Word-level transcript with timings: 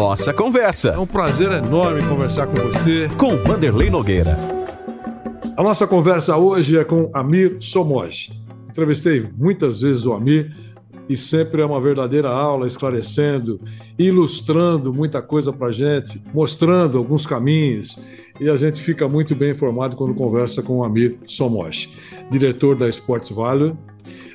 Nossa 0.00 0.32
Conversa. 0.32 0.88
É 0.88 0.98
um 0.98 1.06
prazer 1.06 1.52
enorme 1.52 2.02
conversar 2.02 2.46
com 2.46 2.54
você. 2.54 3.06
Com 3.18 3.36
Vanderlei 3.36 3.90
Nogueira. 3.90 4.34
A 5.54 5.62
nossa 5.62 5.86
conversa 5.86 6.38
hoje 6.38 6.78
é 6.78 6.84
com 6.84 7.10
Amir 7.12 7.58
Somoge. 7.60 8.32
Entrevistei 8.70 9.28
muitas 9.36 9.82
vezes 9.82 10.06
o 10.06 10.14
Amir 10.14 10.56
e 11.06 11.18
sempre 11.18 11.60
é 11.60 11.66
uma 11.66 11.78
verdadeira 11.82 12.30
aula, 12.30 12.66
esclarecendo, 12.66 13.60
ilustrando 13.98 14.90
muita 14.90 15.20
coisa 15.20 15.52
para 15.52 15.70
gente, 15.70 16.18
mostrando 16.32 16.96
alguns 16.96 17.26
caminhos. 17.26 17.98
E 18.40 18.48
a 18.48 18.56
gente 18.56 18.80
fica 18.80 19.06
muito 19.06 19.34
bem 19.34 19.50
informado 19.50 19.96
quando 19.96 20.14
conversa 20.14 20.62
com 20.62 20.78
o 20.78 20.84
Amir 20.84 21.18
Somoge, 21.26 21.90
diretor 22.30 22.74
da 22.74 22.88
Sports 22.88 23.28
Value, 23.28 23.76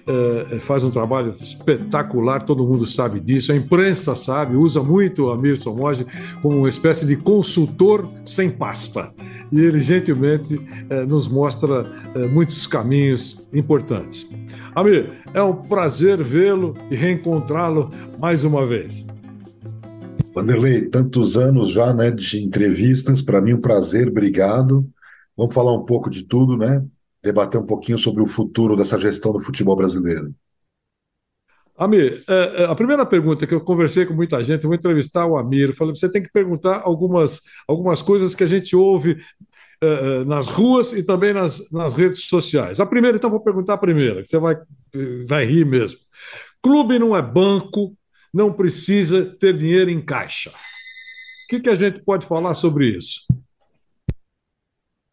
é, 0.07 0.59
faz 0.59 0.83
um 0.83 0.91
trabalho 0.91 1.33
espetacular, 1.39 2.43
todo 2.43 2.65
mundo 2.65 2.85
sabe 2.85 3.19
disso, 3.19 3.51
a 3.51 3.55
imprensa 3.55 4.15
sabe, 4.15 4.55
usa 4.55 4.81
muito 4.81 5.25
o 5.25 5.31
Amir 5.31 5.57
Somoge 5.57 6.05
como 6.41 6.59
uma 6.59 6.69
espécie 6.69 7.05
de 7.05 7.15
consultor 7.15 8.07
sem 8.23 8.49
pasta. 8.49 9.11
E 9.51 9.59
ele 9.59 9.79
gentilmente 9.79 10.59
é, 10.89 11.05
nos 11.05 11.27
mostra 11.27 11.83
é, 12.13 12.27
muitos 12.27 12.67
caminhos 12.67 13.45
importantes. 13.53 14.29
Amir, 14.75 15.11
é 15.33 15.41
um 15.41 15.55
prazer 15.55 16.21
vê-lo 16.21 16.73
e 16.91 16.95
reencontrá-lo 16.95 17.89
mais 18.19 18.43
uma 18.43 18.65
vez. 18.65 19.07
Vanderlei, 20.35 20.81
tantos 20.81 21.37
anos 21.37 21.71
já 21.71 21.93
né, 21.93 22.11
de 22.11 22.43
entrevistas, 22.43 23.21
para 23.21 23.39
mim 23.39 23.53
um 23.53 23.61
prazer, 23.61 24.09
obrigado. 24.09 24.85
Vamos 25.35 25.53
falar 25.53 25.73
um 25.73 25.85
pouco 25.85 26.09
de 26.09 26.23
tudo, 26.23 26.57
né? 26.57 26.83
Debater 27.25 27.59
um 27.59 27.65
pouquinho 27.65 27.97
sobre 27.97 28.21
o 28.21 28.27
futuro 28.27 28.75
dessa 28.75 28.97
gestão 28.97 29.33
do 29.33 29.41
futebol 29.41 29.75
brasileiro. 29.75 30.33
Amir, 31.77 32.23
é, 32.29 32.63
é, 32.63 32.65
a 32.65 32.75
primeira 32.75 33.05
pergunta 33.05 33.45
que 33.45 33.53
eu 33.53 33.59
conversei 33.59 34.05
com 34.05 34.13
muita 34.13 34.41
gente, 34.41 34.65
vou 34.65 34.73
entrevistar 34.73 35.25
o 35.25 35.37
Amir, 35.37 35.73
falei, 35.73 35.93
você 35.93 36.09
tem 36.09 36.23
que 36.23 36.31
perguntar 36.31 36.81
algumas, 36.85 37.41
algumas 37.67 38.01
coisas 38.01 38.33
que 38.33 38.45
a 38.45 38.47
gente 38.47 38.75
ouve 38.77 39.21
é, 39.81 40.23
nas 40.23 40.47
ruas 40.47 40.93
e 40.93 41.05
também 41.05 41.33
nas, 41.33 41.69
nas 41.71 41.93
redes 41.93 42.23
sociais. 42.25 42.79
A 42.79 42.85
primeira, 42.85 43.17
então, 43.17 43.29
vou 43.29 43.41
perguntar 43.41 43.73
a 43.73 43.77
primeira, 43.77 44.23
que 44.23 44.29
você 44.29 44.39
vai, 44.39 44.55
vai 45.27 45.45
rir 45.45 45.65
mesmo. 45.65 45.99
Clube 46.63 46.97
não 46.97 47.13
é 47.13 47.21
banco, 47.21 47.93
não 48.33 48.53
precisa 48.53 49.25
ter 49.25 49.57
dinheiro 49.57 49.89
em 49.91 50.01
caixa. 50.01 50.51
O 50.51 51.47
que, 51.49 51.59
que 51.59 51.69
a 51.69 51.75
gente 51.75 51.99
pode 51.99 52.25
falar 52.25 52.53
sobre 52.53 52.87
isso? 52.87 53.21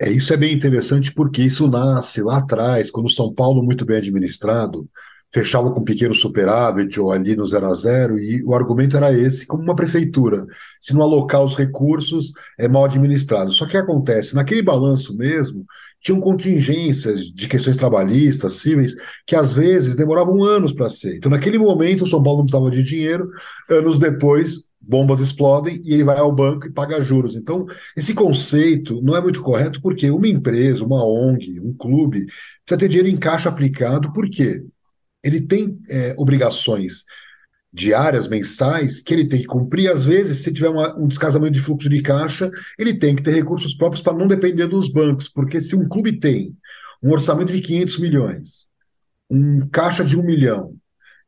É, 0.03 0.11
isso 0.11 0.35
é 0.35 0.37
bem 0.37 0.53
interessante 0.53 1.13
porque 1.13 1.43
isso 1.43 1.69
nasce 1.69 2.21
lá 2.23 2.39
atrás, 2.39 2.91
quando 2.91 3.09
São 3.09 3.33
Paulo, 3.33 3.63
muito 3.63 3.85
bem 3.85 3.99
administrado, 3.99 4.89
fechava 5.33 5.71
com 5.71 5.85
pequeno 5.85 6.13
superávit 6.13 6.99
ou 6.99 7.13
ali 7.13 7.37
no 7.37 7.47
zero 7.47 7.67
a 7.67 7.75
zero, 7.75 8.19
e 8.19 8.43
o 8.43 8.53
argumento 8.53 8.97
era 8.97 9.17
esse, 9.17 9.47
como 9.47 9.63
uma 9.63 9.77
prefeitura, 9.77 10.45
se 10.81 10.93
não 10.93 11.03
alocar 11.03 11.45
os 11.45 11.57
recursos, 11.57 12.33
é 12.59 12.67
mal 12.67 12.85
administrado. 12.85 13.53
Só 13.53 13.65
que 13.65 13.77
acontece, 13.77 14.35
naquele 14.35 14.61
balanço 14.61 15.17
mesmo, 15.17 15.65
tinham 16.01 16.21
contingências 16.21 17.27
de 17.27 17.47
questões 17.47 17.77
trabalhistas, 17.77 18.55
cíveis, 18.55 18.97
que 19.25 19.37
às 19.37 19.53
vezes 19.53 19.95
demoravam 19.95 20.43
anos 20.43 20.73
para 20.73 20.91
ser. 20.91 21.17
Então, 21.17 21.31
naquele 21.31 21.59
momento, 21.59 22.09
São 22.09 22.21
Paulo 22.21 22.41
não 22.41 22.47
precisava 22.47 22.73
de 22.73 22.83
dinheiro, 22.83 23.31
anos 23.71 24.01
depois, 24.01 24.72
bombas 24.83 25.21
explodem 25.21 25.81
e 25.85 25.95
ele 25.95 26.05
vai 26.05 26.19
ao 26.19 26.33
banco 26.33 26.67
e 26.67 26.73
paga 26.73 27.01
juros. 27.01 27.37
Então, 27.37 27.67
esse 27.97 28.13
conceito 28.13 29.01
não 29.03 29.17
é 29.17 29.21
muito 29.21 29.43
correto 29.43 29.81
porque 29.81 30.11
uma 30.11 30.29
empresa, 30.29 30.85
uma 30.85 31.05
ONG, 31.05 31.61
um 31.61 31.73
clube, 31.73 32.27
precisa 32.65 32.79
ter 32.79 32.89
dinheiro 32.89 33.09
em 33.09 33.17
caixa 33.17 33.49
aplicado, 33.49 34.13
por 34.13 34.29
quê? 34.29 34.65
Ele 35.23 35.41
tem 35.41 35.79
é, 35.89 36.15
obrigações 36.19 37.05
diárias, 37.73 38.29
mensais, 38.29 39.01
que 39.01 39.15
ele 39.15 39.27
tem 39.27 39.41
que 39.41 39.47
cumprir. 39.47 39.91
Às 39.91 40.05
vezes, 40.05 40.41
se 40.41 40.53
tiver 40.53 40.69
uma, 40.69 40.95
um 40.99 41.07
descasamento 41.07 41.53
de 41.53 41.61
fluxo 41.61 41.89
de 41.89 42.03
caixa, 42.03 42.51
ele 42.79 42.99
tem 42.99 43.17
que 43.17 43.23
ter 43.23 43.31
recursos 43.31 43.75
próprios 43.75 44.03
para 44.03 44.17
não 44.17 44.27
depender 44.27 44.67
dos 44.67 44.93
bancos, 44.93 45.29
porque 45.29 45.61
se 45.61 45.75
um 45.75 45.89
clube 45.89 46.19
tem 46.19 46.55
um 47.03 47.11
orçamento 47.11 47.53
de 47.53 47.61
500 47.61 47.99
milhões, 47.99 48.67
um 49.31 49.67
caixa 49.69 50.05
de 50.05 50.17
um 50.17 50.23
milhão, 50.23 50.77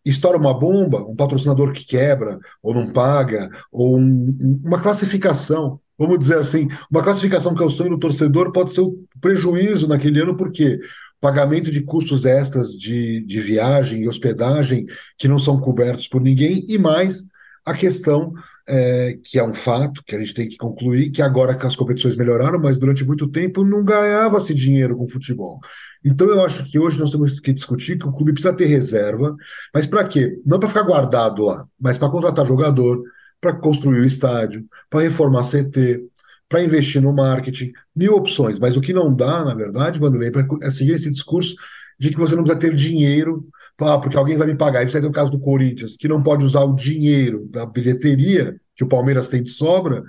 estoura 0.04 0.38
uma 0.38 0.52
bomba, 0.52 1.02
um 1.02 1.16
patrocinador 1.16 1.72
que 1.72 1.86
quebra 1.86 2.38
ou 2.62 2.74
não 2.74 2.92
paga, 2.92 3.48
ou 3.72 3.98
um, 3.98 4.60
uma 4.64 4.80
classificação, 4.80 5.80
vamos 5.98 6.18
dizer 6.18 6.38
assim, 6.38 6.68
uma 6.90 7.02
classificação 7.02 7.54
que 7.54 7.62
é 7.62 7.66
o 7.66 7.70
sonho 7.70 7.90
do 7.90 7.98
torcedor 7.98 8.52
pode 8.52 8.72
ser 8.72 8.82
o 8.82 8.98
prejuízo 9.20 9.88
naquele 9.88 10.20
ano, 10.20 10.36
porque 10.36 10.78
pagamento 11.20 11.70
de 11.70 11.80
custos 11.80 12.26
extras 12.26 12.72
de, 12.72 13.24
de 13.24 13.40
viagem 13.40 14.02
e 14.02 14.08
hospedagem 14.08 14.84
que 15.16 15.26
não 15.26 15.38
são 15.38 15.58
cobertos 15.58 16.06
por 16.06 16.20
ninguém, 16.20 16.64
e 16.68 16.76
mais 16.76 17.22
a 17.64 17.72
questão 17.72 18.34
é, 18.66 19.18
que 19.22 19.38
é 19.38 19.44
um 19.44 19.54
fato 19.54 20.02
que 20.06 20.14
a 20.16 20.20
gente 20.20 20.34
tem 20.34 20.48
que 20.48 20.56
concluir, 20.56 21.10
que 21.10 21.20
agora 21.20 21.54
que 21.54 21.66
as 21.66 21.76
competições 21.76 22.16
melhoraram, 22.16 22.58
mas 22.58 22.78
durante 22.78 23.04
muito 23.04 23.28
tempo 23.28 23.64
não 23.64 23.84
ganhava-se 23.84 24.54
dinheiro 24.54 24.96
com 24.96 25.08
futebol. 25.08 25.60
Então 26.04 26.28
eu 26.28 26.44
acho 26.44 26.64
que 26.70 26.78
hoje 26.78 26.98
nós 26.98 27.10
temos 27.10 27.38
que 27.40 27.52
discutir 27.52 27.98
que 27.98 28.06
o 28.06 28.12
clube 28.12 28.32
precisa 28.32 28.54
ter 28.54 28.66
reserva, 28.66 29.36
mas 29.72 29.86
para 29.86 30.04
quê? 30.04 30.38
Não 30.44 30.58
para 30.58 30.68
ficar 30.68 30.82
guardado 30.82 31.44
lá, 31.44 31.66
mas 31.80 31.98
para 31.98 32.10
contratar 32.10 32.46
jogador, 32.46 33.02
para 33.40 33.52
construir 33.52 34.00
o 34.00 34.06
estádio, 34.06 34.64
para 34.88 35.02
reformar 35.02 35.44
CT, 35.44 36.02
para 36.48 36.62
investir 36.62 37.02
no 37.02 37.12
marketing, 37.12 37.72
mil 37.94 38.14
opções. 38.14 38.58
Mas 38.58 38.76
o 38.76 38.80
que 38.80 38.92
não 38.92 39.14
dá, 39.14 39.44
na 39.44 39.54
verdade, 39.54 39.98
Vanderlei, 39.98 40.30
é 40.62 40.70
seguir 40.70 40.92
esse 40.92 41.10
discurso 41.10 41.54
de 41.98 42.10
que 42.10 42.18
você 42.18 42.34
não 42.34 42.42
precisa 42.42 42.60
ter 42.60 42.74
dinheiro 42.74 43.46
ah, 43.80 43.98
porque 43.98 44.16
alguém 44.16 44.36
vai 44.36 44.46
me 44.46 44.56
pagar. 44.56 44.84
Isso 44.84 44.96
aí 44.96 45.04
é 45.04 45.06
o 45.06 45.12
caso 45.12 45.30
do 45.30 45.38
Corinthians, 45.38 45.96
que 45.96 46.08
não 46.08 46.22
pode 46.22 46.44
usar 46.44 46.64
o 46.64 46.74
dinheiro 46.74 47.46
da 47.50 47.66
bilheteria 47.66 48.56
que 48.76 48.84
o 48.84 48.88
Palmeiras 48.88 49.28
tem 49.28 49.42
de 49.42 49.50
sobra, 49.50 50.02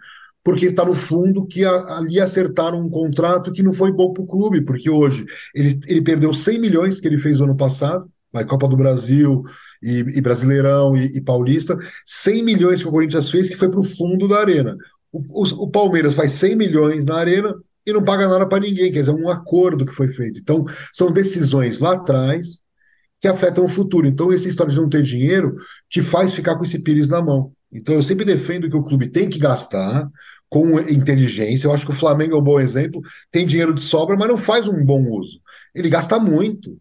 porque 0.44 0.68
está 0.68 0.86
no 0.86 0.94
fundo 0.94 1.46
que 1.46 1.66
a, 1.66 1.98
ali 1.98 2.20
acertaram 2.20 2.80
um 2.80 2.90
contrato 2.90 3.52
que 3.52 3.64
não 3.64 3.74
foi 3.74 3.92
bom 3.92 4.14
para 4.14 4.24
o 4.24 4.28
clube, 4.28 4.62
porque 4.62 4.90
hoje 4.90 5.26
ele, 5.54 5.80
ele 5.88 6.02
perdeu 6.02 6.34
100 6.34 6.60
milhões 6.60 7.00
que 7.00 7.08
ele 7.08 7.18
fez 7.18 7.40
no 7.40 7.46
ano 7.46 7.56
passado, 7.56 8.08
vai 8.32 8.46
Copa 8.46 8.68
do 8.68 8.78
Brasil 8.78 9.44
e, 9.82 10.00
e 10.00 10.22
Brasileirão 10.22 10.96
e, 10.96 11.18
e, 11.18 11.22
Paulista, 11.22 11.78
100 12.06 12.44
milhões 12.44 12.82
que 12.82 12.88
o 12.88 12.92
Corinthians 12.92 13.30
fez 13.30 13.50
que 13.50 13.56
foi 13.56 13.70
para 13.70 13.80
o 13.80 13.84
fundo 13.84 14.28
da 14.28 14.40
arena. 14.40 14.78
O, 15.12 15.20
o, 15.20 15.64
o 15.64 15.70
Palmeiras 15.70 16.14
faz 16.14 16.34
100 16.34 16.56
milhões 16.56 17.06
na 17.06 17.16
arena 17.16 17.56
e 17.86 17.94
não 17.94 18.04
paga 18.04 18.28
nada 18.28 18.48
para 18.48 18.60
ninguém, 18.60 18.92
quer 18.92 19.00
dizer, 19.00 19.14
um 19.14 19.30
acordo 19.30 19.86
que 19.86 19.94
foi 19.94 20.10
feito. 20.10 20.40
Então, 20.40 20.66
são 20.92 21.12
decisões 21.12 21.80
lá 21.80 21.94
atrás 21.94 22.65
que 23.26 23.30
afetam 23.30 23.66
o 23.66 23.68
futuro. 23.68 24.06
Então, 24.06 24.32
essa 24.32 24.48
história 24.48 24.72
de 24.72 24.80
não 24.80 24.88
ter 24.88 25.02
dinheiro 25.02 25.56
te 25.90 26.04
faz 26.04 26.32
ficar 26.32 26.56
com 26.56 26.64
esse 26.64 26.78
pires 26.78 27.08
na 27.08 27.20
mão. 27.24 27.52
Então, 27.72 27.96
eu 27.96 28.04
sempre 28.04 28.24
defendo 28.24 28.70
que 28.70 28.78
o 28.78 28.84
clube 28.84 29.10
tem 29.10 29.28
que 29.28 29.40
gastar 29.40 30.08
com 30.48 30.80
inteligência. 30.80 31.66
Eu 31.66 31.74
acho 31.74 31.86
que 31.88 31.92
o 31.92 31.96
Flamengo 31.96 32.36
é 32.36 32.40
um 32.40 32.44
bom 32.44 32.60
exemplo. 32.60 33.02
Tem 33.32 33.48
dinheiro 33.48 33.74
de 33.74 33.82
sobra, 33.82 34.16
mas 34.16 34.28
não 34.28 34.38
faz 34.38 34.68
um 34.68 34.86
bom 34.86 35.10
uso. 35.10 35.42
Ele 35.74 35.90
gasta 35.90 36.20
muito. 36.20 36.78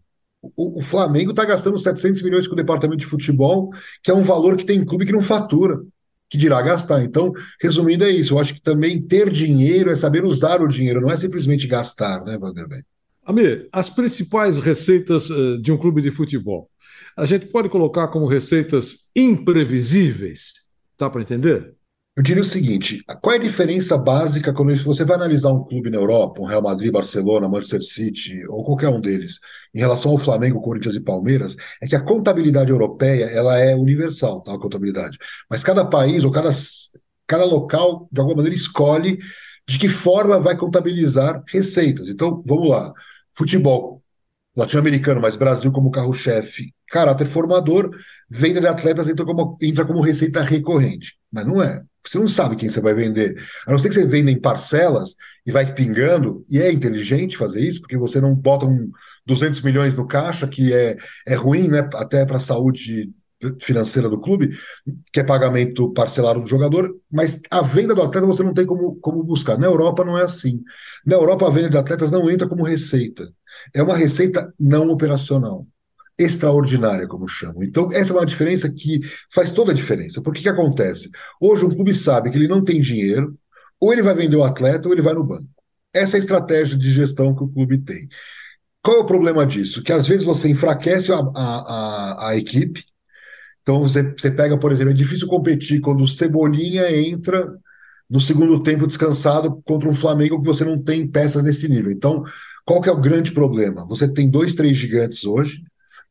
O, 0.55 0.79
o 0.79 0.83
Flamengo 0.83 1.31
está 1.31 1.43
gastando 1.43 1.79
700 1.79 2.21
milhões 2.21 2.47
com 2.47 2.53
o 2.53 2.57
departamento 2.57 2.99
de 2.99 3.07
futebol, 3.07 3.71
que 4.03 4.11
é 4.11 4.13
um 4.13 4.21
valor 4.21 4.55
que 4.55 4.65
tem 4.65 4.85
clube 4.85 5.07
que 5.07 5.11
não 5.11 5.21
fatura, 5.23 5.81
que 6.29 6.37
dirá 6.37 6.61
gastar. 6.61 7.01
Então, 7.03 7.33
resumindo, 7.59 8.03
é 8.03 8.11
isso. 8.11 8.35
Eu 8.35 8.39
acho 8.39 8.53
que 8.53 8.61
também 8.61 9.01
ter 9.01 9.31
dinheiro 9.31 9.89
é 9.89 9.95
saber 9.95 10.23
usar 10.23 10.61
o 10.61 10.67
dinheiro, 10.67 11.01
não 11.01 11.09
é 11.09 11.17
simplesmente 11.17 11.65
gastar, 11.65 12.23
né, 12.23 12.37
Vanderlei? 12.37 12.83
Amir, 13.25 13.67
as 13.73 13.89
principais 13.89 14.59
receitas 14.59 15.31
uh, 15.31 15.59
de 15.59 15.71
um 15.71 15.77
clube 15.77 15.99
de 15.99 16.11
futebol, 16.11 16.69
a 17.17 17.25
gente 17.25 17.47
pode 17.47 17.69
colocar 17.69 18.07
como 18.09 18.27
receitas 18.27 19.09
imprevisíveis? 19.15 20.53
Dá 20.97 21.09
para 21.09 21.21
entender? 21.21 21.73
Eu 22.15 22.21
diria 22.21 22.43
o 22.43 22.45
seguinte: 22.45 23.03
qual 23.23 23.33
é 23.33 23.39
a 23.39 23.41
diferença 23.41 23.97
básica 23.97 24.53
quando 24.53 24.75
você 24.75 25.03
vai 25.03 25.15
analisar 25.15 25.51
um 25.51 25.63
clube 25.63 25.89
na 25.89 25.97
Europa, 25.97 26.39
um 26.39 26.45
Real 26.45 26.61
Madrid, 26.61 26.91
Barcelona, 26.91 27.49
Manchester 27.49 27.81
City 27.81 28.45
ou 28.47 28.63
qualquer 28.63 28.89
um 28.89 29.01
deles, 29.01 29.39
em 29.73 29.79
relação 29.79 30.11
ao 30.11 30.19
Flamengo, 30.19 30.61
Corinthians 30.61 30.95
e 30.95 31.01
Palmeiras, 31.01 31.55
é 31.81 31.87
que 31.87 31.95
a 31.95 32.01
contabilidade 32.01 32.69
europeia 32.69 33.25
ela 33.25 33.57
é 33.59 33.75
universal, 33.75 34.41
tá, 34.41 34.53
a 34.53 34.59
contabilidade. 34.59 35.17
Mas 35.49 35.63
cada 35.63 35.83
país 35.83 36.23
ou 36.23 36.31
cada, 36.31 36.51
cada 37.25 37.43
local, 37.43 38.07
de 38.11 38.19
alguma 38.19 38.37
maneira, 38.37 38.55
escolhe 38.55 39.17
de 39.67 39.79
que 39.79 39.89
forma 39.89 40.39
vai 40.39 40.55
contabilizar 40.55 41.43
receitas. 41.47 42.07
Então, 42.07 42.43
vamos 42.45 42.69
lá 42.69 42.93
futebol 43.35 44.01
latino-americano, 44.55 45.21
mas 45.21 45.35
Brasil 45.35 45.71
como 45.71 45.91
carro-chefe, 45.91 46.73
caráter 46.87 47.27
formador, 47.27 47.89
venda 48.29 48.61
de 48.61 48.67
atletas 48.67 49.09
entra 49.09 49.25
como, 49.25 49.57
entra 49.61 49.85
como 49.85 50.01
receita 50.01 50.41
recorrente. 50.41 51.17
Mas 51.31 51.45
não 51.45 51.61
é. 51.61 51.83
Você 52.07 52.19
não 52.19 52.27
sabe 52.27 52.55
quem 52.55 52.69
você 52.69 52.79
vai 52.79 52.93
vender. 52.93 53.35
A 53.67 53.71
não 53.71 53.79
ser 53.79 53.89
que 53.89 53.95
você 53.95 54.05
venda 54.05 54.31
em 54.31 54.39
parcelas 54.39 55.15
e 55.45 55.51
vai 55.51 55.73
pingando, 55.73 56.45
e 56.47 56.61
é 56.61 56.71
inteligente 56.71 57.37
fazer 57.37 57.61
isso, 57.61 57.81
porque 57.81 57.97
você 57.97 58.21
não 58.21 58.33
bota 58.33 58.65
um 58.65 58.91
200 59.25 59.61
milhões 59.61 59.95
no 59.95 60.07
caixa, 60.07 60.47
que 60.47 60.73
é, 60.73 60.95
é 61.25 61.35
ruim 61.35 61.67
né, 61.67 61.79
até 61.95 62.25
para 62.25 62.37
a 62.37 62.39
saúde 62.39 63.11
financeira 63.61 64.09
do 64.09 64.19
clube, 64.19 64.57
que 65.11 65.19
é 65.19 65.23
pagamento 65.23 65.91
parcelado 65.93 66.41
do 66.41 66.47
jogador, 66.47 66.93
mas 67.11 67.41
a 67.49 67.61
venda 67.61 67.95
do 67.95 68.01
atleta 68.01 68.27
você 68.27 68.43
não 68.43 68.53
tem 68.53 68.65
como, 68.65 68.95
como 68.97 69.23
buscar. 69.23 69.57
Na 69.57 69.67
Europa 69.67 70.03
não 70.05 70.17
é 70.17 70.23
assim. 70.23 70.61
Na 71.05 71.15
Europa 71.15 71.47
a 71.47 71.49
venda 71.49 71.69
de 71.69 71.77
atletas 71.77 72.11
não 72.11 72.29
entra 72.29 72.47
como 72.47 72.63
receita. 72.63 73.31
É 73.73 73.81
uma 73.83 73.95
receita 73.95 74.53
não 74.59 74.89
operacional. 74.89 75.65
extraordinária, 76.17 77.07
como 77.07 77.27
chamam. 77.27 77.63
Então, 77.63 77.91
essa 77.91 78.13
é 78.13 78.15
uma 78.15 78.25
diferença 78.25 78.69
que 78.71 79.01
faz 79.33 79.51
toda 79.51 79.71
a 79.71 79.75
diferença. 79.75 80.21
Porque 80.21 80.41
que 80.41 80.49
acontece? 80.49 81.09
Hoje, 81.41 81.65
um 81.65 81.75
clube 81.75 81.93
sabe 81.93 82.29
que 82.31 82.37
ele 82.37 82.47
não 82.47 82.63
tem 82.63 82.79
dinheiro, 82.79 83.37
ou 83.79 83.91
ele 83.91 84.01
vai 84.01 84.15
vender 84.15 84.37
o 84.37 84.43
atleta, 84.43 84.87
ou 84.87 84.93
ele 84.93 85.01
vai 85.01 85.13
no 85.13 85.23
banco. 85.23 85.47
Essa 85.93 86.15
é 86.15 86.17
a 86.17 86.19
estratégia 86.19 86.77
de 86.77 86.91
gestão 86.91 87.35
que 87.35 87.43
o 87.43 87.49
clube 87.49 87.77
tem. 87.79 88.07
Qual 88.81 88.97
é 88.97 88.99
o 89.01 89.05
problema 89.05 89.45
disso? 89.45 89.83
Que 89.83 89.91
às 89.91 90.07
vezes 90.07 90.23
você 90.23 90.47
enfraquece 90.49 91.11
a, 91.11 91.17
a, 91.17 92.27
a, 92.27 92.29
a 92.29 92.37
equipe. 92.37 92.85
Então, 93.65 93.81
você, 93.81 94.03
você 94.03 94.29
pega, 94.29 94.55
por 94.59 94.71
exemplo, 94.71 94.91
é 94.91 94.93
difícil 94.93 95.27
competir 95.27 95.81
quando 95.81 96.03
o 96.03 96.07
Cebolinha 96.07 96.95
entra 96.95 97.51
no 98.07 98.19
segundo 98.19 98.61
tempo 98.61 98.85
descansado 98.85 99.59
contra 99.65 99.89
um 99.89 99.95
Flamengo 99.95 100.39
que 100.39 100.45
você 100.45 100.63
não 100.63 100.79
tem 100.79 101.07
peças 101.07 101.43
nesse 101.43 101.67
nível. 101.67 101.91
Então, 101.91 102.23
qual 102.63 102.79
que 102.79 102.87
é 102.87 102.91
o 102.91 103.01
grande 103.01 103.31
problema? 103.31 103.83
Você 103.87 104.07
tem 104.07 104.29
dois, 104.29 104.53
três 104.53 104.77
gigantes 104.77 105.25
hoje, 105.25 105.63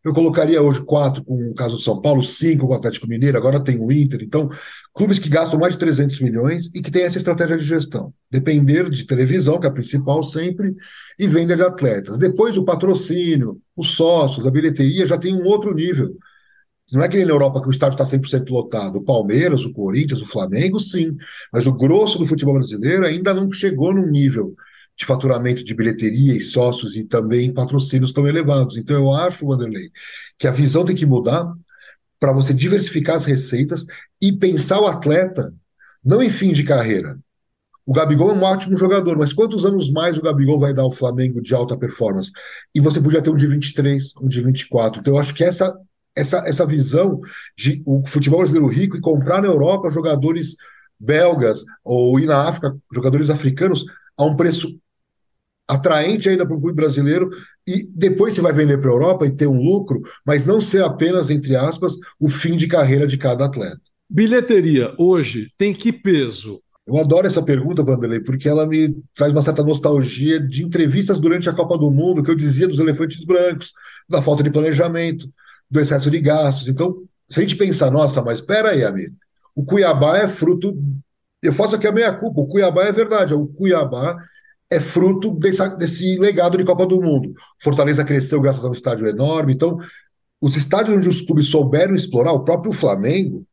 eu 0.03 0.13
colocaria 0.13 0.61
hoje 0.61 0.83
quatro 0.85 1.25
com 1.25 1.51
o 1.51 1.55
caso 1.55 1.77
do 1.77 1.83
São 1.83 2.03
Paulo, 2.03 2.25
cinco 2.25 2.67
com 2.67 2.73
o 2.73 2.77
Atlético 2.77 3.07
Mineiro, 3.07 3.39
agora 3.39 3.63
tem 3.63 3.79
o 3.79 3.93
Inter. 3.93 4.21
Então, 4.23 4.51
clubes 4.93 5.21
que 5.21 5.29
gastam 5.29 5.61
mais 5.61 5.75
de 5.75 5.79
300 5.79 6.21
milhões 6.21 6.67
e 6.75 6.83
que 6.83 6.91
têm 6.91 7.05
essa 7.05 7.19
estratégia 7.19 7.57
de 7.57 7.65
gestão. 7.65 8.13
Depender 8.29 8.91
de 8.91 9.07
televisão, 9.07 9.61
que 9.61 9.67
é 9.67 9.71
a 9.71 9.73
principal 9.73 10.25
sempre, 10.25 10.75
e 11.17 11.29
venda 11.29 11.55
de 11.55 11.63
atletas. 11.63 12.19
Depois, 12.19 12.59
o 12.59 12.65
patrocínio, 12.65 13.59
os 13.77 13.93
sócios, 13.93 14.45
a 14.45 14.51
bilheteria 14.51 15.07
já 15.07 15.17
tem 15.17 15.35
um 15.35 15.45
outro 15.45 15.73
nível. 15.73 16.15
Não 16.93 17.03
é 17.03 17.09
que 17.09 17.17
nem 17.17 17.27
na 17.27 17.33
Europa 17.33 17.61
que 17.61 17.69
o 17.69 17.71
estádio 17.71 17.95
está 17.95 18.05
100% 18.05 18.51
lotado. 18.51 18.97
O 18.97 19.03
Palmeiras, 19.03 19.65
o 19.65 19.73
Corinthians, 19.73 20.21
o 20.21 20.27
Flamengo, 20.27 20.79
sim. 20.79 21.17
Mas 21.53 21.67
o 21.67 21.73
grosso 21.73 22.19
do 22.19 22.27
futebol 22.27 22.55
brasileiro 22.55 23.07
ainda 23.07 23.33
não 23.33 23.51
chegou 23.51 23.95
num 23.95 24.07
nível 24.07 24.55
de 24.97 25.05
faturamento 25.05 25.65
de 25.65 25.75
bilheteria 25.75 26.37
e 26.37 26.41
sócios 26.41 26.97
e 26.97 27.05
também 27.05 27.53
patrocínios 27.53 28.13
tão 28.13 28.29
elevados. 28.29 28.77
Então, 28.77 28.97
eu 28.97 29.13
acho, 29.13 29.47
Wanderlei, 29.47 29.91
que 30.39 30.47
a 30.47 30.53
visão 30.53 30.85
tem 30.85 30.95
que 30.95 31.07
mudar 31.07 31.53
para 32.21 32.33
você 32.33 32.55
diversificar 32.55 33.17
as 33.17 33.25
receitas 33.25 33.85
e 34.21 34.33
pensar 34.33 34.81
o 34.81 34.87
atleta 34.87 35.53
não 36.05 36.23
em 36.23 36.31
fim 36.31 36.53
de 36.53 36.65
carreira. 36.65 37.19
O 37.87 37.93
Gabigol 37.93 38.31
é 38.31 38.35
um 38.35 38.43
ótimo 38.43 38.77
jogador, 38.77 39.17
mas 39.17 39.33
quantos 39.33 39.65
anos 39.65 39.91
mais 39.91 40.17
o 40.17 40.23
Gabigol 40.23 40.59
vai 40.59 40.73
dar 40.73 40.83
ao 40.83 40.91
Flamengo 40.91 41.41
de 41.43 41.55
alta 41.55 41.77
performance? 41.77 42.31
E 42.75 42.81
você 42.81 43.01
podia 43.01 43.21
ter 43.21 43.31
um 43.31 43.37
de 43.37 43.47
23, 43.47 44.13
um 44.21 44.29
de 44.29 44.41
24. 44.43 45.01
Então, 45.01 45.15
eu 45.15 45.19
acho 45.19 45.35
que 45.35 45.45
essa, 45.45 45.77
essa, 46.15 46.39
essa 46.49 46.67
visão 46.67 47.21
de 47.57 47.83
o 47.85 48.07
futebol 48.07 48.41
brasileiro 48.41 48.69
rico 48.69 48.97
e 48.97 49.01
comprar 49.01 49.43
na 49.43 49.49
Europa 49.49 49.91
jogadores 49.91 50.57
belgas 50.99 51.63
ou 51.83 52.19
ir 52.21 52.27
na 52.27 52.49
África 52.49 52.77
jogadores 52.93 53.31
africanos 53.31 53.85
a 54.17 54.25
um 54.25 54.37
preço 54.37 54.79
atraente 55.67 56.29
ainda 56.29 56.47
para 56.47 56.57
o 56.57 56.61
clube 56.61 56.77
brasileiro 56.77 57.31
e 57.67 57.89
depois 57.95 58.35
você 58.35 58.41
vai 58.41 58.53
vender 58.53 58.79
para 58.79 58.91
a 58.91 58.93
Europa 58.93 59.27
e 59.27 59.33
ter 59.33 59.47
um 59.47 59.63
lucro, 59.63 60.03
mas 60.25 60.45
não 60.45 60.61
ser 60.61 60.85
apenas, 60.85 61.31
entre 61.31 61.57
aspas, 61.57 61.95
o 62.21 62.29
fim 62.29 62.55
de 62.57 62.67
carreira 62.67 63.07
de 63.07 63.17
cada 63.17 63.47
atleta. 63.47 63.81
Bilheteria 64.09 64.95
hoje 64.99 65.51
tem 65.57 65.73
que 65.73 65.91
peso? 65.91 66.61
Eu 66.87 66.99
adoro 66.99 67.27
essa 67.27 67.43
pergunta, 67.43 67.83
Vanderlei, 67.83 68.21
porque 68.21 68.47
ela 68.47 68.67
me 68.67 68.95
traz 69.15 69.33
uma 69.33 69.41
certa 69.41 69.65
nostalgia 69.65 70.39
de 70.39 70.63
entrevistas 70.63 71.19
durante 71.19 71.49
a 71.49 71.53
Copa 71.55 71.79
do 71.79 71.91
Mundo 71.91 72.23
que 72.23 72.31
eu 72.31 72.35
dizia 72.35 72.69
dos 72.69 72.79
elefantes 72.79 73.25
brancos, 73.25 73.73
da 74.07 74.21
falta 74.21 74.43
de 74.43 74.51
planejamento, 74.51 75.27
do 75.75 75.81
excesso 75.81 76.09
de 76.09 76.21
gastos. 76.21 76.69
Então, 76.69 77.03
se 77.29 77.41
a 77.41 77.43
gente 77.43 77.57
pensar, 77.57 77.91
nossa, 77.91 78.23
mas 78.23 78.39
espera 78.39 78.71
aí, 78.71 78.85
amigo, 78.85 79.15
o 79.55 79.65
Cuiabá 79.65 80.19
é 80.19 80.29
fruto. 80.29 80.79
Eu 81.43 81.53
faço 81.53 81.75
aqui 81.75 81.87
a 81.87 81.93
meia 81.93 82.13
culpa. 82.13 82.41
O 82.41 82.47
Cuiabá 82.47 82.85
é 82.85 82.93
verdade. 82.93 83.35
O 83.35 83.49
Cuiabá 83.49 84.17
é 84.71 84.79
fruto 84.79 85.33
desse, 85.33 85.77
desse 85.77 86.19
legado 86.19 86.57
de 86.57 86.65
Copa 86.65 86.87
do 86.87 87.03
Mundo. 87.03 87.35
Fortaleza 87.61 88.05
cresceu 88.05 88.41
graças 88.41 88.65
a 88.65 88.69
um 88.69 88.73
estádio 88.73 89.09
enorme. 89.09 89.53
Então, 89.53 89.79
os 90.41 90.57
estádios 90.57 90.97
onde 90.97 91.09
os 91.09 91.21
clubes 91.21 91.47
souberam 91.47 91.95
explorar, 91.95 92.33
o 92.33 92.45
próprio 92.45 92.73
Flamengo, 92.73 93.45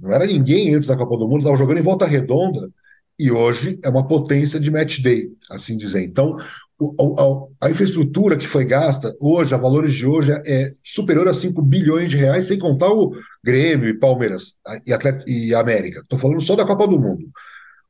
não 0.00 0.10
era 0.10 0.26
ninguém 0.26 0.74
antes 0.74 0.88
da 0.88 0.96
Copa 0.96 1.18
do 1.18 1.28
Mundo, 1.28 1.40
estava 1.40 1.56
jogando 1.56 1.78
em 1.78 1.82
volta 1.82 2.06
redonda, 2.06 2.70
e 3.18 3.30
hoje 3.30 3.78
é 3.82 3.88
uma 3.88 4.06
potência 4.06 4.60
de 4.60 4.70
match 4.70 5.00
day, 5.00 5.28
assim 5.50 5.76
dizer. 5.76 6.04
Então, 6.04 6.36
a, 6.80 7.66
a, 7.66 7.70
infraestrutura 7.70 8.36
que 8.36 8.46
foi 8.46 8.64
gasta 8.64 9.14
hoje, 9.20 9.54
a 9.54 9.58
valores 9.58 9.94
de 9.94 10.06
hoje, 10.06 10.32
é 10.46 10.74
superior 10.82 11.28
a 11.28 11.34
5 11.34 11.60
bilhões 11.60 12.10
de 12.10 12.16
reais, 12.16 12.46
sem 12.46 12.58
contar 12.58 12.90
o 12.90 13.12
Grêmio 13.42 13.88
e 13.88 13.98
Palmeiras 13.98 14.54
e, 14.86 14.92
Atlet 14.92 15.24
e 15.26 15.54
América. 15.54 16.00
Estou 16.00 16.18
falando 16.18 16.40
só 16.40 16.54
da 16.54 16.64
Copa 16.64 16.86
do 16.86 17.00
Mundo 17.00 17.28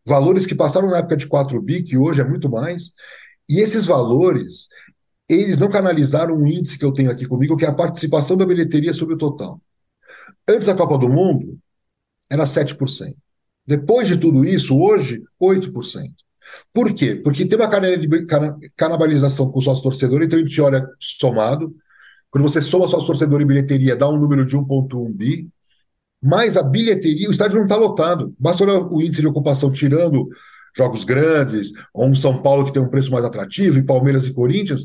valores 0.09 0.47
que 0.47 0.55
passaram 0.55 0.89
na 0.89 0.99
época 0.99 1.17
de 1.17 1.27
4 1.27 1.61
bi, 1.61 1.83
que 1.83 1.97
hoje 1.97 2.21
é 2.21 2.25
muito 2.25 2.49
mais, 2.49 2.93
e 3.49 3.61
esses 3.61 3.85
valores, 3.85 4.69
eles 5.29 5.59
não 5.59 5.69
canalizaram 5.69 6.35
um 6.35 6.47
índice 6.47 6.79
que 6.79 6.85
eu 6.85 6.93
tenho 6.93 7.11
aqui 7.11 7.27
comigo, 7.27 7.57
que 7.57 7.65
é 7.65 7.69
a 7.69 7.75
participação 7.75 8.37
da 8.37 8.47
bilheteria 8.47 8.95
sobre 8.95 9.15
o 9.15 9.19
total. 9.19 9.61
Antes 10.49 10.67
da 10.67 10.75
Copa 10.75 10.97
do 10.97 11.09
Mundo, 11.09 11.59
era 12.31 12.45
7%. 12.45 13.15
Depois 13.67 14.09
de 14.09 14.17
tudo 14.17 14.45
isso, 14.45 14.79
hoje, 14.79 15.23
8%. 15.41 16.11
Por 16.73 16.93
quê? 16.95 17.15
Porque 17.17 17.45
tem 17.45 17.59
uma 17.59 17.69
canibalização 18.77 19.51
com 19.51 19.59
o 19.59 19.63
sócio 19.63 19.83
torcedor, 19.83 20.23
então 20.23 20.39
a 20.39 20.43
gente 20.43 20.61
olha 20.61 20.87
somado. 21.01 21.75
Quando 22.31 22.45
você 22.45 22.61
soma 22.61 22.89
sócio 22.89 23.07
torcedor 23.07 23.41
e 23.41 23.45
bilheteria, 23.45 23.97
dá 23.97 24.09
um 24.09 24.19
número 24.19 24.45
de 24.45 24.57
1,1 24.57 25.13
bi 25.13 25.49
mas 26.21 26.57
a 26.57 26.63
bilheteria, 26.63 27.29
o 27.29 27.31
estádio 27.31 27.57
não 27.57 27.65
está 27.65 27.77
lotado. 27.77 28.35
Basta 28.39 28.65
olhar 28.65 28.81
o 28.81 29.01
índice 29.01 29.21
de 29.21 29.29
ocupação, 29.29 29.71
tirando 29.71 30.29
jogos 30.77 31.05
grandes, 31.05 31.73
ou 31.95 32.07
um 32.07 32.15
São 32.15 32.43
Paulo 32.43 32.65
que 32.65 32.73
tem 32.73 32.83
um 32.83 32.89
preço 32.89 33.11
mais 33.11 33.25
atrativo, 33.25 33.79
e 33.79 33.83
Palmeiras 33.83 34.27
e 34.27 34.33
Corinthians, 34.33 34.85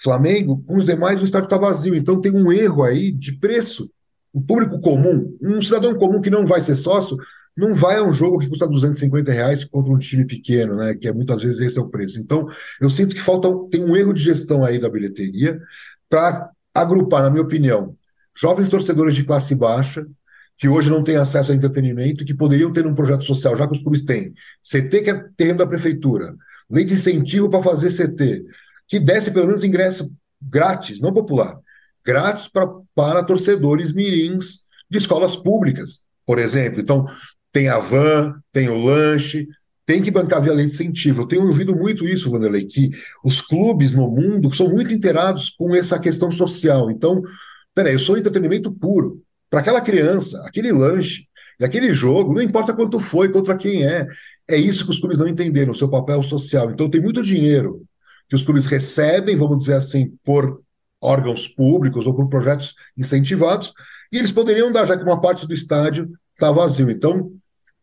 Flamengo, 0.00 0.62
com 0.66 0.76
os 0.76 0.84
demais 0.84 1.20
o 1.20 1.24
estádio 1.24 1.46
está 1.46 1.58
vazio. 1.58 1.94
Então 1.94 2.20
tem 2.20 2.32
um 2.32 2.50
erro 2.52 2.82
aí 2.82 3.12
de 3.12 3.32
preço. 3.32 3.90
O 4.32 4.40
público 4.40 4.80
comum, 4.80 5.36
um 5.40 5.60
cidadão 5.60 5.94
comum 5.94 6.20
que 6.20 6.30
não 6.30 6.46
vai 6.46 6.62
ser 6.62 6.74
sócio, 6.76 7.16
não 7.56 7.74
vai 7.74 7.96
a 7.96 8.02
um 8.02 8.12
jogo 8.12 8.38
que 8.38 8.48
custa 8.48 8.66
250 8.66 9.30
reais 9.30 9.64
contra 9.64 9.92
um 9.92 9.98
time 9.98 10.24
pequeno, 10.24 10.76
né? 10.76 10.94
Que 10.94 11.08
é, 11.08 11.12
muitas 11.12 11.42
vezes 11.42 11.60
esse 11.60 11.78
é 11.78 11.82
o 11.82 11.88
preço. 11.88 12.18
Então, 12.18 12.48
eu 12.80 12.88
sinto 12.88 13.14
que 13.14 13.20
falta 13.20 13.48
tem 13.70 13.84
um 13.84 13.96
erro 13.96 14.12
de 14.12 14.22
gestão 14.22 14.64
aí 14.64 14.78
da 14.78 14.88
bilheteria 14.88 15.60
para 16.08 16.50
agrupar, 16.74 17.22
na 17.22 17.30
minha 17.30 17.42
opinião, 17.42 17.96
jovens 18.34 18.68
torcedores 18.68 19.14
de 19.14 19.24
classe 19.24 19.54
baixa 19.54 20.06
que 20.56 20.68
hoje 20.68 20.88
não 20.88 21.02
têm 21.02 21.16
acesso 21.16 21.50
a 21.50 21.54
entretenimento, 21.54 22.24
que 22.24 22.34
poderiam 22.34 22.70
ter 22.70 22.86
um 22.86 22.94
projeto 22.94 23.24
social, 23.24 23.56
já 23.56 23.66
que 23.66 23.76
os 23.76 23.82
clubes 23.82 24.04
têm. 24.04 24.32
CT, 24.62 25.02
que 25.02 25.10
é 25.10 25.24
terreno 25.36 25.58
da 25.58 25.66
prefeitura, 25.66 26.36
lei 26.70 26.84
de 26.84 26.94
incentivo 26.94 27.50
para 27.50 27.62
fazer 27.62 27.90
CT, 27.90 28.44
que 28.86 29.00
desse 29.00 29.30
pelo 29.30 29.46
menos 29.46 29.64
ingresso 29.64 30.12
grátis, 30.40 31.00
não 31.00 31.12
popular, 31.12 31.58
grátis 32.04 32.48
para 32.94 33.24
torcedores 33.24 33.92
mirins 33.92 34.62
de 34.88 34.98
escolas 34.98 35.34
públicas, 35.34 36.04
por 36.26 36.38
exemplo. 36.38 36.80
Então, 36.80 37.06
tem 37.52 37.68
a 37.68 37.78
van, 37.78 38.34
tem 38.50 38.68
o 38.68 38.76
lanche, 38.76 39.46
tem 39.84 40.02
que 40.02 40.10
bancar 40.10 40.40
via 40.40 40.52
lei 40.52 40.66
de 40.66 40.72
incentivo. 40.72 41.22
Eu 41.22 41.26
tenho 41.26 41.46
ouvido 41.46 41.74
muito 41.74 42.06
isso, 42.06 42.30
Vanderlei, 42.30 42.64
que 42.64 42.90
os 43.22 43.40
clubes 43.40 43.92
no 43.92 44.10
mundo 44.10 44.54
são 44.54 44.68
muito 44.68 44.94
inteirados 44.94 45.50
com 45.50 45.74
essa 45.74 45.98
questão 45.98 46.30
social. 46.30 46.90
Então, 46.90 47.22
peraí, 47.74 47.92
eu 47.92 47.98
sou 47.98 48.16
entretenimento 48.16 48.72
puro 48.72 49.22
para 49.50 49.60
aquela 49.60 49.80
criança, 49.80 50.42
aquele 50.46 50.72
lanche, 50.72 51.26
aquele 51.60 51.92
jogo, 51.92 52.32
não 52.32 52.42
importa 52.42 52.72
quanto 52.72 52.98
foi, 52.98 53.28
contra 53.28 53.56
quem 53.56 53.84
é. 53.84 54.06
É 54.48 54.56
isso 54.56 54.84
que 54.84 54.90
os 54.90 54.98
clubes 54.98 55.18
não 55.18 55.28
entenderam, 55.28 55.72
o 55.72 55.74
seu 55.74 55.88
papel 55.88 56.22
social. 56.22 56.70
Então 56.70 56.88
tem 56.88 57.00
muito 57.00 57.22
dinheiro 57.22 57.82
que 58.28 58.34
os 58.34 58.42
clubes 58.42 58.66
recebem, 58.66 59.36
vamos 59.36 59.58
dizer 59.58 59.74
assim, 59.74 60.12
por 60.24 60.62
órgãos 61.00 61.46
públicos 61.48 62.06
ou 62.06 62.14
por 62.14 62.28
projetos 62.28 62.74
incentivados, 62.96 63.72
e 64.10 64.18
eles 64.18 64.30
poderiam 64.30 64.70
dar, 64.70 64.86
já 64.86 64.96
que 64.96 65.02
uma 65.02 65.20
parte 65.20 65.46
do 65.46 65.52
estádio 65.52 66.08
está 66.34 66.50
vazio. 66.50 66.90
Então, 66.90 67.32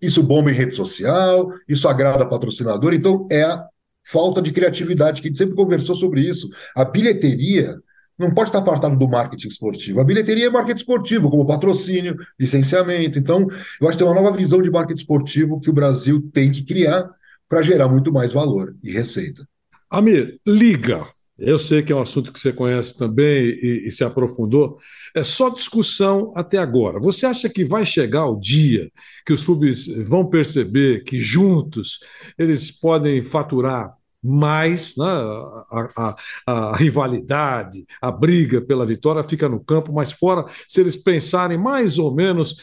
isso 0.02 0.24
bomba 0.24 0.52
em 0.52 0.56
rede 0.56 0.76
social, 0.76 1.50
isso 1.68 1.88
agrada 1.88 2.26
patrocinador, 2.28 2.94
então 2.94 3.28
é 3.32 3.44
a 3.44 3.66
falta 4.06 4.42
de 4.42 4.52
criatividade, 4.52 5.22
que 5.22 5.28
a 5.28 5.30
gente 5.30 5.38
sempre 5.38 5.56
conversou 5.56 5.96
sobre 5.96 6.22
isso. 6.22 6.50
A 6.76 6.84
bilheteria 6.84 7.78
não 8.18 8.32
pode 8.32 8.50
estar 8.50 8.60
apartado 8.60 8.98
do 8.98 9.08
marketing 9.08 9.48
esportivo. 9.48 10.02
A 10.02 10.04
bilheteria 10.04 10.48
é 10.48 10.50
marketing 10.50 10.80
esportivo, 10.80 11.30
como 11.30 11.46
patrocínio, 11.46 12.18
licenciamento. 12.38 13.18
Então, 13.18 13.48
eu 13.80 13.88
acho 13.88 13.98
que 13.98 14.04
tem 14.04 14.12
uma 14.12 14.20
nova 14.20 14.36
visão 14.36 14.62
de 14.62 14.70
marketing 14.70 15.00
esportivo 15.00 15.60
que 15.60 15.70
o 15.70 15.74
Brasil 15.74 16.30
tem 16.34 16.52
que 16.52 16.64
criar 16.64 17.10
para 17.48 17.62
gerar 17.62 17.88
muito 17.88 18.12
mais 18.12 18.34
valor 18.34 18.76
e 18.84 18.92
receita. 18.92 19.48
Amir, 19.90 20.40
liga. 20.46 21.04
Eu 21.40 21.58
sei 21.58 21.82
que 21.82 21.92
é 21.92 21.96
um 21.96 22.02
assunto 22.02 22.32
que 22.32 22.40
você 22.40 22.52
conhece 22.52 22.98
também 22.98 23.50
e, 23.50 23.88
e, 23.88 23.92
se 23.92 24.04
aprofundou. 24.04 24.78
É 25.16 25.24
só 25.24 25.50
discussão 25.50 26.32
até 26.36 26.58
agora. 26.58 27.00
Você 27.00 27.26
acha 27.26 27.50
que 27.50 27.66
vai 27.66 27.86
chegar 27.86 28.26
o 28.26 28.40
dia 28.40 28.92
que 29.26 29.34
os 29.34 29.44
clubes 29.44 29.88
vão 30.08 30.26
perceber 30.30 31.04
que 31.04 31.20
juntos 31.20 32.00
eles 32.38 32.72
podem 32.72 33.22
faturar 33.22 33.98
mais 34.22 34.96
né, 34.98 35.06
a, 35.06 35.88
a, 35.96 36.16
a, 36.46 36.76
rivalidade, 36.76 37.86
a 38.02 38.12
briga 38.12 38.62
pela 38.62 38.86
vitória 38.86 39.24
fica 39.24 39.48
no 39.48 39.64
campo, 39.64 39.94
mas 39.94 40.12
fora, 40.12 40.46
se 40.68 40.82
eles 40.82 40.98
pensarem 40.98 41.58
mais 41.58 41.98
ou 41.98 42.14
menos 42.14 42.58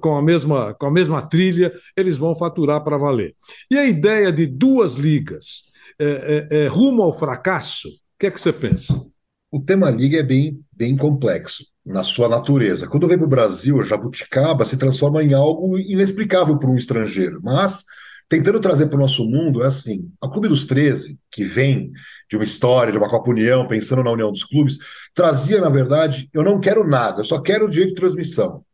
com 0.00 0.16
a 0.16 0.22
mesma, 0.22 0.74
com 0.74 0.86
a 0.86 0.90
mesma 0.90 1.20
trilha, 1.20 1.72
eles 1.96 2.16
vão 2.16 2.36
faturar 2.36 2.84
para 2.84 2.98
valer. 2.98 3.34
E 3.70 3.76
a 3.76 3.84
ideia 3.84 4.32
de 4.32 4.46
duas 4.46 4.94
ligas 4.94 5.72
é, 5.98 6.46
é, 6.50 6.64
é 6.64 6.66
rumo 6.68 7.02
ao 7.02 7.12
fracasso, 7.12 7.88
que 8.22 8.26
é 8.28 8.30
que 8.30 8.40
você 8.40 8.52
pensa? 8.52 9.04
O 9.50 9.58
tema 9.58 9.90
Liga 9.90 10.20
é 10.20 10.22
bem, 10.22 10.60
bem 10.70 10.96
complexo 10.96 11.66
na 11.84 12.04
sua 12.04 12.28
natureza. 12.28 12.86
Quando 12.86 13.08
vem 13.08 13.18
para 13.18 13.26
o 13.26 13.28
Brasil, 13.28 13.80
a 13.80 13.82
jabuticaba 13.82 14.64
se 14.64 14.76
transforma 14.76 15.24
em 15.24 15.34
algo 15.34 15.76
inexplicável 15.76 16.56
para 16.56 16.70
um 16.70 16.76
estrangeiro. 16.76 17.40
Mas, 17.42 17.82
tentando 18.28 18.60
trazer 18.60 18.86
para 18.86 18.96
o 18.96 19.00
nosso 19.00 19.28
mundo, 19.28 19.64
é 19.64 19.66
assim: 19.66 20.08
a 20.20 20.28
Clube 20.28 20.46
dos 20.46 20.66
13, 20.66 21.18
que 21.32 21.42
vem 21.42 21.90
de 22.30 22.36
uma 22.36 22.44
história, 22.44 22.92
de 22.92 22.98
uma 22.98 23.10
Copa 23.10 23.28
União, 23.28 23.66
pensando 23.66 24.04
na 24.04 24.12
união 24.12 24.30
dos 24.30 24.44
clubes, 24.44 24.78
trazia, 25.12 25.60
na 25.60 25.68
verdade, 25.68 26.30
eu 26.32 26.44
não 26.44 26.60
quero 26.60 26.86
nada, 26.86 27.22
eu 27.22 27.24
só 27.24 27.40
quero 27.40 27.66
o 27.66 27.68
direito 27.68 27.88
de 27.88 28.00
transmissão. 28.00 28.64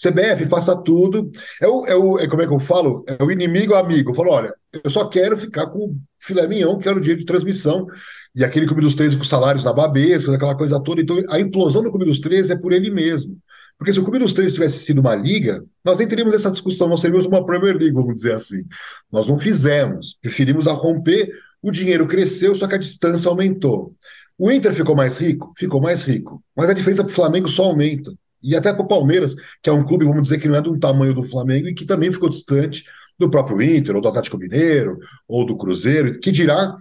CBF, 0.00 0.46
faça 0.46 0.76
tudo. 0.76 1.30
É 1.60 1.66
o, 1.66 1.86
é 1.86 1.96
o 1.96 2.18
é, 2.18 2.28
como 2.28 2.42
é 2.42 2.46
que 2.46 2.52
eu 2.52 2.60
falo? 2.60 3.04
É 3.06 3.22
o 3.22 3.30
inimigo 3.30 3.74
amigo. 3.74 4.10
Eu 4.10 4.14
falo, 4.14 4.30
olha, 4.30 4.54
eu 4.84 4.90
só 4.90 5.08
quero 5.08 5.36
ficar 5.36 5.66
com 5.66 5.78
o 5.78 5.96
filé 6.20 6.46
mignon, 6.46 6.78
que 6.78 6.88
era 6.88 6.96
o 6.96 7.00
direito 7.00 7.20
de 7.20 7.26
transmissão, 7.26 7.86
e 8.34 8.44
aquele 8.44 8.66
Clube 8.66 8.82
dos 8.82 8.94
13 8.94 9.16
com 9.16 9.24
salários 9.24 9.64
na 9.64 9.72
babesca, 9.72 10.32
aquela 10.32 10.56
coisa 10.56 10.80
toda. 10.80 11.00
Então, 11.00 11.20
a 11.30 11.40
implosão 11.40 11.82
do 11.82 11.90
Clube 11.90 12.04
dos 12.04 12.20
13 12.20 12.52
é 12.52 12.56
por 12.56 12.72
ele 12.72 12.90
mesmo. 12.90 13.36
Porque 13.76 13.92
se 13.92 14.00
o 14.00 14.02
Clube 14.02 14.18
dos 14.18 14.32
13 14.32 14.54
tivesse 14.54 14.78
sido 14.78 15.00
uma 15.00 15.14
liga, 15.14 15.64
nós 15.84 15.98
nem 15.98 16.06
teríamos 16.06 16.34
essa 16.34 16.50
discussão, 16.50 16.88
nós 16.88 17.00
seríamos 17.00 17.26
uma 17.26 17.44
Premier 17.44 17.76
League, 17.76 17.94
vamos 17.94 18.14
dizer 18.14 18.32
assim. 18.32 18.64
Nós 19.10 19.26
não 19.26 19.38
fizemos, 19.38 20.16
preferimos 20.20 20.66
a 20.66 20.72
romper, 20.72 21.30
o 21.62 21.70
dinheiro 21.70 22.06
cresceu, 22.06 22.54
só 22.54 22.66
que 22.66 22.74
a 22.74 22.78
distância 22.78 23.28
aumentou. 23.28 23.94
O 24.36 24.50
Inter 24.50 24.74
ficou 24.74 24.94
mais 24.94 25.18
rico? 25.18 25.52
Ficou 25.56 25.80
mais 25.80 26.02
rico. 26.02 26.42
Mas 26.56 26.70
a 26.70 26.72
diferença 26.72 27.02
para 27.02 27.10
o 27.10 27.14
Flamengo 27.14 27.48
só 27.48 27.64
aumenta. 27.64 28.12
E 28.42 28.54
até 28.56 28.72
para 28.72 28.82
o 28.82 28.88
Palmeiras, 28.88 29.34
que 29.62 29.68
é 29.68 29.72
um 29.72 29.84
clube, 29.84 30.04
vamos 30.04 30.22
dizer, 30.22 30.38
que 30.38 30.48
não 30.48 30.56
é 30.56 30.62
do 30.62 30.78
tamanho 30.78 31.14
do 31.14 31.24
Flamengo 31.24 31.68
e 31.68 31.74
que 31.74 31.84
também 31.84 32.12
ficou 32.12 32.28
distante 32.28 32.84
do 33.18 33.28
próprio 33.28 33.60
Inter, 33.60 33.96
ou 33.96 34.00
do 34.00 34.08
Atlético 34.08 34.38
Mineiro, 34.38 34.98
ou 35.26 35.44
do 35.44 35.56
Cruzeiro, 35.56 36.20
que 36.20 36.30
dirá 36.30 36.76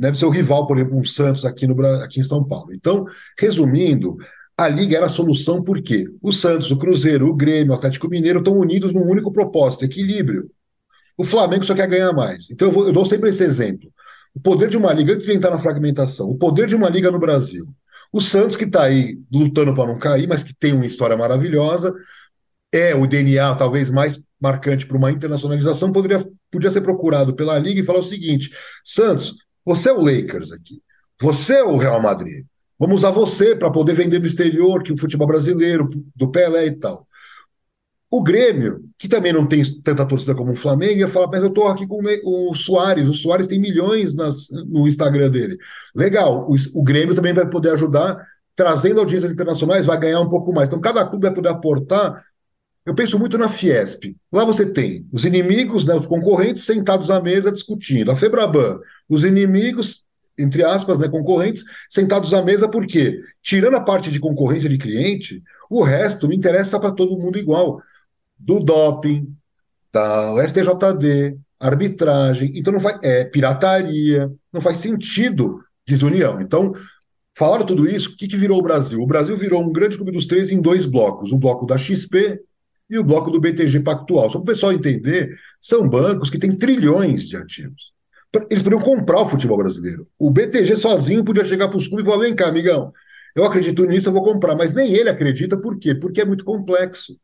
deve 0.00 0.18
ser 0.18 0.24
o 0.24 0.30
rival, 0.30 0.66
por 0.66 0.78
exemplo, 0.78 0.98
um 0.98 1.04
Santos 1.04 1.44
aqui, 1.44 1.66
no, 1.66 1.78
aqui 2.02 2.20
em 2.20 2.22
São 2.22 2.42
Paulo. 2.42 2.72
Então, 2.72 3.04
resumindo, 3.38 4.16
a 4.56 4.66
Liga 4.66 4.96
era 4.96 5.06
a 5.06 5.10
solução 5.10 5.62
porque 5.62 6.06
o 6.22 6.32
Santos, 6.32 6.70
o 6.70 6.78
Cruzeiro, 6.78 7.28
o 7.28 7.34
Grêmio, 7.34 7.72
o 7.72 7.74
Atlético 7.74 8.08
Mineiro 8.08 8.38
estão 8.38 8.56
unidos 8.56 8.94
num 8.94 9.06
único 9.06 9.30
propósito, 9.30 9.84
equilíbrio. 9.84 10.50
O 11.18 11.24
Flamengo 11.24 11.64
só 11.64 11.74
quer 11.74 11.86
ganhar 11.86 12.14
mais. 12.14 12.50
Então, 12.50 12.68
eu, 12.68 12.72
vou, 12.72 12.86
eu 12.86 12.92
dou 12.94 13.04
sempre 13.04 13.28
esse 13.28 13.44
exemplo. 13.44 13.92
O 14.34 14.40
poder 14.40 14.70
de 14.70 14.76
uma 14.78 14.90
liga, 14.90 15.12
antes 15.12 15.26
de 15.26 15.34
entrar 15.34 15.50
na 15.50 15.58
fragmentação, 15.58 16.30
o 16.30 16.38
poder 16.38 16.66
de 16.66 16.74
uma 16.74 16.88
liga 16.88 17.10
no 17.10 17.18
Brasil. 17.18 17.66
O 18.12 18.20
Santos, 18.20 18.56
que 18.56 18.64
está 18.64 18.84
aí 18.84 19.18
lutando 19.32 19.74
para 19.74 19.86
não 19.86 19.98
cair, 19.98 20.26
mas 20.26 20.42
que 20.42 20.54
tem 20.54 20.72
uma 20.72 20.86
história 20.86 21.16
maravilhosa, 21.16 21.94
é 22.72 22.94
o 22.94 23.06
DNA 23.06 23.54
talvez 23.54 23.90
mais 23.90 24.22
marcante 24.40 24.86
para 24.86 24.96
uma 24.96 25.10
internacionalização, 25.10 25.92
poderia, 25.92 26.26
podia 26.50 26.70
ser 26.70 26.80
procurado 26.80 27.34
pela 27.34 27.58
Liga 27.58 27.80
e 27.80 27.84
falar 27.84 28.00
o 28.00 28.04
seguinte: 28.04 28.50
Santos, 28.84 29.34
você 29.64 29.90
é 29.90 29.92
o 29.92 30.00
Lakers 30.00 30.50
aqui, 30.52 30.80
você 31.20 31.56
é 31.56 31.64
o 31.64 31.76
Real 31.76 32.00
Madrid. 32.00 32.44
Vamos 32.78 32.98
usar 32.98 33.10
você 33.10 33.54
para 33.54 33.70
poder 33.70 33.94
vender 33.94 34.18
no 34.18 34.26
exterior, 34.26 34.82
que 34.82 34.92
o 34.92 34.96
futebol 34.96 35.26
brasileiro, 35.26 35.90
do 36.16 36.30
Pelé 36.30 36.66
e 36.66 36.72
tal. 36.72 37.06
O 38.10 38.24
Grêmio, 38.24 38.90
que 38.98 39.08
também 39.08 39.32
não 39.32 39.46
tem 39.46 39.62
tanta 39.82 40.04
torcida 40.04 40.34
como 40.34 40.50
o 40.50 40.56
Flamengo, 40.56 40.98
ia 40.98 41.06
falar, 41.06 41.28
mas 41.28 41.42
eu 41.42 41.48
estou 41.48 41.68
aqui 41.68 41.86
com 41.86 42.02
o 42.24 42.54
Soares, 42.56 43.08
o 43.08 43.14
Soares 43.14 43.46
tem 43.46 43.60
milhões 43.60 44.16
nas, 44.16 44.50
no 44.50 44.88
Instagram 44.88 45.30
dele. 45.30 45.56
Legal, 45.94 46.44
o, 46.50 46.56
o, 46.74 46.82
Grêmio 46.82 47.14
também 47.14 47.32
vai 47.32 47.48
poder 47.48 47.70
ajudar, 47.70 48.20
trazendo 48.56 48.98
audiências 48.98 49.30
internacionais, 49.30 49.86
vai 49.86 49.96
ganhar 49.96 50.20
um 50.20 50.28
pouco 50.28 50.52
mais. 50.52 50.68
Então, 50.68 50.80
cada 50.80 51.06
clube 51.06 51.22
vai 51.22 51.32
poder 51.32 51.50
aportar. 51.50 52.24
Eu 52.84 52.96
penso 52.96 53.16
muito 53.16 53.38
na 53.38 53.48
Fiesp. 53.48 54.16
Lá 54.32 54.44
você 54.44 54.66
tem 54.66 55.06
os 55.12 55.24
inimigos, 55.24 55.84
né, 55.84 55.94
os 55.94 56.06
concorrentes 56.06 56.64
sentados 56.64 57.12
à 57.12 57.20
mesa 57.20 57.52
discutindo. 57.52 58.10
A 58.10 58.16
Febraban, 58.16 58.80
os 59.08 59.24
inimigos, 59.24 60.04
entre 60.36 60.64
aspas, 60.64 60.98
né, 60.98 61.08
concorrentes, 61.08 61.62
sentados 61.88 62.34
à 62.34 62.42
mesa, 62.42 62.68
por 62.68 62.88
quê? 62.88 63.20
Tirando 63.40 63.76
a 63.76 63.80
parte 63.80 64.10
de 64.10 64.18
concorrência 64.18 64.68
de 64.68 64.78
cliente, 64.78 65.40
o 65.70 65.84
resto 65.84 66.26
me 66.26 66.34
interessa 66.34 66.80
para 66.80 66.90
todo 66.90 67.16
mundo 67.16 67.38
igual 67.38 67.80
do 68.40 68.58
doping, 68.58 69.34
da 69.92 70.34
STJD, 70.46 71.38
arbitragem. 71.58 72.52
Então 72.54 72.72
não 72.72 72.80
faz 72.80 72.98
é 73.02 73.24
pirataria, 73.24 74.30
não 74.52 74.60
faz 74.60 74.78
sentido 74.78 75.60
desunião. 75.86 76.40
Então, 76.40 76.72
falaram 77.36 77.66
tudo 77.66 77.88
isso, 77.88 78.10
o 78.10 78.16
que, 78.16 78.26
que 78.26 78.36
virou 78.36 78.58
o 78.58 78.62
Brasil? 78.62 79.00
O 79.00 79.06
Brasil 79.06 79.36
virou 79.36 79.62
um 79.62 79.72
grande 79.72 79.96
clube 79.96 80.12
dos 80.12 80.26
três 80.26 80.50
em 80.50 80.60
dois 80.60 80.86
blocos: 80.86 81.30
o 81.32 81.38
bloco 81.38 81.66
da 81.66 81.76
XP 81.76 82.40
e 82.88 82.98
o 82.98 83.04
bloco 83.04 83.30
do 83.30 83.40
BTG 83.40 83.80
Pactual. 83.80 84.30
Só 84.30 84.38
para 84.38 84.42
o 84.42 84.54
pessoal 84.54 84.72
entender, 84.72 85.36
são 85.60 85.88
bancos 85.88 86.30
que 86.30 86.38
têm 86.38 86.56
trilhões 86.56 87.28
de 87.28 87.36
ativos. 87.36 87.92
Eles 88.48 88.62
poderiam 88.62 88.82
comprar 88.82 89.20
o 89.20 89.28
futebol 89.28 89.58
brasileiro. 89.58 90.06
O 90.18 90.30
BTG 90.30 90.76
sozinho 90.76 91.24
podia 91.24 91.44
chegar 91.44 91.68
para 91.68 91.76
os 91.76 91.86
clubes 91.86 92.06
e 92.06 92.08
falar: 92.08 92.24
vem 92.24 92.34
cá, 92.34 92.48
amigão, 92.48 92.92
eu 93.34 93.44
acredito 93.44 93.84
nisso, 93.84 94.08
eu 94.08 94.12
vou 94.12 94.24
comprar. 94.24 94.56
Mas 94.56 94.72
nem 94.72 94.92
ele 94.92 95.10
acredita, 95.10 95.60
por 95.60 95.78
quê? 95.78 95.94
Porque 95.94 96.20
é 96.20 96.24
muito 96.24 96.44
complexo 96.44 97.14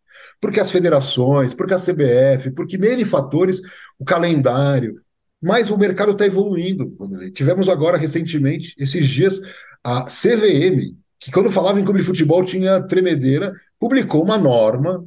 porque 0.40 0.60
as 0.60 0.70
federações, 0.70 1.54
porque 1.54 1.74
a 1.74 1.78
CBF, 1.78 2.50
porque 2.50 2.76
N 2.76 3.04
fatores, 3.04 3.60
o 3.98 4.04
calendário. 4.04 5.00
Mas 5.42 5.70
o 5.70 5.78
mercado 5.78 6.12
está 6.12 6.26
evoluindo. 6.26 6.92
Tivemos 7.34 7.68
agora, 7.68 7.98
recentemente, 7.98 8.74
esses 8.78 9.06
dias, 9.08 9.40
a 9.84 10.04
CVM, 10.04 10.96
que 11.18 11.30
quando 11.30 11.50
falava 11.50 11.80
em 11.80 11.84
clube 11.84 12.00
de 12.00 12.06
futebol 12.06 12.42
tinha 12.44 12.82
tremedeira, 12.82 13.54
publicou 13.78 14.22
uma 14.22 14.38
norma 14.38 15.04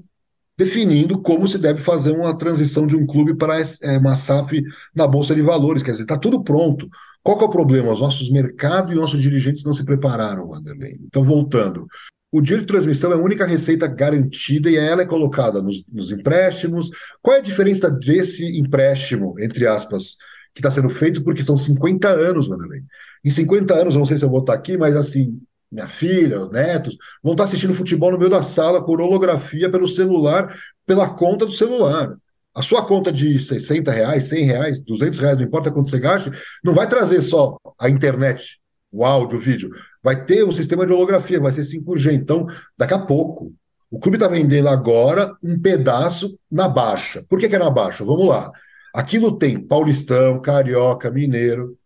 definindo 0.59 1.21
como 1.21 1.47
se 1.47 1.57
deve 1.57 1.81
fazer 1.81 2.11
uma 2.11 2.37
transição 2.37 2.85
de 2.85 2.93
um 2.93 3.05
clube 3.05 3.33
para 3.33 3.61
é, 3.61 3.97
uma 3.97 4.13
SAF 4.17 4.61
na 4.93 5.07
Bolsa 5.07 5.33
de 5.33 5.41
Valores. 5.41 5.81
Quer 5.81 5.91
dizer, 5.91 6.03
está 6.03 6.17
tudo 6.17 6.43
pronto. 6.43 6.89
Qual 7.23 7.39
é 7.39 7.43
o 7.45 7.49
problema? 7.49 7.93
Os 7.93 8.01
nossos 8.01 8.29
mercados 8.29 8.91
e 8.91 8.95
nossos 8.95 9.21
dirigentes 9.21 9.63
não 9.63 9.73
se 9.73 9.85
prepararam, 9.85 10.49
Wanderlei. 10.49 10.99
Então, 11.01 11.23
voltando, 11.23 11.87
o 12.31 12.41
direito 12.41 12.61
de 12.61 12.73
transmissão 12.73 13.11
é 13.11 13.15
a 13.15 13.19
única 13.19 13.45
receita 13.45 13.87
garantida 13.87 14.69
e 14.69 14.75
ela 14.77 15.01
é 15.01 15.05
colocada 15.05 15.61
nos, 15.61 15.85
nos 15.87 16.11
empréstimos. 16.11 16.89
Qual 17.21 17.35
é 17.35 17.39
a 17.39 17.43
diferença 17.43 17.89
desse 17.89 18.59
empréstimo, 18.59 19.35
entre 19.39 19.65
aspas, 19.65 20.15
que 20.53 20.59
está 20.59 20.69
sendo 20.69 20.89
feito? 20.89 21.23
Porque 21.23 21.43
são 21.43 21.57
50 21.57 22.07
anos, 22.07 22.47
Vanderlei. 22.47 22.81
Em 23.23 23.29
50 23.29 23.73
anos, 23.73 23.95
não 23.95 24.05
sei 24.05 24.17
se 24.17 24.23
eu 24.23 24.29
vou 24.29 24.41
estar 24.41 24.53
aqui, 24.53 24.77
mas 24.77 24.95
assim, 24.95 25.41
minha 25.71 25.87
filha, 25.87 26.41
os 26.43 26.51
netos, 26.51 26.97
vão 27.23 27.33
estar 27.33 27.45
assistindo 27.45 27.73
futebol 27.73 28.11
no 28.11 28.17
meio 28.17 28.29
da 28.29 28.43
sala 28.43 28.83
com 28.83 28.91
holografia 28.91 29.69
pelo 29.69 29.87
celular, 29.87 30.55
pela 30.85 31.09
conta 31.09 31.45
do 31.45 31.51
celular. 31.51 32.15
A 32.53 32.61
sua 32.61 32.85
conta 32.85 33.11
de 33.11 33.39
60 33.39 33.91
reais, 33.91 34.25
100 34.25 34.45
reais, 34.45 34.81
200 34.81 35.19
reais, 35.19 35.37
não 35.37 35.45
importa 35.45 35.71
quanto 35.71 35.89
você 35.89 35.99
gaste, 35.99 36.31
não 36.63 36.73
vai 36.73 36.87
trazer 36.87 37.21
só 37.21 37.57
a 37.79 37.89
internet, 37.89 38.59
o 38.91 39.05
áudio, 39.05 39.37
o 39.37 39.41
vídeo 39.41 39.69
vai 40.03 40.25
ter 40.25 40.43
um 40.43 40.51
sistema 40.51 40.85
de 40.85 40.93
holografia, 40.93 41.39
vai 41.39 41.51
ser 41.51 41.61
5G. 41.61 42.13
Então, 42.13 42.47
daqui 42.77 42.93
a 42.93 42.99
pouco, 42.99 43.53
o 43.91 43.99
clube 43.99 44.17
está 44.17 44.27
vendendo 44.27 44.69
agora 44.69 45.35
um 45.43 45.59
pedaço 45.59 46.37
na 46.51 46.67
baixa. 46.67 47.23
Por 47.27 47.39
que, 47.39 47.49
que 47.49 47.55
é 47.55 47.59
na 47.59 47.69
baixa? 47.69 48.03
Vamos 48.03 48.27
lá. 48.27 48.51
Aquilo 48.93 49.37
tem 49.37 49.59
Paulistão, 49.59 50.41
Carioca, 50.41 51.11
Mineiro, 51.11 51.77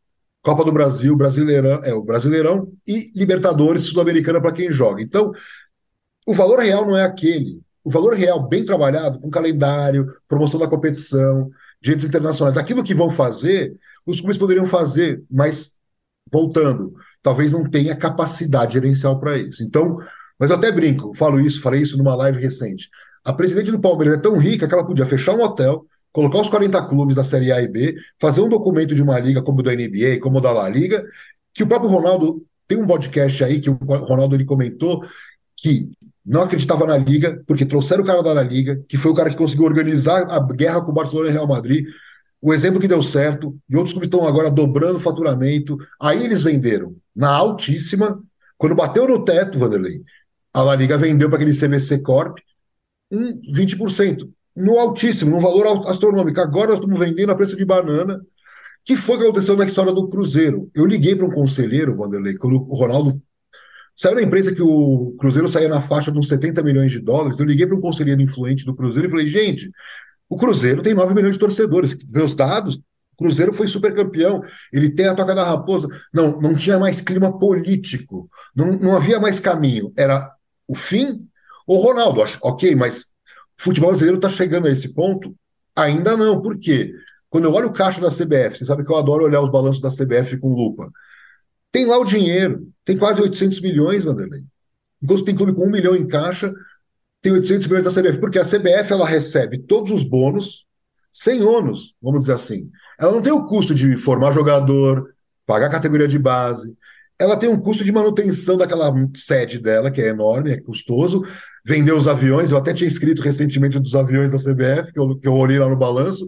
Copa 0.41 0.65
do 0.65 0.71
Brasil, 0.71 1.15
Brasileirão, 1.15 1.81
é 1.83 1.93
o 1.93 2.03
Brasileirão 2.03 2.71
e 2.85 3.11
Libertadores 3.15 3.83
Sul-Americana 3.83 4.41
para 4.41 4.51
quem 4.51 4.69
joga. 4.69 5.01
Então, 5.01 5.31
o 6.25 6.33
valor 6.33 6.59
real 6.59 6.85
não 6.85 6.97
é 6.97 7.03
aquele. 7.03 7.61
O 7.83 7.91
valor 7.91 8.13
real 8.13 8.47
bem 8.47 8.65
trabalhado, 8.65 9.19
com 9.19 9.29
calendário, 9.29 10.07
promoção 10.27 10.59
da 10.59 10.67
competição, 10.67 11.49
direitos 11.81 12.05
internacionais, 12.05 12.57
aquilo 12.57 12.83
que 12.83 12.93
vão 12.93 13.09
fazer, 13.09 13.73
os 14.05 14.19
clubes 14.19 14.37
poderiam 14.37 14.65
fazer, 14.65 15.23
mas 15.29 15.77
voltando, 16.31 16.93
talvez 17.21 17.51
não 17.51 17.69
tenha 17.69 17.95
capacidade 17.95 18.73
gerencial 18.73 19.19
para 19.19 19.37
isso. 19.37 19.63
Então, 19.63 19.97
mas 20.39 20.49
eu 20.49 20.55
até 20.55 20.71
brinco, 20.71 21.13
falo 21.15 21.39
isso, 21.39 21.61
falei 21.61 21.81
isso 21.81 21.97
numa 21.97 22.15
live 22.15 22.39
recente. 22.39 22.89
A 23.23 23.31
presidente 23.31 23.71
do 23.71 23.79
Palmeiras 23.79 24.17
é 24.17 24.21
tão 24.21 24.37
rica 24.37 24.67
que 24.67 24.73
ela 24.73 24.85
podia 24.85 25.05
fechar 25.05 25.33
um 25.33 25.43
hotel, 25.43 25.85
colocar 26.11 26.39
os 26.39 26.49
40 26.49 26.81
clubes 26.87 27.15
da 27.15 27.23
Série 27.23 27.51
A 27.51 27.61
e 27.61 27.67
B, 27.67 27.95
fazer 28.19 28.41
um 28.41 28.49
documento 28.49 28.93
de 28.93 29.01
uma 29.01 29.17
liga 29.19 29.41
como 29.41 29.59
o 29.59 29.63
da 29.63 29.73
NBA, 29.73 30.19
como 30.21 30.37
o 30.37 30.41
da 30.41 30.51
La 30.51 30.67
Liga, 30.67 31.05
que 31.53 31.63
o 31.63 31.67
próprio 31.67 31.89
Ronaldo 31.89 32.45
tem 32.67 32.77
um 32.77 32.85
podcast 32.85 33.43
aí 33.43 33.59
que 33.59 33.69
o 33.69 33.73
Ronaldo 33.73 34.35
ele 34.35 34.45
comentou 34.45 35.03
que 35.55 35.89
não 36.25 36.41
acreditava 36.41 36.85
na 36.85 36.97
liga, 36.97 37.41
porque 37.45 37.65
trouxeram 37.65 38.03
o 38.03 38.05
cara 38.05 38.21
da 38.21 38.33
La 38.33 38.43
Liga, 38.43 38.81
que 38.87 38.97
foi 38.97 39.11
o 39.11 39.15
cara 39.15 39.29
que 39.29 39.35
conseguiu 39.35 39.65
organizar 39.65 40.23
a 40.29 40.39
guerra 40.39 40.81
com 40.81 40.91
o 40.91 40.93
Barcelona 40.93 41.29
e 41.29 41.33
Real 41.33 41.47
Madrid, 41.47 41.85
o 42.45 42.53
exemplo 42.53 42.77
que 42.77 42.89
deu 42.89 43.01
certo, 43.01 43.57
e 43.69 43.75
outros 43.77 43.93
clubes 43.93 44.07
estão 44.07 44.27
agora 44.27 44.51
dobrando 44.51 44.97
o 44.97 45.01
faturamento. 45.01 45.77
Aí 45.97 46.25
eles 46.25 46.43
venderam 46.43 46.93
na 47.15 47.29
altíssima. 47.29 48.21
Quando 48.57 48.75
bateu 48.75 49.07
no 49.07 49.23
teto, 49.23 49.57
Vanderlei, 49.57 50.01
a 50.53 50.61
La 50.61 50.75
Liga 50.75 50.97
vendeu 50.97 51.29
para 51.29 51.37
aquele 51.37 51.57
CVC 51.57 52.01
Corp 52.01 52.37
um 53.09 53.39
20%. 53.49 54.29
No 54.53 54.77
altíssimo, 54.77 55.31
num 55.31 55.39
valor 55.39 55.87
astronômico. 55.87 56.41
Agora 56.41 56.71
nós 56.71 56.79
estamos 56.79 56.99
vendendo 56.99 57.31
a 57.31 57.35
preço 57.35 57.55
de 57.55 57.63
banana. 57.63 58.19
que 58.83 58.97
foi 58.97 59.17
que 59.17 59.23
aconteceu 59.23 59.55
na 59.55 59.65
história 59.65 59.93
do 59.93 60.09
Cruzeiro? 60.09 60.69
Eu 60.75 60.85
liguei 60.85 61.15
para 61.15 61.25
um 61.25 61.31
conselheiro, 61.31 61.95
Vanderlei, 61.95 62.35
quando 62.35 62.57
o 62.57 62.75
Ronaldo 62.75 63.21
Saiu 63.95 64.15
na 64.15 64.23
imprensa 64.23 64.53
que 64.53 64.61
o 64.61 65.15
Cruzeiro 65.19 65.47
saía 65.47 65.69
na 65.69 65.81
faixa 65.81 66.11
de 66.11 66.17
uns 66.17 66.27
70 66.27 66.63
milhões 66.63 66.91
de 66.91 66.99
dólares. 66.99 67.39
Eu 67.39 67.45
liguei 67.45 67.67
para 67.67 67.75
um 67.75 67.81
conselheiro 67.81 68.21
influente 68.21 68.65
do 68.65 68.75
Cruzeiro 68.75 69.07
e 69.07 69.11
falei: 69.11 69.27
gente, 69.27 69.71
o 70.33 70.37
Cruzeiro 70.37 70.81
tem 70.81 70.95
9 70.95 71.13
milhões 71.13 71.35
de 71.35 71.39
torcedores. 71.39 71.95
Meus 72.09 72.33
dados 72.33 72.77
O 73.13 73.17
Cruzeiro 73.17 73.53
foi 73.53 73.67
super 73.67 73.93
campeão, 73.93 74.41
ele 74.71 74.89
tem 74.89 75.05
a 75.05 75.13
toca 75.13 75.35
da 75.35 75.43
raposa. 75.43 75.87
Não, 76.11 76.41
não 76.41 76.55
tinha 76.55 76.79
mais 76.79 77.01
clima 77.01 77.37
político, 77.37 78.27
não, 78.55 78.71
não 78.71 78.95
havia 78.95 79.19
mais 79.19 79.39
caminho. 79.39 79.93
Era 79.95 80.31
o 80.67 80.75
fim. 80.75 81.27
O 81.67 81.77
Ronaldo, 81.77 82.23
ok, 82.41 82.75
mas 82.75 83.01
o 83.59 83.63
futebol 83.63 83.91
brasileiro 83.91 84.17
está 84.17 84.29
chegando 84.29 84.67
a 84.67 84.71
esse 84.71 84.93
ponto? 84.93 85.35
Ainda 85.75 86.17
não. 86.17 86.41
Por 86.41 86.57
quê? 86.57 86.91
Quando 87.29 87.45
eu 87.45 87.53
olho 87.53 87.69
o 87.69 87.73
caixa 87.73 88.01
da 88.01 88.09
CBF, 88.09 88.57
você 88.57 88.65
sabe 88.65 88.83
que 88.83 88.91
eu 88.91 88.97
adoro 88.97 89.23
olhar 89.23 89.41
os 89.41 89.51
balanços 89.51 89.81
da 89.81 89.89
CBF 89.89 90.37
com 90.37 90.53
lupa. 90.53 90.91
Tem 91.71 91.85
lá 91.85 91.97
o 91.97 92.05
dinheiro, 92.05 92.67
tem 92.83 92.97
quase 92.97 93.21
800 93.21 93.61
milhões, 93.61 94.03
Vanderlei. 94.03 94.43
Enquanto 95.01 95.25
tem 95.25 95.35
clube 95.35 95.53
com 95.53 95.65
um 95.65 95.71
milhão 95.71 95.95
em 95.95 96.07
caixa, 96.07 96.51
tem 97.23 97.31
800 97.31 97.67
milhões 97.67 97.85
da 97.85 97.89
CBF, 97.89 98.19
porque 98.19 98.37
a 98.37 98.43
CBF 98.43 98.91
ela 98.91 99.07
recebe 99.07 99.57
todos 99.57 99.91
os 99.91 100.03
bônus 100.03 100.65
sem 101.11 101.41
ônus, 101.41 101.95
vamos 102.01 102.21
dizer 102.21 102.33
assim. 102.33 102.69
Ela 102.99 103.13
não 103.13 103.21
tem 103.21 103.31
o 103.31 103.45
custo 103.45 103.73
de 103.73 103.95
formar 103.95 104.33
jogador, 104.33 105.15
pagar 105.45 105.69
categoria 105.69 106.07
de 106.07 106.19
base. 106.19 106.75
Ela 107.17 107.37
tem 107.37 107.47
um 107.47 107.59
custo 107.59 107.85
de 107.85 107.93
manutenção 107.93 108.57
daquela 108.57 108.93
sede 109.15 109.57
dela, 109.57 109.89
que 109.89 110.01
é 110.01 110.09
enorme, 110.09 110.51
é 110.51 110.59
custoso. 110.59 111.23
Vender 111.65 111.93
os 111.93 112.09
aviões, 112.09 112.51
eu 112.51 112.57
até 112.57 112.73
tinha 112.73 112.87
escrito 112.87 113.21
recentemente 113.21 113.79
dos 113.79 113.95
aviões 113.95 114.29
da 114.29 114.37
CBF, 114.37 114.91
que 114.91 114.99
eu, 114.99 115.17
que 115.17 115.27
eu 115.27 115.33
olhei 115.33 115.57
lá 115.57 115.69
no 115.69 115.77
balanço. 115.77 116.27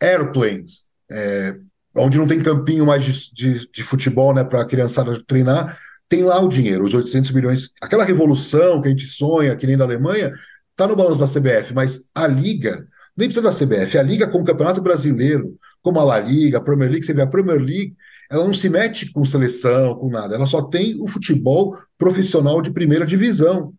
Airplanes, 0.00 0.86
é, 1.08 1.56
onde 1.94 2.18
não 2.18 2.26
tem 2.26 2.42
campinho 2.42 2.84
mais 2.84 3.04
de, 3.04 3.32
de, 3.32 3.70
de 3.70 3.82
futebol 3.84 4.34
né, 4.34 4.42
para 4.42 4.62
a 4.62 4.66
criançada 4.66 5.22
treinar, 5.24 5.78
tem 6.08 6.22
lá 6.22 6.40
o 6.40 6.48
dinheiro, 6.48 6.84
os 6.84 6.94
800 6.94 7.30
milhões. 7.32 7.70
Aquela 7.80 8.04
revolução 8.04 8.80
que 8.80 8.88
a 8.88 8.90
gente 8.90 9.06
sonha, 9.06 9.56
que 9.56 9.66
nem 9.66 9.76
da 9.76 9.84
Alemanha, 9.84 10.32
está 10.70 10.86
no 10.86 10.96
balanço 10.96 11.18
da 11.18 11.26
CBF, 11.26 11.74
mas 11.74 12.08
a 12.14 12.26
Liga, 12.26 12.86
nem 13.16 13.28
precisa 13.28 13.42
da 13.42 13.54
CBF, 13.54 13.98
a 13.98 14.02
Liga 14.02 14.28
com 14.28 14.40
o 14.40 14.44
Campeonato 14.44 14.80
Brasileiro, 14.82 15.56
como 15.82 15.98
a 15.98 16.04
La 16.04 16.18
Liga, 16.18 16.58
a 16.58 16.60
Premier 16.60 16.90
League, 16.90 17.06
você 17.06 17.14
vê 17.14 17.22
a 17.22 17.26
Premier 17.26 17.58
League, 17.58 17.94
ela 18.30 18.44
não 18.44 18.52
se 18.52 18.68
mete 18.68 19.10
com 19.12 19.24
seleção, 19.24 19.94
com 19.94 20.10
nada, 20.10 20.34
ela 20.34 20.46
só 20.46 20.62
tem 20.62 21.00
o 21.00 21.06
futebol 21.06 21.76
profissional 21.96 22.60
de 22.60 22.72
primeira 22.72 23.06
divisão. 23.06 23.72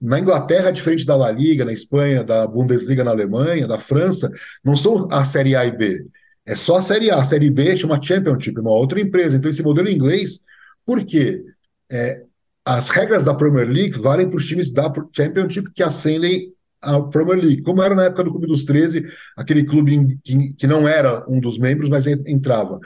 Na 0.00 0.20
Inglaterra, 0.20 0.70
diferente 0.70 1.04
da 1.04 1.16
La 1.16 1.30
Liga, 1.30 1.64
na 1.64 1.72
Espanha, 1.72 2.22
da 2.22 2.46
Bundesliga 2.46 3.02
na 3.02 3.10
Alemanha, 3.10 3.66
da 3.66 3.78
França, 3.78 4.30
não 4.64 4.76
são 4.76 5.08
a 5.10 5.24
Série 5.24 5.56
A 5.56 5.66
e 5.66 5.76
B. 5.76 6.06
É 6.46 6.54
só 6.54 6.76
a 6.76 6.82
Série 6.82 7.10
A. 7.10 7.16
A 7.16 7.24
Série 7.24 7.50
B 7.50 7.76
chama 7.76 8.00
Championship, 8.00 8.58
uma 8.60 8.70
outra 8.70 9.00
empresa. 9.00 9.36
Então, 9.36 9.50
esse 9.50 9.62
modelo 9.62 9.90
inglês 9.90 10.40
por 10.88 11.04
quê? 11.04 11.44
É, 11.92 12.22
as 12.64 12.88
regras 12.88 13.22
da 13.22 13.34
Premier 13.34 13.68
League 13.68 13.98
valem 13.98 14.26
para 14.26 14.38
os 14.38 14.46
times 14.46 14.70
da 14.70 14.90
Championship 15.14 15.70
que 15.74 15.82
ascendem 15.82 16.50
à 16.80 16.98
Premier 16.98 17.38
League, 17.38 17.60
como 17.60 17.82
era 17.82 17.94
na 17.94 18.04
época 18.04 18.24
do 18.24 18.30
Clube 18.30 18.46
dos 18.46 18.64
13, 18.64 19.04
aquele 19.36 19.64
clube 19.64 20.18
que, 20.24 20.54
que 20.54 20.66
não 20.66 20.88
era 20.88 21.28
um 21.28 21.40
dos 21.40 21.58
membros, 21.58 21.90
mas 21.90 22.06
entrava. 22.06 22.80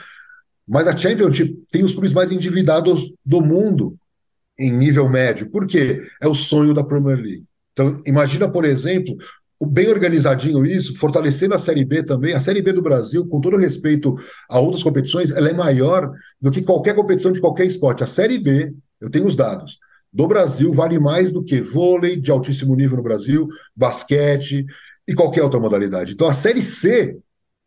Mas 0.66 0.88
a 0.88 0.96
Championship 0.96 1.64
tem 1.70 1.84
os 1.84 1.92
clubes 1.92 2.12
mais 2.12 2.32
endividados 2.32 3.14
do 3.24 3.40
mundo 3.40 3.96
em 4.58 4.72
nível 4.72 5.08
médio. 5.08 5.48
Por 5.48 5.68
quê? 5.68 6.02
É 6.20 6.26
o 6.26 6.34
sonho 6.34 6.74
da 6.74 6.82
Premier 6.82 7.18
League. 7.18 7.44
Então, 7.72 8.02
imagina, 8.04 8.50
por 8.50 8.64
exemplo, 8.64 9.16
bem 9.66 9.88
organizadinho 9.88 10.64
isso, 10.64 10.96
fortalecendo 10.96 11.54
a 11.54 11.58
Série 11.58 11.84
B 11.84 12.02
também. 12.02 12.34
A 12.34 12.40
Série 12.40 12.62
B 12.62 12.72
do 12.72 12.82
Brasil, 12.82 13.26
com 13.26 13.40
todo 13.40 13.56
respeito 13.56 14.16
a 14.48 14.58
outras 14.58 14.82
competições, 14.82 15.30
ela 15.30 15.48
é 15.48 15.54
maior 15.54 16.12
do 16.40 16.50
que 16.50 16.62
qualquer 16.62 16.94
competição 16.94 17.32
de 17.32 17.40
qualquer 17.40 17.66
esporte. 17.66 18.02
A 18.02 18.06
Série 18.06 18.38
B, 18.38 18.72
eu 19.00 19.10
tenho 19.10 19.26
os 19.26 19.36
dados, 19.36 19.78
do 20.12 20.26
Brasil 20.26 20.72
vale 20.72 20.98
mais 20.98 21.30
do 21.30 21.42
que 21.42 21.60
vôlei 21.60 22.16
de 22.16 22.30
altíssimo 22.30 22.74
nível 22.74 22.96
no 22.96 23.02
Brasil, 23.02 23.48
basquete 23.74 24.66
e 25.06 25.14
qualquer 25.14 25.42
outra 25.42 25.58
modalidade. 25.58 26.12
Então 26.12 26.28
a 26.28 26.34
Série 26.34 26.62
C, 26.62 27.16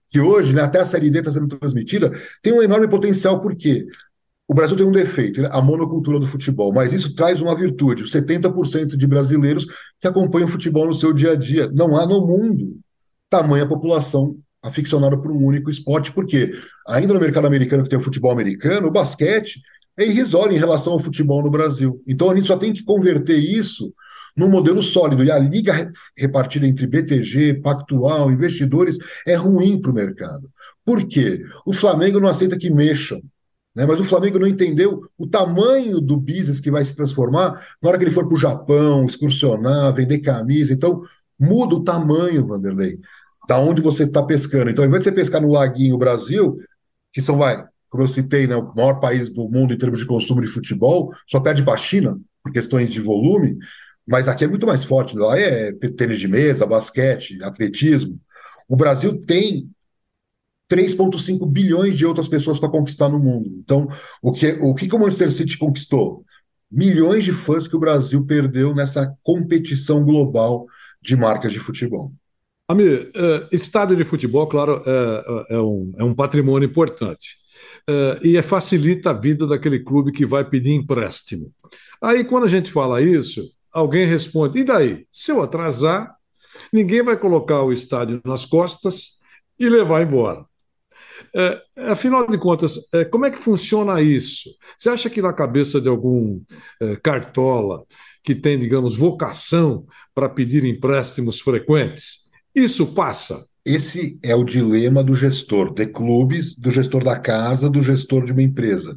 que 0.09 0.19
hoje, 0.19 0.53
né, 0.53 0.61
até 0.61 0.79
a 0.79 0.85
Série 0.85 1.09
D 1.09 1.19
está 1.19 1.31
sendo 1.31 1.47
transmitida, 1.57 2.11
tem 2.41 2.53
um 2.53 2.61
enorme 2.61 2.87
potencial, 2.87 3.41
por 3.41 3.55
quê? 3.55 3.87
O 4.47 4.53
Brasil 4.53 4.77
tem 4.77 4.85
um 4.85 4.91
defeito, 4.91 5.41
né? 5.41 5.49
a 5.51 5.61
monocultura 5.61 6.19
do 6.19 6.27
futebol, 6.27 6.71
mas 6.71 6.93
isso 6.93 7.15
traz 7.15 7.41
uma 7.41 7.55
virtude: 7.55 8.03
70% 8.03 8.95
de 8.95 9.07
brasileiros 9.07 9.65
que 9.99 10.07
acompanham 10.07 10.47
o 10.47 10.51
futebol 10.51 10.85
no 10.87 10.95
seu 10.95 11.11
dia 11.11 11.31
a 11.31 11.35
dia. 11.35 11.69
Não 11.73 11.97
há 11.97 12.05
no 12.05 12.25
mundo 12.25 12.77
tamanha 13.29 13.67
população 13.67 14.37
aficionada 14.61 15.17
por 15.17 15.31
um 15.31 15.43
único 15.43 15.69
esporte, 15.69 16.11
porque 16.11 16.51
ainda 16.87 17.13
no 17.13 17.19
mercado 17.19 17.47
americano 17.47 17.83
que 17.83 17.89
tem 17.89 17.99
o 17.99 18.03
futebol 18.03 18.31
americano, 18.31 18.87
o 18.87 18.91
basquete 18.91 19.61
é 19.97 20.05
irrisório 20.05 20.53
em 20.53 20.59
relação 20.59 20.93
ao 20.93 20.99
futebol 20.99 21.41
no 21.43 21.49
Brasil. 21.49 22.01
Então 22.07 22.29
a 22.29 22.35
gente 22.35 22.47
só 22.47 22.57
tem 22.57 22.73
que 22.73 22.83
converter 22.83 23.37
isso 23.37 23.93
num 24.35 24.49
modelo 24.49 24.83
sólido. 24.83 25.23
E 25.23 25.31
a 25.31 25.39
liga 25.39 25.91
repartida 26.17 26.67
entre 26.67 26.85
BTG, 26.85 27.61
Pactual, 27.61 28.31
investidores 28.31 28.97
é 29.25 29.35
ruim 29.35 29.79
para 29.79 29.91
o 29.91 29.93
mercado. 29.93 30.49
Por 30.83 31.07
quê? 31.07 31.43
O 31.65 31.73
Flamengo 31.73 32.19
não 32.19 32.27
aceita 32.27 32.57
que 32.57 32.69
mexam 32.69 33.21
né? 33.75 33.85
Mas 33.85 33.99
o 33.99 34.05
Flamengo 34.05 34.39
não 34.39 34.47
entendeu 34.47 35.01
o 35.17 35.27
tamanho 35.27 35.99
do 35.99 36.15
business 36.15 36.59
que 36.59 36.71
vai 36.71 36.85
se 36.85 36.95
transformar 36.95 37.61
na 37.81 37.89
hora 37.89 37.97
que 37.97 38.03
ele 38.05 38.11
for 38.11 38.25
para 38.25 38.35
o 38.35 38.39
Japão, 38.39 39.05
excursionar, 39.05 39.93
vender 39.93 40.19
camisa. 40.19 40.73
Então, 40.73 41.01
muda 41.37 41.75
o 41.75 41.83
tamanho, 41.83 42.47
Vanderlei, 42.47 42.99
da 43.47 43.59
onde 43.59 43.81
você 43.81 44.03
está 44.03 44.23
pescando. 44.23 44.69
Então, 44.69 44.83
ao 44.83 44.87
invés 44.87 45.03
de 45.03 45.09
você 45.09 45.15
pescar 45.15 45.41
no 45.41 45.51
Laguinho 45.51 45.97
Brasil, 45.97 46.57
que 47.11 47.21
são, 47.21 47.37
vai, 47.37 47.65
como 47.89 48.03
eu 48.03 48.07
citei, 48.07 48.47
né, 48.47 48.55
o 48.55 48.73
maior 48.73 48.99
país 48.99 49.29
do 49.29 49.49
mundo 49.49 49.73
em 49.73 49.77
termos 49.77 49.99
de 49.99 50.05
consumo 50.05 50.41
de 50.41 50.47
futebol, 50.47 51.13
só 51.27 51.39
perde 51.39 51.63
para 51.63 51.73
a 51.73 51.77
China, 51.77 52.17
por 52.41 52.51
questões 52.51 52.93
de 52.93 53.01
volume, 53.01 53.57
mas 54.07 54.27
aqui 54.27 54.43
é 54.43 54.47
muito 54.47 54.67
mais 54.67 54.83
forte. 54.83 55.17
Lá 55.17 55.37
é 55.37 55.71
tênis 55.71 56.19
de 56.19 56.27
mesa, 56.27 56.65
basquete, 56.65 57.41
atletismo. 57.43 58.19
O 58.67 58.75
Brasil 58.75 59.19
tem 59.25 59.69
3,5 60.69 61.45
bilhões 61.47 61.97
de 61.97 62.05
outras 62.05 62.27
pessoas 62.27 62.59
para 62.59 62.69
conquistar 62.69 63.09
no 63.09 63.19
mundo. 63.19 63.49
Então, 63.59 63.87
o 64.21 64.31
que, 64.31 64.47
o 64.61 64.73
que, 64.73 64.87
que 64.87 64.95
o 64.95 64.99
Manchester 64.99 65.31
City 65.31 65.57
conquistou? 65.57 66.25
Milhões 66.71 67.23
de 67.23 67.31
fãs 67.31 67.67
que 67.67 67.75
o 67.75 67.79
Brasil 67.79 68.25
perdeu 68.25 68.73
nessa 68.73 69.15
competição 69.23 70.03
global 70.03 70.65
de 71.01 71.15
marcas 71.15 71.53
de 71.53 71.59
futebol. 71.59 72.11
Amir, 72.67 73.11
uh, 73.15 73.47
estádio 73.51 73.95
de 73.95 74.03
futebol, 74.03 74.47
claro, 74.47 74.81
é, 74.85 75.53
é, 75.53 75.59
um, 75.59 75.93
é 75.99 76.03
um 76.03 76.15
patrimônio 76.15 76.67
importante. 76.67 77.35
Uh, 77.87 78.25
e 78.25 78.37
é, 78.37 78.41
facilita 78.41 79.11
a 79.11 79.13
vida 79.13 79.45
daquele 79.45 79.79
clube 79.79 80.11
que 80.11 80.25
vai 80.25 80.43
pedir 80.43 80.71
empréstimo. 80.71 81.53
Aí, 82.01 82.23
quando 82.23 82.45
a 82.45 82.49
gente 82.49 82.71
fala 82.71 83.01
isso, 83.01 83.47
alguém 83.71 84.07
responde: 84.07 84.59
e 84.59 84.63
daí? 84.63 85.05
Se 85.11 85.31
eu 85.31 85.43
atrasar, 85.43 86.15
ninguém 86.73 87.03
vai 87.03 87.15
colocar 87.15 87.61
o 87.61 87.71
estádio 87.71 88.19
nas 88.25 88.45
costas 88.45 89.19
e 89.59 89.69
levar 89.69 90.01
embora. 90.01 90.43
É, 91.35 91.61
afinal 91.91 92.27
de 92.27 92.37
contas, 92.37 92.79
é, 92.93 93.05
como 93.05 93.25
é 93.25 93.31
que 93.31 93.37
funciona 93.37 94.01
isso? 94.01 94.49
Você 94.77 94.89
acha 94.89 95.09
que 95.09 95.21
na 95.21 95.33
cabeça 95.33 95.79
de 95.79 95.87
algum 95.87 96.41
é, 96.81 96.95
cartola 96.95 97.83
que 98.23 98.35
tem, 98.35 98.57
digamos, 98.57 98.95
vocação 98.95 99.85
para 100.13 100.29
pedir 100.29 100.65
empréstimos 100.65 101.39
frequentes, 101.39 102.29
isso 102.53 102.93
passa? 102.93 103.45
Esse 103.65 104.19
é 104.23 104.35
o 104.35 104.43
dilema 104.43 105.03
do 105.03 105.13
gestor 105.13 105.73
de 105.73 105.87
clubes, 105.87 106.55
do 106.55 106.69
gestor 106.69 107.03
da 107.03 107.17
casa, 107.17 107.69
do 107.69 107.81
gestor 107.81 108.23
de 108.23 108.31
uma 108.31 108.43
empresa. 108.43 108.95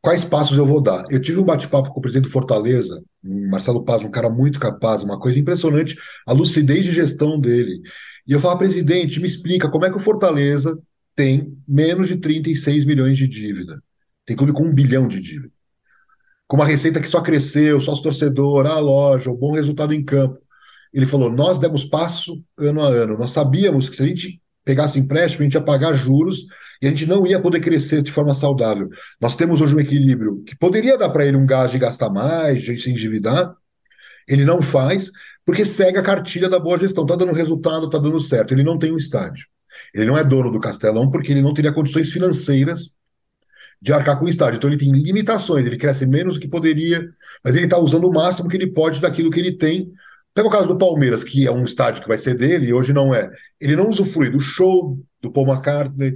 Quais 0.00 0.24
passos 0.24 0.56
eu 0.56 0.64
vou 0.64 0.80
dar? 0.80 1.04
Eu 1.10 1.20
tive 1.20 1.38
um 1.38 1.44
bate-papo 1.44 1.90
com 1.90 1.98
o 1.98 2.02
presidente 2.02 2.24
do 2.24 2.32
Fortaleza, 2.32 3.02
Marcelo 3.22 3.84
Paz, 3.84 4.02
um 4.02 4.10
cara 4.10 4.30
muito 4.30 4.58
capaz, 4.58 5.02
uma 5.02 5.18
coisa 5.18 5.38
impressionante, 5.38 5.96
a 6.26 6.32
lucidez 6.32 6.86
de 6.86 6.92
gestão 6.92 7.38
dele. 7.38 7.82
E 8.26 8.32
eu 8.32 8.40
falo, 8.40 8.58
presidente, 8.58 9.20
me 9.20 9.26
explica 9.26 9.68
como 9.68 9.84
é 9.84 9.90
que 9.90 9.96
o 9.96 10.00
Fortaleza 10.00 10.78
tem 11.20 11.54
menos 11.68 12.08
de 12.08 12.16
36 12.16 12.86
milhões 12.86 13.14
de 13.14 13.28
dívida. 13.28 13.82
Tem 14.24 14.34
clube 14.34 14.54
com 14.54 14.64
um 14.64 14.72
bilhão 14.72 15.06
de 15.06 15.20
dívida. 15.20 15.52
Com 16.48 16.56
uma 16.56 16.64
receita 16.64 16.98
que 16.98 17.06
só 17.06 17.20
cresceu, 17.20 17.78
sócio 17.78 18.02
torcedor, 18.02 18.66
a 18.66 18.78
loja, 18.78 19.30
o 19.30 19.36
bom 19.36 19.52
resultado 19.52 19.92
em 19.92 20.02
campo. 20.02 20.38
Ele 20.94 21.04
falou: 21.04 21.30
nós 21.30 21.58
demos 21.58 21.84
passo 21.84 22.42
ano 22.56 22.80
a 22.80 22.88
ano. 22.88 23.18
Nós 23.18 23.32
sabíamos 23.32 23.90
que 23.90 23.96
se 23.96 24.02
a 24.02 24.06
gente 24.06 24.40
pegasse 24.64 24.98
empréstimo, 24.98 25.42
a 25.42 25.44
gente 25.44 25.52
ia 25.52 25.60
pagar 25.60 25.92
juros 25.92 26.46
e 26.80 26.86
a 26.86 26.88
gente 26.88 27.04
não 27.04 27.26
ia 27.26 27.38
poder 27.38 27.60
crescer 27.60 28.02
de 28.02 28.10
forma 28.10 28.32
saudável. 28.32 28.88
Nós 29.20 29.36
temos 29.36 29.60
hoje 29.60 29.76
um 29.76 29.80
equilíbrio 29.80 30.42
que 30.44 30.56
poderia 30.56 30.96
dar 30.96 31.10
para 31.10 31.26
ele 31.26 31.36
um 31.36 31.44
gás 31.44 31.70
de 31.70 31.78
gastar 31.78 32.08
mais, 32.08 32.62
de 32.62 32.78
se 32.78 32.90
endividar. 32.90 33.54
Ele 34.26 34.46
não 34.46 34.62
faz, 34.62 35.10
porque 35.44 35.66
segue 35.66 35.98
a 35.98 36.02
cartilha 36.02 36.48
da 36.48 36.58
boa 36.58 36.78
gestão. 36.78 37.04
Está 37.04 37.14
dando 37.14 37.34
resultado, 37.34 37.84
está 37.84 37.98
dando 37.98 38.18
certo. 38.20 38.54
Ele 38.54 38.64
não 38.64 38.78
tem 38.78 38.90
um 38.90 38.96
estádio. 38.96 39.44
Ele 39.94 40.06
não 40.06 40.16
é 40.16 40.24
dono 40.24 40.50
do 40.50 40.60
Castelão 40.60 41.10
porque 41.10 41.32
ele 41.32 41.42
não 41.42 41.54
teria 41.54 41.72
condições 41.72 42.10
financeiras 42.10 42.94
de 43.80 43.92
arcar 43.92 44.18
com 44.18 44.26
o 44.26 44.28
estádio. 44.28 44.58
Então 44.58 44.68
ele 44.68 44.78
tem 44.78 44.92
limitações, 44.92 45.64
ele 45.64 45.78
cresce 45.78 46.06
menos 46.06 46.34
do 46.34 46.40
que 46.40 46.48
poderia, 46.48 47.08
mas 47.42 47.54
ele 47.54 47.64
está 47.64 47.78
usando 47.78 48.06
o 48.06 48.12
máximo 48.12 48.48
que 48.48 48.56
ele 48.56 48.66
pode 48.66 49.00
daquilo 49.00 49.30
que 49.30 49.40
ele 49.40 49.52
tem. 49.52 49.90
Pega 50.34 50.46
o 50.46 50.50
caso 50.50 50.68
do 50.68 50.78
Palmeiras, 50.78 51.24
que 51.24 51.46
é 51.46 51.50
um 51.50 51.64
estádio 51.64 52.02
que 52.02 52.08
vai 52.08 52.18
ser 52.18 52.36
dele 52.36 52.66
e 52.66 52.72
hoje 52.72 52.92
não 52.92 53.14
é. 53.14 53.30
Ele 53.60 53.74
não 53.74 53.88
usufrui 53.88 54.30
do 54.30 54.38
show 54.38 54.98
do 55.20 55.30
Paul 55.30 55.48
McCartney, 55.48 56.14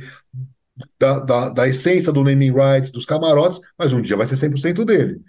da, 0.98 1.20
da, 1.20 1.48
da 1.50 1.68
essência 1.68 2.12
do 2.12 2.22
naming 2.22 2.53
rights, 2.53 2.90
dos 2.90 3.07
camarotes, 3.07 3.61
mas 3.79 3.92
um 3.92 4.00
dia 4.00 4.16
vai 4.16 4.27
ser 4.27 4.37
100% 4.37 4.85
dele. 4.85 5.20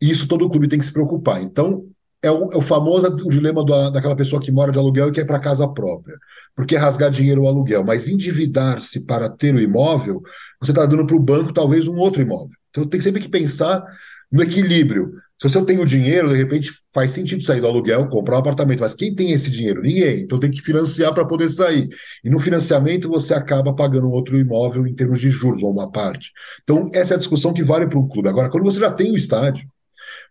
Isso 0.00 0.28
todo 0.28 0.48
clube 0.48 0.68
tem 0.68 0.78
que 0.78 0.86
se 0.86 0.92
preocupar. 0.92 1.42
Então, 1.42 1.86
é 2.22 2.30
o, 2.30 2.52
é 2.52 2.56
o 2.56 2.62
famoso 2.62 3.06
o 3.06 3.30
dilema 3.30 3.64
do, 3.64 3.90
daquela 3.90 4.16
pessoa 4.16 4.40
que 4.40 4.50
mora 4.50 4.72
de 4.72 4.78
aluguel 4.78 5.08
e 5.08 5.12
quer 5.12 5.24
para 5.24 5.38
casa 5.38 5.68
própria. 5.68 6.16
Porque 6.54 6.74
é 6.74 6.78
rasgar 6.78 7.10
dinheiro 7.10 7.42
o 7.42 7.48
aluguel, 7.48 7.84
mas 7.84 8.08
endividar-se 8.08 9.04
para 9.04 9.28
ter 9.28 9.54
o 9.54 9.60
imóvel, 9.60 10.20
você 10.60 10.72
está 10.72 10.84
dando 10.84 11.06
para 11.06 11.16
o 11.16 11.20
banco 11.20 11.52
talvez 11.52 11.86
um 11.86 11.96
outro 11.96 12.20
imóvel. 12.20 12.50
Então 12.70 12.84
tem 12.84 13.00
sempre 13.00 13.20
que 13.20 13.28
pensar 13.28 13.82
no 14.30 14.42
equilíbrio. 14.42 15.12
Se 15.40 15.48
você 15.48 15.64
tem 15.64 15.78
o 15.78 15.86
dinheiro, 15.86 16.30
de 16.30 16.34
repente 16.34 16.72
faz 16.92 17.12
sentido 17.12 17.44
sair 17.44 17.60
do 17.60 17.68
aluguel, 17.68 18.08
comprar 18.08 18.36
um 18.36 18.40
apartamento, 18.40 18.80
mas 18.80 18.92
quem 18.92 19.14
tem 19.14 19.30
esse 19.30 19.48
dinheiro? 19.52 19.82
Ninguém. 19.82 20.22
Então 20.22 20.40
tem 20.40 20.50
que 20.50 20.60
financiar 20.60 21.14
para 21.14 21.24
poder 21.24 21.48
sair. 21.48 21.88
E 22.24 22.28
no 22.28 22.40
financiamento 22.40 23.08
você 23.08 23.32
acaba 23.32 23.72
pagando 23.72 24.10
outro 24.10 24.36
imóvel 24.36 24.84
em 24.84 24.94
termos 24.94 25.20
de 25.20 25.30
juros, 25.30 25.62
ou 25.62 25.70
uma 25.70 25.92
parte. 25.92 26.32
Então 26.64 26.90
essa 26.92 27.14
é 27.14 27.16
a 27.16 27.18
discussão 27.18 27.52
que 27.52 27.62
vale 27.62 27.86
para 27.86 28.00
um 28.00 28.08
clube. 28.08 28.28
Agora, 28.28 28.50
quando 28.50 28.64
você 28.64 28.80
já 28.80 28.90
tem 28.90 29.12
o 29.12 29.16
estádio, 29.16 29.64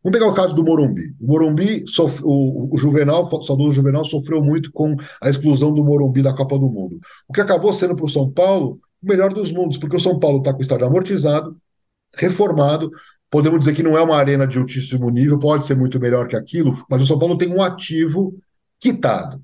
Vamos 0.03 0.17
pegar 0.17 0.31
o 0.31 0.33
caso 0.33 0.53
do 0.53 0.63
Morumbi. 0.63 1.15
O 1.19 1.27
Morumbi, 1.27 1.83
sof... 1.87 2.21
o, 2.23 2.73
o 2.73 2.77
Juvenal, 2.77 3.29
o 3.31 3.41
saudoso 3.41 3.75
Juvenal, 3.75 4.05
sofreu 4.05 4.41
muito 4.41 4.71
com 4.71 4.95
a 5.21 5.29
exclusão 5.29 5.73
do 5.73 5.83
Morumbi 5.83 6.21
da 6.21 6.33
Copa 6.33 6.57
do 6.57 6.69
Mundo. 6.69 6.99
O 7.27 7.33
que 7.33 7.41
acabou 7.41 7.73
sendo 7.73 7.95
para 7.95 8.05
o 8.05 8.09
São 8.09 8.29
Paulo 8.31 8.79
o 9.01 9.07
melhor 9.07 9.33
dos 9.33 9.51
mundos, 9.51 9.77
porque 9.77 9.95
o 9.95 9.99
São 9.99 10.19
Paulo 10.19 10.39
está 10.39 10.53
com 10.53 10.59
o 10.59 10.61
estádio 10.61 10.87
amortizado, 10.87 11.55
reformado. 12.15 12.91
Podemos 13.29 13.59
dizer 13.59 13.73
que 13.73 13.83
não 13.83 13.97
é 13.97 14.01
uma 14.01 14.15
arena 14.15 14.47
de 14.47 14.57
altíssimo 14.57 15.09
nível, 15.09 15.37
pode 15.37 15.65
ser 15.65 15.75
muito 15.75 15.99
melhor 15.99 16.27
que 16.27 16.35
aquilo, 16.35 16.75
mas 16.89 17.01
o 17.01 17.05
São 17.05 17.19
Paulo 17.19 17.37
tem 17.37 17.49
um 17.49 17.61
ativo 17.61 18.33
quitado. 18.79 19.41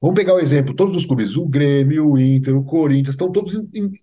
Vamos 0.00 0.16
pegar 0.16 0.34
o 0.34 0.38
exemplo, 0.38 0.74
todos 0.74 0.96
os 0.96 1.04
clubes, 1.04 1.36
o 1.36 1.46
Grêmio, 1.46 2.12
o 2.12 2.18
Inter, 2.18 2.56
o 2.56 2.64
Corinthians, 2.64 3.10
estão 3.10 3.30
todos 3.30 3.52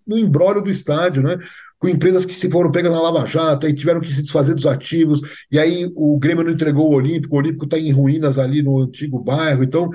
no 0.06 0.18
embrólio 0.18 0.62
do 0.62 0.70
estádio, 0.70 1.24
né? 1.24 1.38
Com 1.80 1.88
empresas 1.88 2.26
que 2.26 2.34
se 2.34 2.50
foram 2.50 2.72
pegas 2.72 2.92
na 2.92 3.02
Lava 3.02 3.26
Jato 3.26 3.68
e 3.68 3.74
tiveram 3.74 4.02
que 4.02 4.14
se 4.14 4.22
desfazer 4.22 4.56
dos 4.56 4.66
ativos, 4.66 5.22
e 5.52 5.60
aí 5.60 5.92
o 5.96 6.18
Grêmio 6.18 6.44
não 6.44 6.52
entregou 6.52 6.90
o 6.90 6.96
Olímpico, 6.96 7.36
o 7.36 7.40
Olímpico 7.40 7.66
está 7.66 7.78
em 7.78 7.92
ruínas 7.92 8.38
ali 8.38 8.62
no 8.62 8.80
antigo 8.80 9.20
bairro, 9.20 9.64
então 9.64 9.90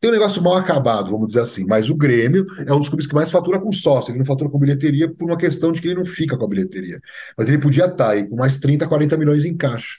tem 0.00 0.08
um 0.10 0.14
negócio 0.14 0.42
mal 0.42 0.56
acabado, 0.56 1.10
vamos 1.10 1.28
dizer 1.28 1.42
assim, 1.42 1.66
mas 1.66 1.90
o 1.90 1.94
Grêmio 1.94 2.46
é 2.66 2.72
um 2.72 2.78
dos 2.78 2.88
clubes 2.88 3.06
que 3.06 3.14
mais 3.14 3.30
fatura 3.30 3.60
com 3.60 3.70
sócio, 3.70 4.10
ele 4.10 4.18
não 4.18 4.24
fatura 4.24 4.48
com 4.48 4.58
bilheteria 4.58 5.12
por 5.12 5.26
uma 5.28 5.36
questão 5.36 5.72
de 5.72 5.80
que 5.80 5.88
ele 5.88 5.96
não 5.96 6.06
fica 6.06 6.38
com 6.38 6.44
a 6.44 6.48
bilheteria, 6.48 6.98
mas 7.36 7.48
ele 7.48 7.58
podia 7.58 7.84
estar 7.84 7.96
tá 7.96 8.10
aí 8.10 8.26
com 8.26 8.36
mais 8.36 8.56
30, 8.56 8.88
40 8.88 9.16
milhões 9.18 9.44
em 9.44 9.54
caixa, 9.54 9.98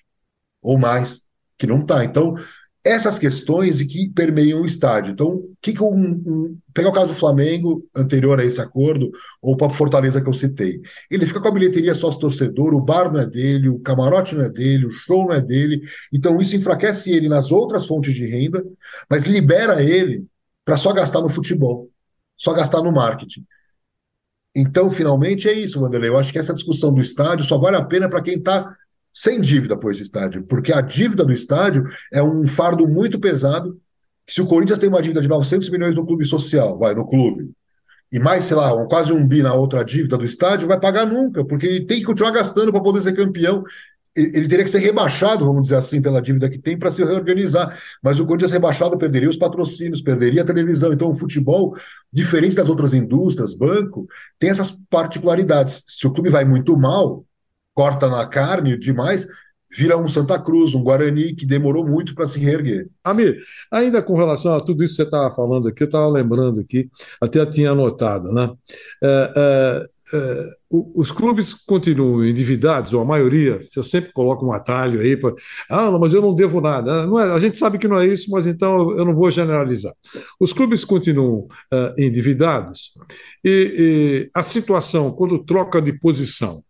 ou 0.61 0.77
mais, 0.77 1.27
que 1.55 1.67
não 1.67 1.81
está, 1.81 2.03
então 2.03 2.35
essas 2.83 3.19
questões 3.19 3.81
que 3.83 4.09
permeiam 4.09 4.61
o 4.61 4.65
estádio. 4.65 5.11
Então, 5.11 5.43
que, 5.61 5.73
que 5.73 5.83
um, 5.83 5.95
um, 5.95 6.57
pegar 6.73 6.89
o 6.89 6.93
caso 6.93 7.07
do 7.07 7.15
Flamengo, 7.15 7.87
anterior 7.95 8.39
a 8.39 8.45
esse 8.45 8.59
acordo, 8.59 9.11
ou 9.41 9.53
o 9.53 9.57
próprio 9.57 9.77
Fortaleza 9.77 10.19
que 10.19 10.27
eu 10.27 10.33
citei. 10.33 10.81
Ele 11.09 11.27
fica 11.27 11.39
com 11.39 11.47
a 11.47 11.51
bilheteria 11.51 11.93
sócio-torcedor, 11.93 12.73
o 12.73 12.81
bar 12.81 13.11
não 13.11 13.19
é 13.19 13.27
dele, 13.27 13.69
o 13.69 13.79
camarote 13.79 14.35
não 14.35 14.45
é 14.45 14.49
dele, 14.49 14.87
o 14.87 14.91
show 14.91 15.27
não 15.27 15.33
é 15.33 15.41
dele. 15.41 15.81
Então, 16.11 16.41
isso 16.41 16.55
enfraquece 16.55 17.11
ele 17.11 17.29
nas 17.29 17.51
outras 17.51 17.85
fontes 17.85 18.15
de 18.15 18.25
renda, 18.25 18.63
mas 19.09 19.25
libera 19.25 19.83
ele 19.83 20.25
para 20.65 20.77
só 20.77 20.91
gastar 20.91 21.21
no 21.21 21.29
futebol, 21.29 21.89
só 22.35 22.53
gastar 22.53 22.81
no 22.81 22.91
marketing. 22.91 23.45
Então, 24.55 24.89
finalmente, 24.91 25.47
é 25.47 25.53
isso, 25.53 25.81
Wanderlei. 25.81 26.09
Eu 26.09 26.17
acho 26.17 26.31
que 26.31 26.39
essa 26.39 26.53
discussão 26.53 26.93
do 26.93 26.99
estádio 26.99 27.45
só 27.45 27.57
vale 27.57 27.77
a 27.77 27.83
pena 27.83 28.09
para 28.09 28.21
quem 28.21 28.35
está 28.35 28.75
sem 29.13 29.41
dívida 29.41 29.77
por 29.77 29.91
esse 29.91 30.03
estádio, 30.03 30.43
porque 30.43 30.71
a 30.71 30.81
dívida 30.81 31.25
do 31.25 31.33
estádio 31.33 31.83
é 32.11 32.21
um 32.23 32.47
fardo 32.47 32.87
muito 32.87 33.19
pesado. 33.19 33.79
Se 34.27 34.41
o 34.41 34.45
Corinthians 34.45 34.79
tem 34.79 34.89
uma 34.89 35.01
dívida 35.01 35.21
de 35.21 35.27
900 35.27 35.69
milhões 35.69 35.95
no 35.95 36.05
clube 36.05 36.25
social, 36.25 36.77
vai 36.77 36.95
no 36.95 37.05
clube, 37.05 37.51
e 38.11 38.19
mais, 38.19 38.43
sei 38.45 38.57
lá, 38.57 38.85
quase 38.87 39.13
um 39.13 39.25
bi 39.25 39.41
na 39.41 39.53
outra 39.53 39.85
dívida 39.85 40.17
do 40.17 40.25
estádio, 40.25 40.67
vai 40.67 40.79
pagar 40.79 41.05
nunca, 41.05 41.45
porque 41.45 41.65
ele 41.65 41.85
tem 41.85 41.99
que 41.99 42.05
continuar 42.05 42.31
gastando 42.31 42.71
para 42.71 42.81
poder 42.81 43.01
ser 43.01 43.13
campeão. 43.13 43.63
Ele 44.13 44.45
teria 44.49 44.65
que 44.65 44.69
ser 44.69 44.79
rebaixado, 44.79 45.45
vamos 45.45 45.63
dizer 45.63 45.77
assim, 45.77 46.01
pela 46.01 46.21
dívida 46.21 46.49
que 46.49 46.59
tem 46.59 46.77
para 46.77 46.91
se 46.91 47.01
reorganizar. 47.01 47.79
Mas 48.03 48.19
o 48.19 48.25
Corinthians 48.25 48.51
rebaixado 48.51 48.97
perderia 48.97 49.29
os 49.29 49.37
patrocínios, 49.37 50.01
perderia 50.01 50.41
a 50.41 50.45
televisão. 50.45 50.91
Então, 50.91 51.09
o 51.11 51.15
futebol, 51.15 51.73
diferente 52.11 52.53
das 52.53 52.67
outras 52.67 52.93
indústrias, 52.93 53.53
banco, 53.53 54.05
tem 54.37 54.49
essas 54.49 54.77
particularidades. 54.89 55.85
Se 55.87 56.05
o 56.05 56.11
clube 56.11 56.29
vai 56.29 56.43
muito 56.43 56.77
mal, 56.77 57.25
corta 57.73 58.07
na 58.07 58.25
carne 58.25 58.77
demais, 58.77 59.27
vira 59.71 59.97
um 59.97 60.07
Santa 60.07 60.37
Cruz, 60.37 60.75
um 60.75 60.83
Guarani 60.83 61.33
que 61.33 61.45
demorou 61.45 61.87
muito 61.87 62.13
para 62.13 62.27
se 62.27 62.37
reerguer. 62.39 62.89
Amir, 63.03 63.41
ainda 63.71 64.01
com 64.01 64.15
relação 64.15 64.53
a 64.53 64.59
tudo 64.59 64.83
isso 64.83 64.95
que 64.95 64.97
você 64.97 65.03
estava 65.03 65.33
falando 65.33 65.69
aqui, 65.69 65.83
eu 65.83 65.85
estava 65.85 66.09
lembrando 66.09 66.59
aqui, 66.59 66.89
até 67.21 67.45
tinha 67.45 67.71
anotado, 67.71 68.31
né? 68.33 68.51
É, 69.01 69.31
é, 69.37 69.85
é, 70.13 70.45
os 70.69 71.09
clubes 71.11 71.53
continuam 71.53 72.25
endividados, 72.25 72.93
ou 72.93 73.01
a 73.01 73.05
maioria, 73.05 73.59
você 73.69 73.81
sempre 73.81 74.11
coloca 74.11 74.45
um 74.45 74.51
atalho 74.51 74.99
aí 74.99 75.15
para. 75.15 75.33
Ah, 75.69 75.89
não, 75.89 75.99
mas 75.99 76.13
eu 76.13 76.21
não 76.21 76.35
devo 76.35 76.59
nada. 76.59 77.05
Não 77.07 77.17
é, 77.17 77.31
a 77.31 77.39
gente 77.39 77.57
sabe 77.57 77.77
que 77.77 77.87
não 77.87 77.97
é 77.97 78.05
isso, 78.05 78.29
mas 78.29 78.45
então 78.45 78.91
eu 78.97 79.05
não 79.05 79.13
vou 79.13 79.31
generalizar. 79.31 79.93
Os 80.39 80.51
clubes 80.51 80.83
continuam 80.83 81.47
é, 81.71 81.93
endividados 81.97 82.91
e, 83.43 84.27
e 84.27 84.29
a 84.35 84.43
situação, 84.43 85.11
quando 85.11 85.43
troca 85.45 85.81
de 85.81 85.93
posição, 85.93 86.61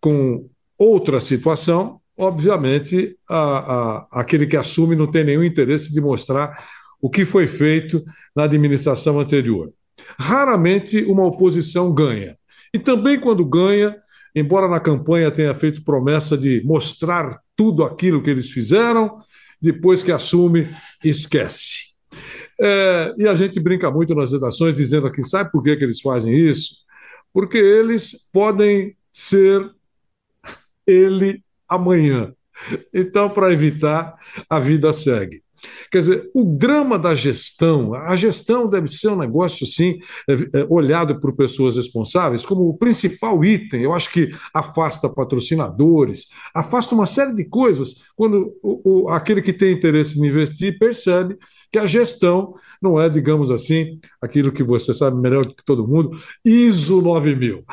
com 0.00 0.48
outra 0.78 1.20
situação, 1.20 2.00
obviamente, 2.18 3.16
a, 3.28 3.36
a, 3.36 4.08
aquele 4.20 4.46
que 4.46 4.56
assume 4.56 4.96
não 4.96 5.10
tem 5.10 5.24
nenhum 5.24 5.44
interesse 5.44 5.92
de 5.92 6.00
mostrar 6.00 6.56
o 7.00 7.08
que 7.08 7.24
foi 7.24 7.46
feito 7.46 8.04
na 8.34 8.44
administração 8.44 9.18
anterior. 9.18 9.72
Raramente 10.18 11.02
uma 11.04 11.24
oposição 11.24 11.92
ganha. 11.92 12.36
E 12.72 12.78
também 12.78 13.18
quando 13.18 13.44
ganha, 13.44 13.96
embora 14.34 14.68
na 14.68 14.80
campanha 14.80 15.30
tenha 15.30 15.54
feito 15.54 15.84
promessa 15.84 16.36
de 16.36 16.62
mostrar 16.64 17.40
tudo 17.56 17.84
aquilo 17.84 18.22
que 18.22 18.30
eles 18.30 18.50
fizeram, 18.50 19.18
depois 19.60 20.02
que 20.02 20.12
assume, 20.12 20.68
esquece. 21.04 21.90
É, 22.60 23.12
e 23.16 23.26
a 23.26 23.34
gente 23.34 23.58
brinca 23.58 23.90
muito 23.90 24.14
nas 24.14 24.32
redações 24.32 24.74
dizendo 24.74 25.06
aqui, 25.06 25.22
sabe 25.22 25.50
por 25.50 25.62
que, 25.62 25.76
que 25.76 25.84
eles 25.84 26.00
fazem 26.00 26.34
isso? 26.34 26.84
Porque 27.32 27.58
eles 27.58 28.28
podem 28.32 28.96
ser 29.12 29.70
ele 30.90 31.42
amanhã. 31.68 32.34
Então, 32.92 33.30
para 33.30 33.52
evitar, 33.52 34.16
a 34.48 34.58
vida 34.58 34.92
segue. 34.92 35.42
Quer 35.90 35.98
dizer, 35.98 36.30
o 36.34 36.44
drama 36.44 36.98
da 36.98 37.14
gestão, 37.14 37.94
a 37.94 38.14
gestão 38.16 38.68
deve 38.68 38.88
ser 38.88 39.08
um 39.08 39.18
negócio, 39.18 39.66
sim, 39.66 39.98
é, 40.28 40.60
é, 40.60 40.66
olhado 40.68 41.18
por 41.20 41.34
pessoas 41.34 41.76
responsáveis 41.76 42.44
como 42.44 42.68
o 42.68 42.76
principal 42.76 43.44
item. 43.44 43.82
Eu 43.82 43.92
acho 43.92 44.10
que 44.10 44.30
afasta 44.54 45.08
patrocinadores, 45.08 46.28
afasta 46.54 46.94
uma 46.94 47.06
série 47.06 47.34
de 47.34 47.44
coisas 47.44 48.02
quando 48.16 48.52
o, 48.62 49.04
o, 49.04 49.08
aquele 49.08 49.42
que 49.42 49.52
tem 49.52 49.72
interesse 49.72 50.18
em 50.18 50.26
investir 50.26 50.78
percebe 50.78 51.36
que 51.72 51.78
a 51.78 51.86
gestão 51.86 52.54
não 52.82 53.00
é, 53.00 53.08
digamos 53.08 53.50
assim, 53.50 54.00
aquilo 54.20 54.50
que 54.50 54.62
você 54.62 54.92
sabe 54.92 55.20
melhor 55.20 55.46
do 55.46 55.54
que 55.54 55.64
todo 55.64 55.86
mundo, 55.86 56.18
ISO 56.44 57.00
9000. 57.00 57.64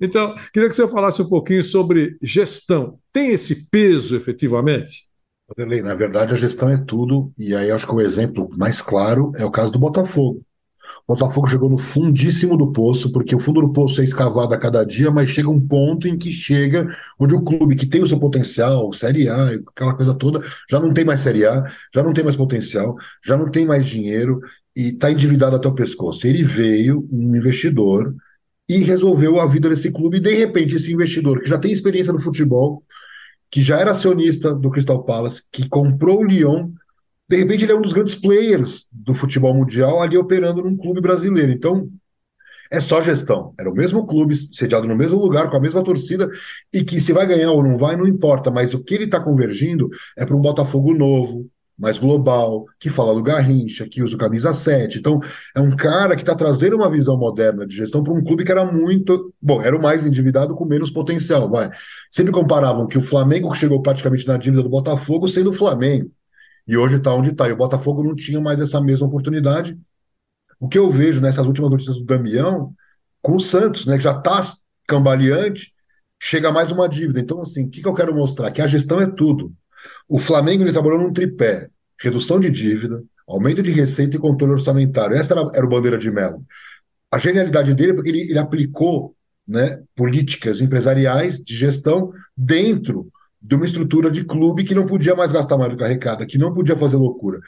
Então, 0.00 0.34
queria 0.52 0.68
que 0.68 0.76
você 0.76 0.86
falasse 0.88 1.22
um 1.22 1.28
pouquinho 1.28 1.64
sobre 1.64 2.16
gestão. 2.22 2.98
Tem 3.12 3.30
esse 3.30 3.70
peso 3.70 4.16
efetivamente? 4.16 5.09
Na 5.84 5.94
verdade, 5.94 6.32
a 6.32 6.36
gestão 6.36 6.68
é 6.68 6.76
tudo, 6.78 7.32
e 7.36 7.54
aí 7.54 7.70
acho 7.70 7.86
que 7.86 7.94
o 7.94 8.00
exemplo 8.00 8.48
mais 8.56 8.80
claro 8.80 9.32
é 9.34 9.44
o 9.44 9.50
caso 9.50 9.72
do 9.72 9.78
Botafogo. 9.78 10.42
O 11.06 11.14
Botafogo 11.14 11.48
chegou 11.48 11.68
no 11.68 11.76
fundíssimo 11.76 12.56
do 12.56 12.70
poço, 12.70 13.10
porque 13.10 13.34
o 13.34 13.38
fundo 13.38 13.60
do 13.60 13.72
poço 13.72 14.00
é 14.00 14.04
escavado 14.04 14.54
a 14.54 14.58
cada 14.58 14.84
dia, 14.84 15.10
mas 15.10 15.28
chega 15.30 15.50
um 15.50 15.60
ponto 15.60 16.06
em 16.06 16.16
que 16.16 16.30
chega 16.30 16.88
onde 17.18 17.34
o 17.34 17.42
clube 17.42 17.74
que 17.74 17.86
tem 17.86 18.02
o 18.02 18.06
seu 18.06 18.18
potencial, 18.18 18.92
Série 18.92 19.28
A, 19.28 19.50
aquela 19.74 19.94
coisa 19.94 20.14
toda, 20.14 20.40
já 20.68 20.78
não 20.78 20.92
tem 20.94 21.04
mais 21.04 21.20
Série 21.20 21.44
A, 21.44 21.64
já 21.92 22.02
não 22.02 22.12
tem 22.12 22.22
mais 22.22 22.36
potencial, 22.36 22.96
já 23.24 23.36
não 23.36 23.50
tem 23.50 23.66
mais 23.66 23.86
dinheiro 23.86 24.40
e 24.76 24.90
está 24.90 25.10
endividado 25.10 25.56
até 25.56 25.66
o 25.68 25.74
pescoço. 25.74 26.26
Ele 26.26 26.44
veio, 26.44 27.08
um 27.10 27.34
investidor, 27.34 28.14
e 28.68 28.78
resolveu 28.78 29.40
a 29.40 29.46
vida 29.46 29.68
desse 29.68 29.90
clube, 29.90 30.18
e 30.18 30.20
de 30.20 30.32
repente 30.32 30.76
esse 30.76 30.92
investidor, 30.92 31.40
que 31.40 31.48
já 31.48 31.58
tem 31.58 31.72
experiência 31.72 32.12
no 32.12 32.20
futebol, 32.20 32.84
que 33.50 33.60
já 33.60 33.78
era 33.78 33.90
acionista 33.90 34.54
do 34.54 34.70
Crystal 34.70 35.02
Palace, 35.02 35.42
que 35.50 35.68
comprou 35.68 36.20
o 36.20 36.24
Lyon. 36.24 36.70
De 37.28 37.36
repente, 37.36 37.64
ele 37.64 37.72
é 37.72 37.76
um 37.76 37.82
dos 37.82 37.92
grandes 37.92 38.14
players 38.14 38.86
do 38.92 39.14
futebol 39.14 39.54
mundial 39.54 40.00
ali 40.00 40.16
operando 40.16 40.62
num 40.62 40.76
clube 40.76 41.00
brasileiro. 41.00 41.52
Então, 41.52 41.88
é 42.70 42.80
só 42.80 43.02
gestão. 43.02 43.52
Era 43.58 43.68
o 43.68 43.74
mesmo 43.74 44.06
clube, 44.06 44.36
sediado 44.36 44.86
no 44.86 44.94
mesmo 44.94 45.18
lugar, 45.18 45.50
com 45.50 45.56
a 45.56 45.60
mesma 45.60 45.82
torcida, 45.82 46.30
e 46.72 46.84
que 46.84 47.00
se 47.00 47.12
vai 47.12 47.26
ganhar 47.26 47.50
ou 47.50 47.62
não 47.62 47.76
vai, 47.76 47.96
não 47.96 48.06
importa. 48.06 48.50
Mas 48.50 48.72
o 48.72 48.82
que 48.82 48.94
ele 48.94 49.04
está 49.04 49.20
convergindo 49.20 49.90
é 50.16 50.24
para 50.24 50.36
um 50.36 50.40
Botafogo 50.40 50.94
novo, 50.94 51.50
mais 51.80 51.98
global, 51.98 52.66
que 52.78 52.90
fala 52.90 53.14
do 53.14 53.22
Garrincha, 53.22 53.88
que 53.88 54.02
usa 54.02 54.14
o 54.14 54.18
camisa 54.18 54.52
7. 54.52 54.98
Então, 54.98 55.18
é 55.56 55.60
um 55.60 55.74
cara 55.74 56.14
que 56.14 56.20
está 56.20 56.34
trazendo 56.34 56.76
uma 56.76 56.90
visão 56.90 57.16
moderna 57.16 57.66
de 57.66 57.74
gestão 57.74 58.04
para 58.04 58.12
um 58.12 58.22
clube 58.22 58.44
que 58.44 58.52
era 58.52 58.70
muito. 58.70 59.32
Bom, 59.40 59.62
era 59.62 59.74
o 59.74 59.80
mais 59.80 60.04
endividado 60.06 60.54
com 60.54 60.66
menos 60.66 60.90
potencial. 60.90 61.48
Vai. 61.48 61.70
Sempre 62.10 62.32
comparavam 62.32 62.86
que 62.86 62.98
o 62.98 63.02
Flamengo 63.02 63.52
chegou 63.54 63.80
praticamente 63.80 64.28
na 64.28 64.36
dívida 64.36 64.62
do 64.62 64.68
Botafogo 64.68 65.26
sendo 65.26 65.50
o 65.50 65.54
Flamengo. 65.54 66.10
E 66.68 66.76
hoje 66.76 66.96
está 66.96 67.14
onde 67.14 67.30
está. 67.30 67.48
E 67.48 67.52
o 67.52 67.56
Botafogo 67.56 68.02
não 68.02 68.14
tinha 68.14 68.40
mais 68.40 68.60
essa 68.60 68.78
mesma 68.80 69.06
oportunidade. 69.06 69.78
O 70.60 70.68
que 70.68 70.78
eu 70.78 70.90
vejo 70.90 71.22
nessas 71.22 71.46
últimas 71.46 71.70
notícias 71.70 71.96
do 71.96 72.04
Damião, 72.04 72.74
com 73.22 73.36
o 73.36 73.40
Santos, 73.40 73.86
né, 73.86 73.96
que 73.96 74.04
já 74.04 74.12
está 74.12 74.42
cambaleante, 74.86 75.72
chega 76.20 76.52
mais 76.52 76.70
uma 76.70 76.86
dívida. 76.86 77.18
Então, 77.18 77.40
assim, 77.40 77.66
o 77.66 77.70
que, 77.70 77.80
que 77.80 77.88
eu 77.88 77.94
quero 77.94 78.14
mostrar? 78.14 78.50
Que 78.50 78.60
a 78.60 78.66
gestão 78.66 79.00
é 79.00 79.06
tudo. 79.06 79.54
O 80.08 80.18
Flamengo 80.18 80.62
ele 80.62 80.72
trabalhou 80.72 80.98
num 80.98 81.12
tripé: 81.12 81.68
redução 82.00 82.40
de 82.40 82.50
dívida, 82.50 83.02
aumento 83.28 83.62
de 83.62 83.70
receita 83.70 84.16
e 84.16 84.20
controle 84.20 84.54
orçamentário. 84.54 85.16
Essa 85.16 85.34
era, 85.34 85.50
era 85.54 85.66
o 85.66 85.68
bandeira 85.68 85.98
de 85.98 86.10
Mello. 86.10 86.44
A 87.10 87.18
genialidade 87.18 87.74
dele 87.74 87.94
porque 87.94 88.10
ele, 88.10 88.20
ele 88.22 88.38
aplicou 88.38 89.14
né, 89.46 89.82
políticas 89.96 90.60
empresariais 90.60 91.38
de 91.40 91.56
gestão 91.56 92.12
dentro 92.36 93.10
de 93.42 93.54
uma 93.54 93.64
estrutura 93.64 94.10
de 94.10 94.24
clube 94.24 94.64
que 94.64 94.74
não 94.74 94.86
podia 94.86 95.16
mais 95.16 95.32
gastar 95.32 95.56
mais 95.56 95.70
do 95.70 95.76
que 95.76 95.84
arrecada, 95.84 96.26
que 96.26 96.38
não 96.38 96.52
podia 96.52 96.76
fazer 96.76 96.96
loucura. 96.96 97.40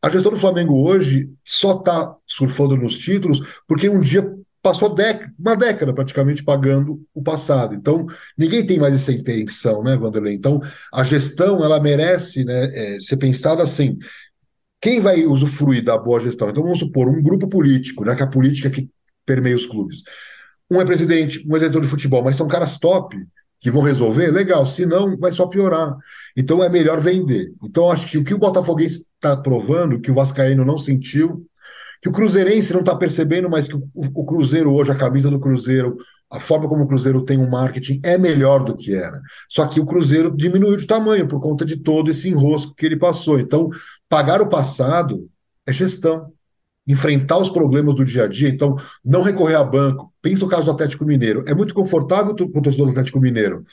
A 0.00 0.08
gestão 0.08 0.32
do 0.32 0.38
Flamengo 0.38 0.86
hoje 0.86 1.30
só 1.44 1.78
está 1.78 2.14
surfando 2.26 2.76
nos 2.76 2.98
títulos 2.98 3.40
porque 3.66 3.88
um 3.88 4.00
dia 4.00 4.34
passou 4.64 4.96
uma 5.38 5.54
década 5.54 5.92
praticamente 5.92 6.42
pagando 6.42 6.98
o 7.12 7.22
passado. 7.22 7.74
Então, 7.74 8.06
ninguém 8.36 8.64
tem 8.64 8.78
mais 8.78 8.94
essa 8.94 9.12
intenção, 9.12 9.82
né, 9.82 9.94
Vanderlei? 9.94 10.32
Então, 10.32 10.58
a 10.90 11.04
gestão, 11.04 11.62
ela 11.62 11.78
merece 11.78 12.46
né, 12.46 12.70
é, 12.72 12.98
ser 12.98 13.18
pensada 13.18 13.62
assim, 13.62 13.98
quem 14.80 15.02
vai 15.02 15.26
usufruir 15.26 15.84
da 15.84 15.98
boa 15.98 16.18
gestão? 16.18 16.48
Então, 16.48 16.62
vamos 16.62 16.78
supor, 16.78 17.10
um 17.10 17.22
grupo 17.22 17.46
político, 17.46 18.06
né, 18.06 18.14
que 18.16 18.22
é 18.22 18.24
a 18.24 18.30
política 18.30 18.70
que 18.70 18.88
permeia 19.26 19.54
os 19.54 19.66
clubes. 19.66 20.02
Um 20.70 20.80
é 20.80 20.84
presidente, 20.86 21.46
um 21.46 21.54
é 21.56 21.58
diretor 21.58 21.82
de 21.82 21.88
futebol, 21.88 22.24
mas 22.24 22.34
são 22.34 22.48
caras 22.48 22.78
top 22.78 23.14
que 23.60 23.70
vão 23.70 23.82
resolver, 23.82 24.30
legal, 24.30 24.66
se 24.66 24.86
não, 24.86 25.14
vai 25.18 25.32
só 25.32 25.46
piorar. 25.46 25.94
Então 26.34 26.64
é 26.64 26.70
melhor 26.70 27.02
vender. 27.02 27.52
Então 27.62 27.90
acho 27.90 28.06
que 28.06 28.16
o 28.16 28.24
que 28.24 28.32
o 28.32 28.38
Botafoguense 28.38 29.08
está 29.14 29.36
provando, 29.36 30.00
que 30.00 30.10
o 30.10 30.14
Vascaíno 30.14 30.64
não 30.64 30.78
sentiu, 30.78 31.46
que 32.04 32.10
o 32.10 32.12
Cruzeirense 32.12 32.70
não 32.74 32.80
está 32.80 32.94
percebendo, 32.94 33.48
mas 33.48 33.66
que 33.66 33.74
o, 33.74 33.88
o, 33.94 34.26
Cruzeiro 34.26 34.70
hoje, 34.70 34.92
a 34.92 34.94
camisa 34.94 35.30
do 35.30 35.40
Cruzeiro, 35.40 35.96
a 36.30 36.38
forma 36.38 36.68
como 36.68 36.84
o 36.84 36.86
Cruzeiro 36.86 37.24
tem 37.24 37.38
um 37.38 37.48
marketing 37.48 37.98
é 38.04 38.18
melhor 38.18 38.62
do 38.62 38.76
que 38.76 38.94
era. 38.94 39.22
Só 39.48 39.66
que 39.66 39.80
o 39.80 39.86
Cruzeiro 39.86 40.30
diminuiu 40.36 40.76
de 40.76 40.86
tamanho 40.86 41.26
por 41.26 41.40
conta 41.40 41.64
de 41.64 41.78
todo 41.78 42.10
esse 42.10 42.28
enrosco 42.28 42.74
que 42.74 42.84
ele 42.84 42.98
passou. 42.98 43.40
Então, 43.40 43.70
pagar 44.06 44.42
o 44.42 44.50
passado 44.50 45.26
é 45.66 45.72
gestão. 45.72 46.30
Enfrentar 46.86 47.38
os 47.38 47.48
problemas 47.48 47.94
do 47.94 48.04
dia 48.04 48.24
a 48.24 48.28
dia, 48.28 48.50
então 48.50 48.76
não 49.02 49.22
recorrer 49.22 49.54
a 49.54 49.64
banco. 49.64 50.12
Pensa 50.20 50.44
o 50.44 50.48
caso 50.48 50.66
do 50.66 50.72
Atlético 50.72 51.06
Mineiro. 51.06 51.42
É 51.46 51.54
muito 51.54 51.72
confortável 51.72 52.34
para 52.34 52.44
o 52.44 52.62
torcedor 52.62 52.84
do 52.84 52.92
Atlético 52.92 53.18
Mineiro. 53.18 53.64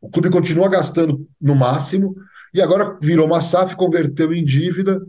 O 0.00 0.08
clube 0.08 0.30
continua 0.30 0.68
gastando 0.68 1.26
no 1.40 1.56
máximo 1.56 2.14
e 2.54 2.62
agora 2.62 2.96
virou 3.02 3.26
uma 3.26 3.40
SAF, 3.40 3.74
converteu 3.74 4.32
em 4.32 4.44
dívida 4.44 5.04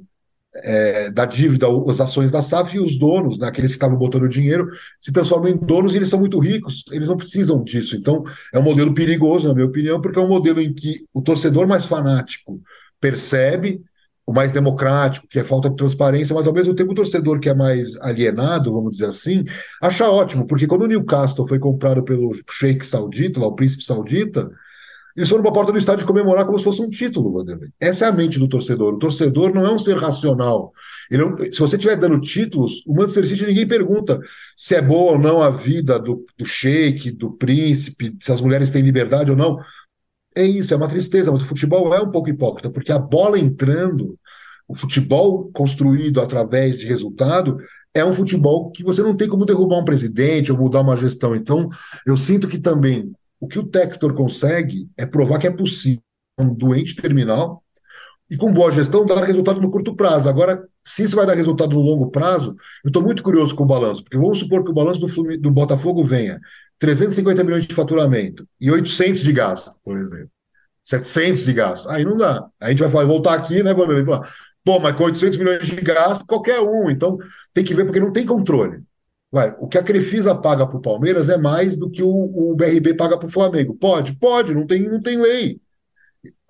é, 0.55 1.09
da 1.09 1.25
dívida, 1.25 1.67
as 1.89 2.01
ações 2.01 2.31
da 2.31 2.41
SAF 2.41 2.75
e 2.75 2.79
os 2.79 2.97
donos, 2.97 3.37
né, 3.37 3.47
aqueles 3.47 3.71
que 3.71 3.77
estavam 3.77 3.97
botando 3.97 4.27
dinheiro, 4.27 4.67
se 4.99 5.11
transformam 5.11 5.49
em 5.49 5.57
donos 5.57 5.93
e 5.93 5.97
eles 5.97 6.09
são 6.09 6.19
muito 6.19 6.39
ricos, 6.39 6.83
eles 6.91 7.07
não 7.07 7.17
precisam 7.17 7.63
disso. 7.63 7.95
Então, 7.95 8.23
é 8.53 8.59
um 8.59 8.63
modelo 8.63 8.93
perigoso, 8.93 9.47
na 9.47 9.53
minha 9.53 9.65
opinião, 9.65 10.01
porque 10.01 10.19
é 10.19 10.21
um 10.21 10.27
modelo 10.27 10.61
em 10.61 10.73
que 10.73 11.05
o 11.13 11.21
torcedor 11.21 11.67
mais 11.67 11.85
fanático 11.85 12.61
percebe, 12.99 13.81
o 14.25 14.33
mais 14.33 14.51
democrático, 14.51 15.27
que 15.27 15.39
é 15.39 15.43
falta 15.43 15.69
de 15.69 15.75
transparência, 15.75 16.35
mas 16.35 16.45
ao 16.45 16.53
mesmo 16.53 16.73
tempo 16.75 16.91
o 16.91 16.95
torcedor 16.95 17.39
que 17.39 17.49
é 17.49 17.53
mais 17.53 17.95
alienado, 17.97 18.71
vamos 18.71 18.91
dizer 18.91 19.07
assim, 19.07 19.43
acha 19.81 20.09
ótimo, 20.09 20.45
porque 20.45 20.67
quando 20.67 20.83
o 20.83 20.87
Newcastle 20.87 21.47
foi 21.47 21.59
comprado 21.59 22.03
pelo 22.03 22.31
Sheikh 22.49 22.85
Saudita, 22.85 23.39
lá, 23.39 23.47
o 23.47 23.55
príncipe 23.55 23.83
saudita, 23.83 24.49
eles 25.15 25.30
foram 25.30 25.41
para 25.41 25.52
a 25.52 25.54
porta 25.54 25.71
do 25.71 25.78
estádio 25.78 26.06
comemorar 26.06 26.45
como 26.45 26.58
se 26.58 26.63
fosse 26.63 26.82
um 26.82 26.89
título, 26.89 27.34
Vanderlei. 27.34 27.69
Essa 27.80 28.06
é 28.06 28.08
a 28.08 28.12
mente 28.12 28.39
do 28.39 28.47
torcedor. 28.47 28.93
O 28.93 29.00
torcedor 29.00 29.54
não 29.54 29.65
é 29.65 29.71
um 29.71 29.80
ser 29.80 29.97
racional. 29.97 30.71
Ele, 31.10 31.54
se 31.54 31.60
você 31.60 31.76
estiver 31.76 31.97
dando 31.97 32.19
títulos, 32.21 32.84
o 32.86 32.93
Manchester 32.93 33.28
City 33.28 33.45
ninguém 33.45 33.67
pergunta 33.67 34.19
se 34.56 34.76
é 34.76 34.82
boa 34.82 35.13
ou 35.13 35.19
não 35.19 35.41
a 35.41 35.50
vida 35.50 36.00
do, 36.00 36.26
do 36.38 36.45
sheik, 36.45 37.12
do 37.12 37.32
príncipe, 37.32 38.15
se 38.21 38.32
as 38.32 38.39
mulheres 38.39 38.69
têm 38.69 38.82
liberdade 38.82 39.32
ou 39.32 39.38
não. 39.38 39.60
É 40.36 40.43
isso, 40.43 40.74
é 40.74 40.78
uma 40.78 40.88
tristeza, 40.88 41.32
mas 41.32 41.41
o 41.41 41.45
futebol 41.45 41.93
é 41.93 42.02
um 42.02 42.10
pouco 42.10 42.30
hipócrita, 42.30 42.69
porque 42.69 42.91
a 42.91 43.00
bola 43.00 43.38
entrando, 43.38 44.17
o 44.65 44.74
futebol 44.74 45.52
construído 45.52 46.21
através 46.21 46.80
de 46.80 46.88
resultado, 46.88 47.58
é 47.93 48.06
um 48.06 48.13
futebol 48.13 48.71
que 48.71 48.84
você 48.84 49.02
não 49.02 49.15
tem 49.15 49.28
como 49.28 49.45
derrubar 49.45 49.80
um 49.80 49.86
presidente 49.86 50.52
ou 50.52 50.58
mudar 50.58 50.80
uma 50.80 50.95
gestão. 50.95 51.36
Então, 51.36 51.67
eu 52.08 52.15
sinto 52.15 52.47
que 52.47 52.58
também 52.58 53.12
o 53.41 53.47
que 53.47 53.60
o 53.60 53.63
Textor 53.63 54.13
consegue 54.13 54.88
é 54.95 55.06
provar 55.06 55.39
que 55.39 55.47
é 55.47 55.51
possível 55.51 56.01
um 56.39 56.54
doente 56.54 56.95
terminal 56.95 57.63
e 58.30 58.38
com 58.38 58.54
boa 58.54 58.71
gestão 58.71 59.06
dar 59.06 59.21
resultado 59.23 59.60
no 59.60 59.69
curto 59.69 59.95
prazo. 59.95 60.30
Agora, 60.30 60.63
se 60.86 61.04
isso 61.04 61.15
vai 61.15 61.25
dar 61.25 61.34
resultado 61.34 61.73
no 61.73 61.82
longo 61.82 62.12
prazo, 62.12 62.56
eu 62.84 62.88
estou 62.88 63.04
muito 63.04 63.23
curioso 63.23 63.54
com 63.56 63.63
o 63.63 63.67
balanço, 63.67 64.04
porque 64.04 64.17
vamos 64.17 64.39
supor 64.39 64.63
que 64.63 64.69
o 64.69 64.73
balanço 64.73 64.99
do, 64.99 65.38
do 65.38 65.51
Botafogo 65.51 66.04
venha 66.04 66.39
350 66.80 67.43
milhões 67.43 67.65
de 67.65 67.75
faturamento 67.75 68.47
e 68.60 68.71
800 68.71 69.21
de 69.21 69.34
gasto, 69.34 69.75
por 69.84 69.97
exemplo. 69.97 70.30
700 70.84 71.43
de 71.43 71.54
gasto. 71.54 71.89
Aí 71.89 72.06
não 72.06 72.15
dá. 72.15 72.47
A 72.60 72.69
gente 72.69 72.82
vai 72.84 73.06
voltar 73.06 73.34
aqui, 73.34 73.62
né, 73.63 73.73
Vanderlei? 73.73 74.06
Pô, 74.63 74.80
mas 74.80 74.95
com 74.95 75.04
800 75.04 75.38
milhões 75.38 75.65
de 75.65 75.75
gasto, 75.75 76.25
qualquer 76.25 76.60
um. 76.62 76.89
Então, 76.89 77.17
tem 77.54 77.63
que 77.63 77.73
ver, 77.73 77.86
porque 77.86 77.99
não 77.99 78.12
tem 78.12 78.25
controle. 78.25 78.82
O 79.60 79.67
que 79.67 79.78
a 79.78 79.84
Crefisa 79.84 80.36
paga 80.36 80.67
para 80.67 80.78
o 80.78 80.82
Palmeiras 80.82 81.30
é 81.30 81.38
mais 81.38 81.78
do 81.78 81.89
que 81.89 82.04
o, 82.04 82.10
o 82.10 82.56
BRB 82.56 82.96
paga 82.96 83.17
para 83.17 83.28
o 83.28 83.32
Flamengo. 83.32 83.74
Pode, 83.76 84.13
pode, 84.17 84.54
não 84.54 84.67
tem, 84.67 84.89
não 84.89 85.02
tem 85.02 85.17
lei. 85.17 85.62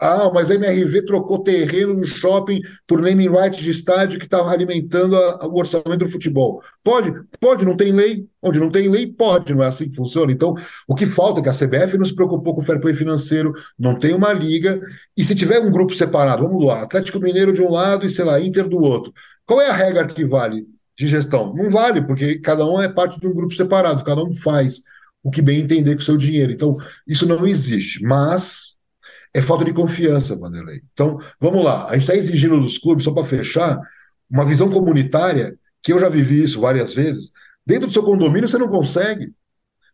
Ah, 0.03 0.31
mas 0.33 0.49
a 0.49 0.55
MRV 0.55 1.05
trocou 1.05 1.43
terreno 1.43 1.93
no 1.93 2.03
shopping 2.03 2.59
por 2.87 2.99
naming 2.99 3.29
rights 3.29 3.63
de 3.63 3.69
estádio 3.69 4.17
que 4.17 4.25
estava 4.25 4.49
alimentando 4.49 5.15
a, 5.15 5.43
a, 5.43 5.47
o 5.47 5.55
orçamento 5.55 5.99
do 5.99 6.09
futebol. 6.09 6.59
Pode? 6.83 7.13
Pode, 7.39 7.63
não 7.63 7.77
tem 7.77 7.91
lei. 7.91 8.25
Onde 8.41 8.59
não 8.59 8.71
tem 8.71 8.89
lei, 8.89 9.05
pode, 9.05 9.53
não 9.53 9.63
é 9.63 9.67
assim 9.67 9.87
que 9.87 9.95
funciona. 9.95 10.31
Então, 10.31 10.55
o 10.87 10.95
que 10.95 11.05
falta 11.05 11.39
é 11.39 11.43
que 11.43 11.49
a 11.49 11.53
CBF 11.53 11.99
não 11.99 12.05
se 12.05 12.15
preocupou 12.15 12.55
com 12.55 12.61
o 12.61 12.63
fair 12.63 12.81
play 12.81 12.95
financeiro, 12.95 13.53
não 13.77 13.97
tem 13.97 14.15
uma 14.15 14.33
liga, 14.33 14.81
e 15.15 15.23
se 15.23 15.35
tiver 15.35 15.59
um 15.59 15.69
grupo 15.71 15.93
separado, 15.93 16.43
vamos 16.47 16.65
lá, 16.65 16.81
Atlético 16.81 17.19
Mineiro 17.19 17.53
de 17.53 17.61
um 17.61 17.69
lado 17.69 18.03
e, 18.03 18.09
sei 18.09 18.25
lá, 18.25 18.39
Inter 18.41 18.67
do 18.67 18.79
outro, 18.79 19.13
qual 19.45 19.61
é 19.61 19.69
a 19.69 19.73
regra 19.73 20.07
que 20.07 20.25
vale? 20.25 20.65
De 20.97 21.07
gestão. 21.07 21.53
Não 21.53 21.69
vale, 21.69 22.01
porque 22.01 22.39
cada 22.39 22.65
um 22.65 22.81
é 22.81 22.89
parte 22.89 23.19
de 23.19 23.27
um 23.27 23.33
grupo 23.33 23.53
separado, 23.53 24.03
cada 24.03 24.23
um 24.23 24.33
faz 24.33 24.81
o 25.23 25.29
que 25.29 25.41
bem 25.41 25.61
entender 25.61 25.95
com 25.95 26.01
o 26.01 26.05
seu 26.05 26.17
dinheiro. 26.17 26.51
Então, 26.51 26.77
isso 27.07 27.27
não 27.27 27.45
existe. 27.45 28.03
Mas 28.03 28.77
é 29.33 29.41
falta 29.41 29.63
de 29.63 29.73
confiança, 29.73 30.35
Vanderlei. 30.35 30.81
Então, 30.93 31.19
vamos 31.39 31.63
lá. 31.63 31.87
A 31.87 31.93
gente 31.93 32.01
está 32.01 32.15
exigindo 32.15 32.59
dos 32.59 32.77
clubes, 32.77 33.05
só 33.05 33.11
para 33.11 33.25
fechar, 33.25 33.79
uma 34.29 34.45
visão 34.45 34.69
comunitária, 34.69 35.57
que 35.81 35.93
eu 35.93 35.99
já 35.99 36.09
vivi 36.09 36.43
isso 36.43 36.61
várias 36.61 36.93
vezes. 36.93 37.31
Dentro 37.65 37.87
do 37.87 37.93
seu 37.93 38.03
condomínio, 38.03 38.47
você 38.47 38.57
não 38.57 38.67
consegue. 38.67 39.33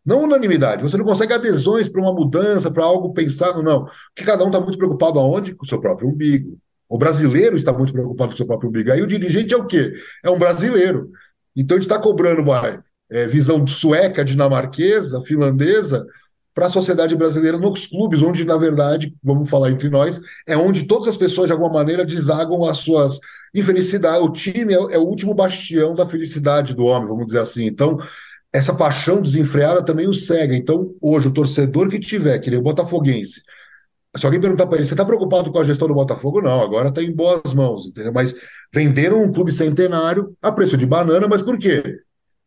Não 0.04 0.22
unanimidade, 0.22 0.82
você 0.82 0.96
não 0.96 1.04
consegue 1.04 1.34
adesões 1.34 1.88
para 1.88 2.00
uma 2.00 2.12
mudança, 2.12 2.70
para 2.70 2.84
algo 2.84 3.12
pensado, 3.12 3.62
não. 3.62 3.84
Porque 3.84 4.24
cada 4.24 4.42
um 4.42 4.46
está 4.46 4.60
muito 4.60 4.78
preocupado 4.78 5.18
aonde? 5.18 5.54
Com 5.54 5.66
o 5.66 5.68
seu 5.68 5.80
próprio 5.80 6.08
umbigo. 6.08 6.58
O 6.88 6.96
brasileiro 6.96 7.56
está 7.56 7.72
muito 7.72 7.92
preocupado 7.92 8.30
com 8.30 8.34
o 8.34 8.36
seu 8.36 8.46
próprio 8.46 8.70
umbigo. 8.70 8.90
Aí 8.90 9.02
o 9.02 9.06
dirigente 9.06 9.52
é 9.52 9.56
o 9.56 9.66
quê? 9.66 9.92
É 10.24 10.30
um 10.30 10.38
brasileiro. 10.38 11.10
Então 11.54 11.76
a 11.76 11.80
gente 11.80 11.90
está 11.90 12.00
cobrando 12.00 12.40
uma 12.40 12.82
é, 13.10 13.26
visão 13.26 13.66
sueca, 13.66 14.24
dinamarquesa, 14.24 15.22
finlandesa 15.22 16.06
para 16.54 16.66
a 16.66 16.70
sociedade 16.70 17.14
brasileira 17.14 17.56
nos 17.56 17.86
clubes, 17.86 18.20
onde, 18.20 18.44
na 18.44 18.56
verdade, 18.56 19.14
vamos 19.22 19.48
falar 19.48 19.70
entre 19.70 19.88
nós, 19.88 20.20
é 20.44 20.56
onde 20.56 20.88
todas 20.88 21.06
as 21.06 21.16
pessoas, 21.16 21.46
de 21.46 21.52
alguma 21.52 21.72
maneira, 21.72 22.04
desagam 22.04 22.64
as 22.64 22.78
suas 22.78 23.20
infelicidades. 23.54 24.20
O 24.20 24.32
time 24.32 24.74
é, 24.74 24.76
é 24.76 24.98
o 24.98 25.04
último 25.04 25.32
bastião 25.34 25.94
da 25.94 26.04
felicidade 26.04 26.74
do 26.74 26.84
homem, 26.84 27.06
vamos 27.06 27.26
dizer 27.26 27.38
assim. 27.38 27.64
Então, 27.64 27.98
essa 28.52 28.74
paixão 28.74 29.22
desenfreada 29.22 29.84
também 29.84 30.08
o 30.08 30.14
cega. 30.14 30.56
Então, 30.56 30.96
hoje, 31.00 31.28
o 31.28 31.32
torcedor 31.32 31.88
que 31.88 32.00
tiver, 32.00 32.38
que 32.40 32.50
nem 32.50 32.58
o 32.58 32.62
Botafoguense, 32.62 33.42
se 34.16 34.24
alguém 34.24 34.40
perguntar 34.40 34.66
para 34.66 34.76
ele, 34.78 34.86
você 34.86 34.94
está 34.94 35.04
preocupado 35.04 35.52
com 35.52 35.58
a 35.58 35.64
gestão 35.64 35.86
do 35.86 35.94
Botafogo? 35.94 36.40
Não, 36.40 36.62
agora 36.62 36.88
está 36.88 37.02
em 37.02 37.12
boas 37.12 37.52
mãos, 37.52 37.86
entendeu? 37.86 38.12
Mas 38.12 38.34
venderam 38.72 39.22
um 39.22 39.32
clube 39.32 39.52
centenário 39.52 40.34
a 40.40 40.50
preço 40.50 40.76
de 40.76 40.86
banana, 40.86 41.28
mas 41.28 41.42
por 41.42 41.58
quê? 41.58 41.82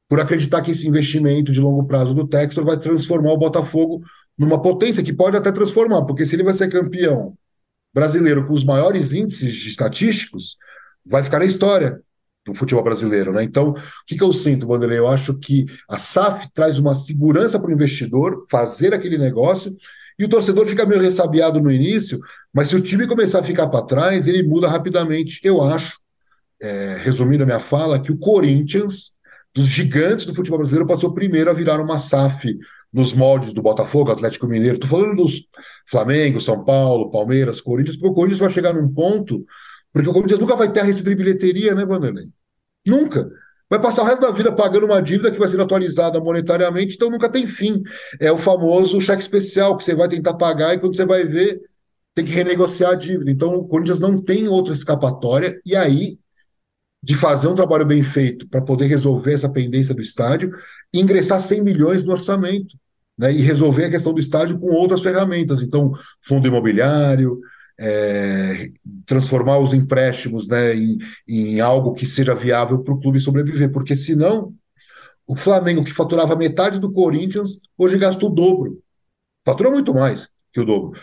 Por 0.10 0.20
acreditar 0.20 0.62
que 0.62 0.72
esse 0.72 0.88
investimento 0.88 1.52
de 1.52 1.60
longo 1.62 1.86
prazo 1.86 2.14
do 2.14 2.28
Textor 2.28 2.66
vai 2.66 2.78
transformar 2.78 3.32
o 3.32 3.38
Botafogo 3.38 4.02
numa 4.38 4.62
potência 4.62 5.04
que 5.04 5.14
pode 5.14 5.38
até 5.38 5.52
transformar, 5.52 6.04
porque 6.04 6.26
se 6.26 6.36
ele 6.36 6.44
vai 6.44 6.54
ser 6.54 6.70
campeão 6.70 7.36
brasileiro 7.94 8.48
com 8.48 8.54
os 8.54 8.64
maiores 8.64 9.14
índices 9.14 9.66
estatísticos, 9.66 10.58
vai 11.06 11.24
ficar 11.24 11.40
na 11.40 11.46
história 11.46 12.02
do 12.46 12.54
futebol 12.54 12.84
brasileiro, 12.84 13.32
né? 13.32 13.44
Então, 13.44 13.70
o 13.72 13.76
que, 14.08 14.18
que 14.18 14.24
eu 14.24 14.34
sinto, 14.34 14.68
Vanderlei? 14.68 14.98
Eu 14.98 15.08
acho 15.08 15.38
que 15.38 15.66
a 15.88 15.98
SAF 15.98 16.52
traz 16.54 16.80
uma 16.80 16.96
segurança 16.96 17.60
para 17.60 17.70
o 17.70 17.74
investidor 17.74 18.46
fazer 18.50 18.94
aquele 18.94 19.18
negócio 19.18 19.76
e 20.22 20.26
o 20.26 20.30
torcedor 20.30 20.68
fica 20.68 20.86
meio 20.86 21.02
ressabiado 21.02 21.60
no 21.60 21.72
início, 21.72 22.20
mas 22.54 22.68
se 22.68 22.76
o 22.76 22.82
time 22.82 23.08
começar 23.08 23.40
a 23.40 23.44
ficar 23.44 23.68
para 23.70 23.84
trás, 23.84 24.28
ele 24.28 24.44
muda 24.44 24.68
rapidamente. 24.68 25.40
Eu 25.44 25.64
acho, 25.64 25.98
é, 26.62 26.96
resumindo 27.00 27.42
a 27.42 27.46
minha 27.48 27.60
fala, 27.60 28.00
que 28.00 28.12
o 28.12 28.18
Corinthians, 28.20 29.14
dos 29.52 29.66
gigantes 29.66 30.28
do 30.28 30.36
futebol 30.36 30.60
brasileiro, 30.60 30.88
passou 30.88 31.12
primeiro 31.12 31.50
a 31.50 31.54
virar 31.54 31.82
uma 31.82 31.98
SAF 31.98 32.56
nos 32.94 33.14
moldes 33.14 33.52
do 33.52 33.64
Botafogo, 33.64 34.12
Atlético 34.12 34.46
Mineiro. 34.46 34.76
Estou 34.76 34.92
falando 34.92 35.24
dos 35.24 35.48
Flamengo, 35.90 36.40
São 36.40 36.64
Paulo, 36.64 37.10
Palmeiras, 37.10 37.60
Corinthians, 37.60 37.98
porque 37.98 38.12
o 38.12 38.14
Corinthians 38.14 38.42
vai 38.42 38.52
chegar 38.52 38.76
num 38.76 38.94
ponto, 38.94 39.44
porque 39.92 40.08
o 40.08 40.14
Corinthians 40.14 40.40
nunca 40.40 40.56
vai 40.56 40.72
ter 40.72 40.82
a 40.82 40.84
receita 40.84 41.10
de 41.10 41.16
bilheteria, 41.16 41.74
né, 41.74 41.84
Vanderlei? 41.84 42.30
Nunca 42.86 43.28
vai 43.72 43.80
passar 43.80 44.04
o 44.04 44.06
resto 44.06 44.20
da 44.20 44.32
vida 44.32 44.52
pagando 44.52 44.86
uma 44.86 45.02
dívida 45.02 45.32
que 45.32 45.40
vai 45.40 45.48
ser 45.48 45.60
atualizada 45.62 46.20
monetariamente, 46.20 46.96
então 46.96 47.10
nunca 47.10 47.30
tem 47.30 47.48
fim. 47.48 47.82
É 48.20 48.30
o 48.30 48.38
famoso 48.38 49.00
cheque 49.00 49.22
especial 49.22 49.78
que 49.78 49.86
você 49.86 49.96
vai 49.96 50.10
tentar 50.10 50.34
pagar 50.34 50.76
e 50.76 50.80
quando 50.80 50.94
você 50.94 51.06
vai 51.06 51.24
ver, 51.24 51.62
tem 52.14 52.26
que 52.26 52.32
renegociar 52.32 52.92
a 52.92 52.96
dívida. 52.96 53.32
Então, 53.32 53.56
o 53.56 53.66
Corinthians 53.66 53.98
não 53.98 54.22
tem 54.22 54.46
outra 54.50 54.74
escapatória, 54.74 55.58
e 55.66 55.74
aí, 55.74 56.20
de 57.02 57.16
fazer 57.16 57.48
um 57.48 57.56
trabalho 57.56 57.86
bem 57.86 58.04
feito 58.04 58.46
para 58.50 58.62
poder 58.62 58.88
resolver 58.88 59.36
essa 59.36 59.50
pendência 59.50 59.96
do 59.96 60.02
estádio, 60.02 60.52
ingressar 60.94 61.40
100 61.40 61.64
milhões 61.64 62.04
no 62.04 62.12
orçamento, 62.12 62.76
né, 63.18 63.32
e 63.32 63.40
resolver 63.40 63.86
a 63.86 63.90
questão 63.90 64.14
do 64.14 64.20
estádio 64.20 64.60
com 64.60 64.68
outras 64.68 65.00
ferramentas. 65.00 65.62
Então, 65.62 65.94
fundo 66.22 66.46
imobiliário, 66.46 67.40
é, 67.84 68.72
transformar 69.08 69.58
os 69.58 69.74
empréstimos 69.74 70.48
né, 70.48 70.76
em, 70.76 71.00
em 71.28 71.60
algo 71.60 71.94
que 71.94 72.06
seja 72.06 72.36
viável 72.36 72.84
para 72.84 72.94
o 72.94 73.00
clube 73.00 73.20
sobreviver, 73.20 73.72
porque 73.72 73.96
senão 73.96 74.54
o 75.26 75.36
Flamengo, 75.36 75.84
que 75.84 75.94
faturava 75.94 76.36
metade 76.36 76.80
do 76.80 76.92
Corinthians, 76.92 77.60
hoje 77.78 77.98
gasta 77.98 78.24
o 78.26 78.30
dobro. 78.30 78.80
Fatura 79.44 79.72
muito 79.72 79.94
mais 79.94 80.30
que 80.54 80.60
o 80.60 80.66
dobro. 80.66 81.00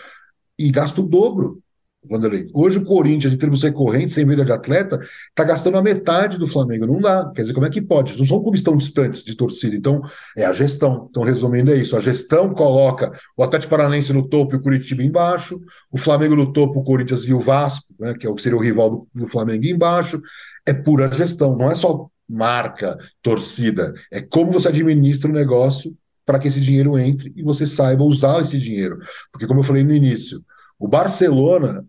E 0.57 0.71
gasta 0.71 1.01
o 1.01 1.05
dobro. 1.05 1.61
Vanderlei. 2.09 2.49
Hoje 2.53 2.79
o 2.79 2.85
Corinthians, 2.85 3.33
em 3.33 3.37
termos 3.37 3.63
recorrentes, 3.63 4.15
sem 4.15 4.27
venda 4.27 4.45
de 4.45 4.53
atleta, 4.53 4.99
está 5.29 5.45
gastando 5.45 5.77
a 5.77 5.83
metade 5.83 6.39
do 6.39 6.47
Flamengo. 6.47 6.87
Não 6.87 7.01
dá. 7.01 7.31
Quer 7.35 7.43
dizer, 7.43 7.55
como 7.55 7.67
é 7.67 7.71
que 7.71 7.81
pode? 7.81 8.19
Não 8.19 8.27
são 8.27 8.43
clubes 8.43 8.63
tão 8.63 8.77
distantes 8.77 9.23
de 9.23 9.37
torcida. 9.37 9.77
Então, 9.77 10.03
é 10.37 10.45
a 10.45 10.53
gestão. 10.53 11.09
Então, 11.11 11.23
resumindo, 11.23 11.73
é 11.73 11.77
isso. 11.77 11.97
A 11.97 12.01
gestão 12.01 12.53
coloca 12.55 13.13
o 13.37 13.43
Atlético 13.43 13.71
Paranense 13.71 14.13
no 14.13 14.29
topo 14.29 14.55
e 14.55 14.59
o 14.59 14.63
Curitiba 14.63 15.03
embaixo, 15.03 15.61
o 15.91 15.99
Flamengo 15.99 16.35
no 16.35 16.53
topo, 16.53 16.81
o 16.81 16.85
Corinthians 16.85 17.25
e 17.25 17.33
o 17.33 17.41
Vasco, 17.41 17.87
né, 17.99 18.15
que 18.15 18.27
é 18.27 18.31
o 18.31 18.35
que 18.35 18.43
seria 18.43 18.59
o 18.59 18.63
rival 18.63 18.91
do, 18.91 19.09
do 19.23 19.29
Flamengo 19.29 19.67
embaixo. 19.67 20.21
É 20.67 20.73
pura 20.73 21.11
gestão. 21.11 21.57
Não 21.57 21.71
é 21.71 21.75
só 21.75 22.09
marca, 22.29 22.99
torcida. 23.23 23.95
É 24.11 24.21
como 24.21 24.53
você 24.53 24.69
administra 24.69 25.31
o 25.31 25.35
negócio 25.35 25.97
para 26.29 26.39
que 26.39 26.47
esse 26.47 26.61
dinheiro 26.61 26.99
entre 26.99 27.33
e 27.35 27.43
você 27.43 27.67
saiba 27.67 28.05
usar 28.05 28.43
esse 28.43 28.59
dinheiro. 28.59 28.99
Porque, 29.33 29.47
como 29.47 29.61
eu 29.61 29.65
falei 29.65 29.83
no 29.83 29.95
início, 29.95 30.45
o 30.79 30.87
Barcelona 30.87 31.85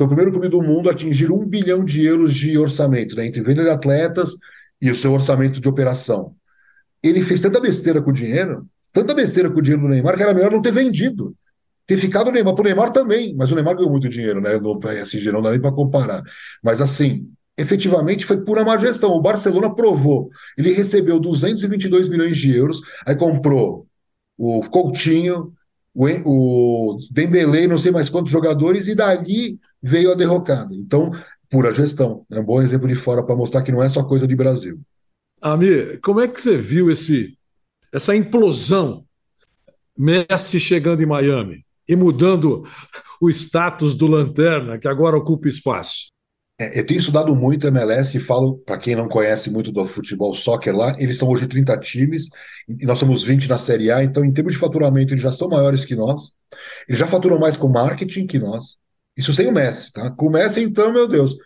foi 0.00 0.06
o 0.06 0.08
primeiro 0.08 0.32
clube 0.32 0.48
do 0.48 0.62
mundo 0.62 0.88
a 0.88 0.92
atingir 0.92 1.30
um 1.30 1.44
bilhão 1.44 1.84
de 1.84 2.06
euros 2.06 2.34
de 2.34 2.56
orçamento, 2.56 3.14
né, 3.14 3.26
entre 3.26 3.42
venda 3.42 3.62
de 3.62 3.68
atletas 3.68 4.30
e 4.80 4.90
o 4.90 4.94
seu 4.94 5.12
orçamento 5.12 5.60
de 5.60 5.68
operação. 5.68 6.34
Ele 7.02 7.20
fez 7.20 7.42
tanta 7.42 7.60
besteira 7.60 8.00
com 8.00 8.08
o 8.08 8.12
dinheiro, 8.12 8.66
tanta 8.94 9.12
besteira 9.12 9.50
com 9.50 9.58
o 9.58 9.62
dinheiro 9.62 9.82
do 9.82 9.88
Neymar, 9.90 10.16
que 10.16 10.22
era 10.22 10.32
melhor 10.32 10.52
não 10.52 10.62
ter 10.62 10.72
vendido. 10.72 11.34
Ter 11.86 11.98
ficado 11.98 12.28
o 12.28 12.32
Neymar. 12.32 12.54
Para 12.54 12.62
o 12.62 12.64
Neymar 12.64 12.92
também, 12.92 13.34
mas 13.36 13.52
o 13.52 13.54
Neymar 13.54 13.76
ganhou 13.76 13.90
muito 13.90 14.08
dinheiro, 14.08 14.40
né? 14.40 14.56
No 14.58 14.78
PSG, 14.78 15.30
não 15.30 15.42
dá 15.42 15.50
nem 15.50 15.60
para 15.60 15.72
comparar. 15.72 16.22
Mas 16.62 16.80
assim, 16.80 17.28
efetivamente 17.58 18.24
foi 18.24 18.40
pura 18.40 18.64
má 18.64 18.78
gestão. 18.78 19.10
O 19.10 19.20
Barcelona 19.20 19.74
provou. 19.74 20.30
Ele 20.56 20.72
recebeu 20.72 21.20
222 21.20 22.08
milhões 22.08 22.38
de 22.38 22.56
euros, 22.56 22.80
aí 23.04 23.14
comprou 23.14 23.86
o 24.38 24.62
Coutinho, 24.62 25.52
o, 25.94 26.96
Dembele, 27.10 27.66
não 27.66 27.76
sei 27.76 27.90
mais 27.90 28.08
quantos 28.08 28.32
jogadores, 28.32 28.86
e 28.86 28.94
dali 28.94 29.58
veio 29.82 30.12
a 30.12 30.14
derrocada. 30.14 30.74
Então, 30.74 31.12
pura 31.48 31.72
gestão. 31.72 32.24
É 32.30 32.40
um 32.40 32.44
bom 32.44 32.62
exemplo 32.62 32.88
de 32.88 32.94
fora 32.94 33.22
para 33.22 33.36
mostrar 33.36 33.62
que 33.62 33.72
não 33.72 33.82
é 33.82 33.88
só 33.88 34.04
coisa 34.04 34.26
de 34.26 34.36
Brasil. 34.36 34.80
Amir, 35.42 36.00
como 36.00 36.20
é 36.20 36.28
que 36.28 36.40
você 36.40 36.56
viu 36.56 36.90
esse, 36.90 37.36
essa 37.92 38.14
implosão? 38.14 39.04
Messi 39.96 40.58
chegando 40.58 41.02
em 41.02 41.06
Miami 41.06 41.64
e 41.86 41.94
mudando 41.94 42.64
o 43.20 43.28
status 43.28 43.94
do 43.94 44.06
Lanterna, 44.06 44.78
que 44.78 44.88
agora 44.88 45.16
ocupa 45.16 45.48
espaço. 45.48 46.06
É, 46.58 46.78
eu 46.78 46.86
tenho 46.86 47.00
estudado 47.00 47.34
muito 47.34 47.66
MLS 47.66 48.16
e 48.16 48.20
falo, 48.20 48.58
para 48.58 48.78
quem 48.78 48.94
não 48.94 49.08
conhece 49.08 49.50
muito 49.50 49.72
do 49.72 49.86
futebol 49.86 50.34
soccer 50.34 50.76
lá, 50.76 50.94
eles 50.98 51.18
são 51.18 51.28
hoje 51.28 51.46
30 51.46 51.76
times 51.78 52.28
e 52.68 52.84
nós 52.84 52.98
somos 52.98 53.24
20 53.24 53.48
na 53.48 53.58
Série 53.58 53.90
A, 53.90 54.04
então 54.04 54.24
em 54.24 54.32
termos 54.32 54.52
de 54.52 54.58
faturamento 54.58 55.12
eles 55.12 55.22
já 55.22 55.32
são 55.32 55.48
maiores 55.48 55.84
que 55.84 55.96
nós. 55.96 56.30
Eles 56.88 56.98
já 56.98 57.06
faturam 57.06 57.38
mais 57.38 57.56
com 57.56 57.68
marketing 57.68 58.26
que 58.26 58.38
nós. 58.38 58.76
Isso 59.20 59.34
sem 59.34 59.46
o 59.46 59.52
Messi, 59.52 59.92
tá? 59.92 60.10
Com 60.10 60.28
o 60.28 60.30
Messi, 60.30 60.62
então, 60.62 60.90
meu 60.90 61.06
Deus. 61.06 61.36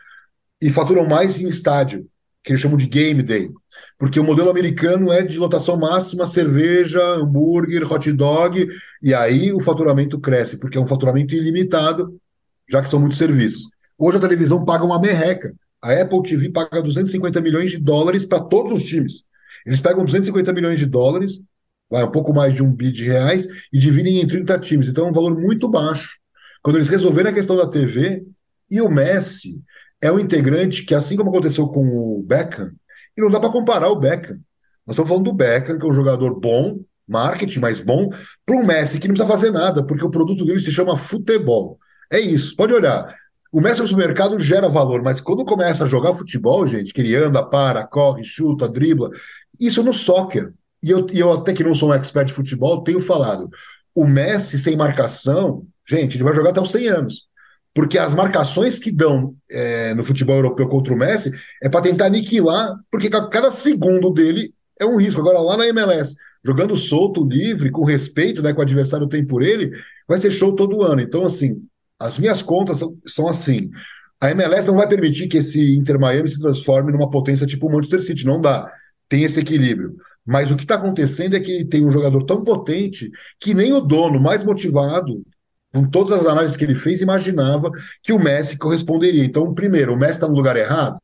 E 0.63 0.71
faturam 0.71 1.05
mais 1.05 1.41
em 1.41 1.49
estádio, 1.49 2.07
que 2.41 2.53
eles 2.53 2.63
chamam 2.63 2.77
de 2.77 2.87
game 2.87 3.21
day. 3.21 3.49
Porque 3.99 4.21
o 4.21 4.23
modelo 4.23 4.49
americano 4.49 5.13
é 5.13 5.23
de 5.23 5.37
lotação 5.39 5.77
máxima, 5.77 6.25
cerveja, 6.25 7.03
hambúrguer, 7.03 7.91
hot 7.93 8.13
dog, 8.13 8.69
e 9.03 9.13
aí 9.13 9.53
o 9.53 9.61
faturamento 9.61 10.21
cresce, 10.21 10.57
porque 10.57 10.79
é 10.79 10.81
um 10.81 10.87
faturamento 10.87 11.35
ilimitado, 11.35 12.17
já 12.71 12.81
que 12.81 12.89
são 12.89 13.01
muitos 13.01 13.19
serviços. 13.19 13.69
Hoje 13.99 14.19
a 14.19 14.21
televisão 14.21 14.65
paga 14.65 14.85
uma 14.85 15.01
merreca. 15.01 15.53
A 15.83 16.01
Apple 16.01 16.23
TV 16.23 16.51
paga 16.51 16.81
250 16.81 17.41
milhões 17.41 17.73
de 17.73 17.79
dólares 17.79 18.25
para 18.25 18.39
todos 18.39 18.71
os 18.71 18.85
times. 18.85 19.25
Eles 19.67 19.81
pegam 19.81 20.05
250 20.05 20.53
milhões 20.53 20.79
de 20.79 20.87
dólares, 20.87 21.43
vai 21.91 22.05
um 22.05 22.11
pouco 22.13 22.33
mais 22.33 22.55
de 22.55 22.63
um 22.63 22.71
bi 22.71 22.93
de 22.93 23.05
reais, 23.05 23.49
e 23.73 23.79
dividem 23.79 24.21
em 24.21 24.27
30 24.29 24.61
times. 24.61 24.87
Então 24.87 25.09
é 25.09 25.11
um 25.11 25.13
valor 25.13 25.37
muito 25.37 25.69
baixo. 25.69 26.23
Quando 26.65 26.77
eles 26.77 26.89
resolveram 26.89 27.29
a 27.29 27.35
questão 27.35 27.57
da 27.57 27.69
TV, 27.69 28.25
e 28.71 28.81
o 28.81 28.89
Messi 28.89 29.63
é 30.01 30.11
um 30.11 30.19
integrante 30.19 30.83
que, 30.83 30.95
assim 30.95 31.15
como 31.15 31.29
aconteceu 31.29 31.69
com 31.69 31.87
o 31.87 32.23
Beckham, 32.27 32.73
e 33.15 33.21
não 33.21 33.31
dá 33.31 33.39
para 33.39 33.51
comparar 33.51 33.91
o 33.91 34.01
Beckham. 34.01 34.41
Nós 34.87 34.95
estamos 34.95 35.11
falando 35.11 35.27
do 35.27 35.35
Beckham, 35.35 35.79
que 35.79 35.85
é 35.85 35.89
um 35.89 35.93
jogador 35.93 36.41
bom, 36.41 36.81
marketing 37.07 37.59
mais 37.59 37.81
bom, 37.81 38.09
para 38.47 38.57
um 38.57 38.65
Messi 38.65 38.99
que 38.99 39.07
não 39.07 39.15
precisa 39.15 39.31
fazer 39.31 39.51
nada, 39.51 39.85
porque 39.85 40.07
o 40.07 40.11
produto 40.11 40.43
dele 40.47 40.59
se 40.59 40.71
chama 40.71 40.97
futebol. 40.97 41.79
É 42.11 42.19
isso, 42.19 42.57
pode 42.57 42.73
olhar. 42.73 43.15
O 43.53 43.61
Messi 43.61 43.83
no 43.83 43.87
supermercado 43.87 44.39
gera 44.39 44.67
valor, 44.67 45.03
mas 45.03 45.21
quando 45.21 45.45
começa 45.45 45.85
a 45.85 45.87
jogar 45.87 46.15
futebol, 46.15 46.67
gente, 46.67 46.95
que 46.95 47.03
ele 47.03 47.15
anda, 47.15 47.45
para, 47.45 47.87
corre, 47.87 48.25
chuta, 48.25 48.67
dribla, 48.67 49.11
isso 49.61 49.83
no 49.83 49.93
soccer. 49.93 50.55
E 50.83 50.91
eu, 50.91 51.07
e 51.13 51.21
eu 51.21 51.31
até 51.31 51.53
que 51.53 51.63
não 51.63 51.75
sou 51.75 51.91
um 51.91 51.95
expert 51.95 52.29
de 52.29 52.33
futebol, 52.33 52.83
tenho 52.83 53.01
falado. 53.01 53.51
O 53.95 54.07
Messi 54.07 54.59
sem 54.59 54.77
marcação, 54.77 55.65
gente, 55.89 56.17
ele 56.17 56.25
vai 56.25 56.35
jogar 56.35 56.51
até 56.51 56.61
os 56.61 56.71
100 56.71 56.89
anos. 56.89 57.27
Porque 57.73 57.99
as 57.99 58.15
marcações 58.15 58.79
que 58.79 58.93
dão 58.93 59.35
é, 59.51 59.95
no 59.95 60.05
futebol 60.05 60.37
europeu 60.37 60.69
contra 60.69 60.95
o 60.95 60.97
Messi 60.97 61.33
é 61.63 61.69
para 61.69 61.83
tentar 61.83 62.07
aniquilar, 62.07 62.73
porque 62.91 63.11
cada 63.11 63.51
segundo 63.51 64.11
dele 64.13 64.55
é 64.79 64.85
um 64.85 64.97
risco. 64.97 65.21
Agora, 65.21 65.41
lá 65.41 65.57
na 65.57 65.67
MLS, 65.67 66.15
jogando 66.45 66.77
solto, 66.77 67.25
livre, 67.25 67.71
com 67.71 67.85
respeito, 67.85 68.43
né, 68.43 68.53
que 68.53 68.59
o 68.59 68.63
adversário 68.63 69.09
tem 69.09 69.27
por 69.27 69.43
ele, 69.43 69.73
vai 70.07 70.19
ser 70.19 70.31
show 70.31 70.55
todo 70.55 70.83
ano. 70.83 71.01
Então, 71.01 71.25
assim, 71.25 71.63
as 71.99 72.19
minhas 72.19 72.43
contas 72.43 72.79
são, 72.79 72.97
são 73.07 73.29
assim. 73.29 73.71
A 74.21 74.31
MLS 74.31 74.67
não 74.67 74.77
vai 74.77 74.89
permitir 74.89 75.29
que 75.29 75.39
esse 75.39 75.77
Inter 75.77 75.99
Miami 75.99 76.29
se 76.29 76.41
transforme 76.41 76.93
numa 76.93 77.11
potência 77.11 77.47
tipo 77.47 77.67
o 77.67 77.73
Manchester 77.73 78.03
City. 78.03 78.25
Não 78.25 78.41
dá. 78.41 78.71
Tem 79.09 79.25
esse 79.25 79.41
equilíbrio. 79.41 79.97
Mas 80.27 80.51
o 80.51 80.57
que 80.57 80.65
está 80.65 80.77
acontecendo 80.77 81.37
é 81.37 81.41
que 81.41 81.51
ele 81.51 81.65
tem 81.67 81.85
um 81.85 81.91
jogador 81.91 82.25
tão 82.25 82.43
potente 82.43 83.11
que 83.39 83.53
nem 83.53 83.73
o 83.73 83.81
dono 83.81 84.19
mais 84.19 84.43
motivado, 84.43 85.23
com 85.73 85.85
todas 85.85 86.21
as 86.21 86.27
análises 86.27 86.57
que 86.57 86.65
ele 86.65 86.75
fez, 86.75 87.01
imaginava 87.01 87.71
que 88.03 88.13
o 88.13 88.19
Messi 88.19 88.57
corresponderia. 88.57 89.25
Então, 89.25 89.53
primeiro, 89.53 89.93
o 89.93 89.97
Messi 89.97 90.15
está 90.15 90.29
no 90.29 90.35
lugar 90.35 90.57
errado, 90.57 90.99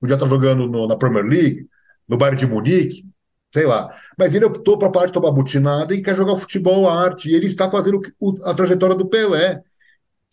podia 0.00 0.14
estar 0.14 0.26
tá 0.26 0.30
jogando 0.30 0.66
no, 0.66 0.86
na 0.86 0.96
Premier 0.96 1.24
League, 1.24 1.66
no 2.08 2.18
Bayern 2.18 2.38
de 2.38 2.46
Munique, 2.46 3.04
sei 3.50 3.66
lá. 3.66 3.88
Mas 4.18 4.34
ele 4.34 4.44
optou 4.44 4.78
para 4.78 4.90
parar 4.90 5.06
de 5.06 5.12
tomar 5.12 5.30
butinada 5.30 5.94
e 5.94 6.02
quer 6.02 6.16
jogar 6.16 6.36
futebol, 6.36 6.88
arte, 6.88 7.30
e 7.30 7.34
ele 7.34 7.46
está 7.46 7.70
fazendo 7.70 8.00
a 8.44 8.52
trajetória 8.52 8.94
do 8.94 9.08
Pelé. 9.08 9.62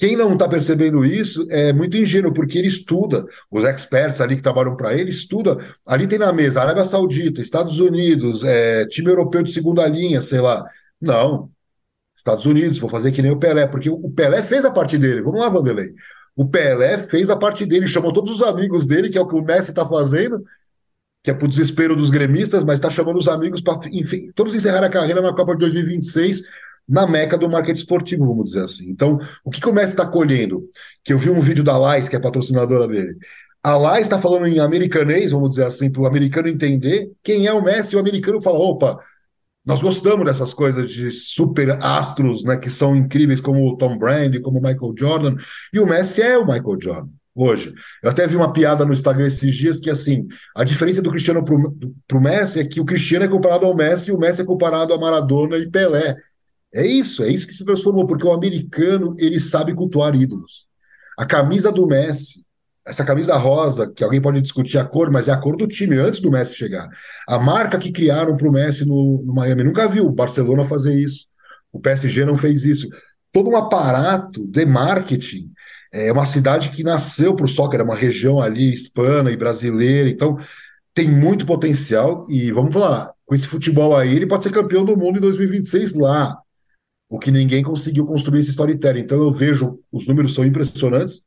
Quem 0.04 0.18
não 0.18 0.34
está 0.34 0.50
percebendo 0.50 1.06
isso 1.06 1.48
é 1.50 1.72
muito 1.72 1.96
ingênuo, 1.96 2.34
porque 2.34 2.58
ele 2.58 2.68
estuda, 2.68 3.26
os 3.50 3.64
experts 3.64 4.20
ali 4.20 4.36
que 4.36 4.42
trabalham 4.42 4.76
para 4.76 4.94
ele, 4.94 5.10
estuda. 5.10 5.58
Ali 5.86 6.08
tem 6.08 6.20
na 6.20 6.34
mesa 6.34 6.62
Arábia 6.62 6.84
Saudita, 6.84 7.40
Estados 7.40 7.80
Unidos, 7.80 8.44
é, 8.44 8.86
time 8.86 9.10
europeu 9.10 9.42
de 9.42 9.54
segunda 9.54 9.88
linha, 9.88 10.22
sei 10.22 10.42
lá. 10.42 10.62
Não. 11.00 11.50
Estados 12.18 12.46
Unidos, 12.46 12.80
vou 12.80 12.90
fazer 12.90 13.14
que 13.14 13.22
nem 13.22 13.32
o 13.32 13.40
Pelé, 13.40 13.66
porque 13.66 13.90
o 13.90 14.12
Pelé 14.12 14.44
fez 14.44 14.66
a 14.66 14.72
parte 14.72 14.98
dele. 14.98 15.22
Vamos 15.22 15.40
lá, 15.40 15.48
Vanderlei. 15.48 15.94
O 16.36 16.46
Pelé 16.50 16.98
fez 16.98 17.30
a 17.30 17.38
parte 17.38 17.66
dele, 17.66 17.88
chamou 17.88 18.12
todos 18.12 18.34
os 18.34 18.42
amigos 18.42 18.86
dele, 18.86 19.08
que 19.08 19.18
é 19.18 19.22
o 19.22 19.28
que 19.28 19.36
o 19.36 19.42
Messi 19.42 19.70
está 19.70 19.88
fazendo, 19.88 20.44
que 21.24 21.32
é 21.32 21.34
para 21.34 21.46
o 21.46 21.48
desespero 21.48 21.96
dos 21.96 22.10
gremistas, 22.10 22.66
mas 22.66 22.76
está 22.78 22.90
chamando 22.90 23.20
os 23.20 23.30
amigos 23.30 23.62
para, 23.62 23.80
enfim, 23.90 24.34
todos 24.36 24.54
encerrar 24.54 24.84
a 24.84 24.90
carreira 24.90 25.22
na 25.22 25.34
Copa 25.34 25.54
de 25.54 25.60
2026 25.60 26.44
na 26.88 27.08
meca 27.08 27.38
do 27.38 27.50
marketing 27.50 27.80
esportivo, 27.80 28.26
vamos 28.26 28.46
dizer 28.46 28.64
assim. 28.64 28.90
Então, 28.90 29.18
o 29.44 29.50
que, 29.50 29.68
o 29.68 29.74
Messi 29.74 29.94
está 29.94 30.06
colhendo? 30.06 30.70
Que 31.04 31.14
eu 31.14 31.20
vi 31.20 31.30
um 31.30 31.40
vídeo 31.40 31.64
da 31.64 31.78
Lais, 31.78 32.08
que 32.08 32.16
é 32.16 32.20
patrocinadora 32.20 32.88
dele. 32.88 33.16
A 33.62 33.78
Lais 33.78 34.04
está 34.04 34.20
falando 34.20 34.48
em 34.48 34.60
americanês, 34.60 35.32
vamos 35.32 35.52
dizer 35.52 35.66
assim, 35.66 35.92
para 35.92 36.02
o 36.02 36.08
americano 36.08 36.48
entender 36.48 37.12
quem 37.24 37.48
é 37.48 37.54
o 37.54 37.64
Messi. 37.64 37.96
O 37.96 38.00
americano 38.00 38.42
fala: 38.42 38.60
opa, 38.60 39.00
nós 39.66 39.82
gostamos 39.82 40.26
dessas 40.26 40.54
coisas 40.54 40.90
de 40.92 41.10
super 41.12 41.78
astros, 41.82 42.44
né, 42.44 42.58
que 42.58 42.70
são 42.70 42.96
incríveis, 42.96 43.40
como 43.40 43.66
o 43.66 43.78
Tom 43.78 43.98
Brady, 43.98 44.42
como 44.42 44.60
o 44.60 44.62
Michael 44.62 44.94
Jordan. 44.98 45.36
E 45.72 45.80
o 45.80 45.88
Messi 45.88 46.22
é 46.22 46.38
o 46.38 46.46
Michael 46.46 46.78
Jordan 46.82 47.10
hoje. 47.36 47.74
Eu 48.02 48.10
até 48.10 48.28
vi 48.28 48.36
uma 48.36 48.54
piada 48.54 48.86
no 48.86 48.94
Instagram 48.94 49.28
esses 49.28 49.56
dias 49.56 49.80
que, 49.80 49.90
assim, 49.90 50.28
a 50.56 50.64
diferença 50.64 51.02
do 51.02 51.10
Cristiano 51.10 51.44
para 51.44 52.18
o 52.18 52.22
Messi 52.22 52.60
é 52.60 52.66
que 52.66 52.80
o 52.80 52.86
Cristiano 52.86 53.26
é 53.26 53.28
comparado 53.28 53.66
ao 53.66 53.76
Messi 53.76 54.10
e 54.10 54.14
o 54.14 54.20
Messi 54.20 54.42
é 54.42 54.46
comparado 54.46 54.94
a 54.94 54.98
Maradona 54.98 55.58
e 55.58 55.70
Pelé. 55.70 56.16
É 56.74 56.86
isso, 56.86 57.24
é 57.24 57.30
isso 57.30 57.48
que 57.48 57.54
se 57.54 57.66
transformou, 57.66 58.08
porque 58.08 58.26
o 58.26 58.34
americano 58.34 59.16
ele 59.20 59.40
sabe 59.40 59.74
cultuar 59.76 60.16
ídolos. 60.16 60.66
A 61.18 61.26
camisa 61.26 61.72
do 61.72 61.86
Messi, 61.86 62.44
essa 62.86 63.06
camisa 63.06 63.36
rosa, 63.38 63.92
que 63.92 64.04
alguém 64.04 64.22
pode 64.22 64.42
discutir 64.42 64.78
a 64.78 64.86
cor, 64.86 65.12
mas 65.12 65.28
é 65.28 65.32
a 65.32 65.38
cor 65.38 65.56
do 65.56 65.68
time 65.68 65.98
antes 65.98 66.20
do 66.20 66.32
Messi 66.32 66.56
chegar. 66.56 66.90
A 67.28 67.38
marca 67.40 67.78
que 67.78 67.92
criaram 67.92 68.36
para 68.36 68.48
o 68.48 68.52
Messi 68.52 68.86
no, 68.86 69.24
no 69.24 69.34
Miami 69.34 69.64
nunca 69.64 69.88
viu 69.88 70.06
o 70.06 70.12
Barcelona 70.12 70.66
fazer 70.66 71.00
isso. 71.00 71.28
O 71.72 71.80
PSG 71.80 72.26
não 72.26 72.36
fez 72.36 72.66
isso. 72.66 72.88
todo 73.32 73.50
um 73.50 73.56
aparato 73.56 74.46
de 74.48 74.66
marketing. 74.66 75.52
É 75.92 76.12
uma 76.12 76.26
cidade 76.26 76.70
que 76.70 76.84
nasceu 76.84 77.36
para 77.36 77.46
o 77.46 77.48
soccer, 77.48 77.80
é 77.80 77.84
uma 77.84 77.96
região 77.96 78.42
ali 78.42 78.74
hispana 78.74 79.32
e 79.32 79.38
brasileira, 79.38 80.10
então 80.10 80.38
tem 80.94 81.10
muito 81.10 81.46
potencial. 81.46 82.26
E 82.30 82.52
vamos 82.52 82.76
lá, 82.76 83.12
com 83.26 83.36
esse 83.36 83.48
futebol 83.48 83.96
aí, 83.96 84.16
ele 84.16 84.28
pode 84.28 84.44
ser 84.44 84.52
campeão 84.52 84.84
do 84.84 84.98
mundo 84.98 85.18
em 85.18 85.22
2026 85.22 85.94
lá, 85.96 86.38
o 87.14 87.20
que 87.20 87.30
ninguém 87.30 87.62
conseguiu 87.62 88.08
construir 88.08 88.40
esse 88.40 88.50
storytelling. 88.50 89.02
Então 89.02 89.22
eu 89.22 89.32
vejo, 89.32 89.80
os 89.92 90.08
números 90.08 90.34
são 90.34 90.44
impressionantes. 90.44 91.22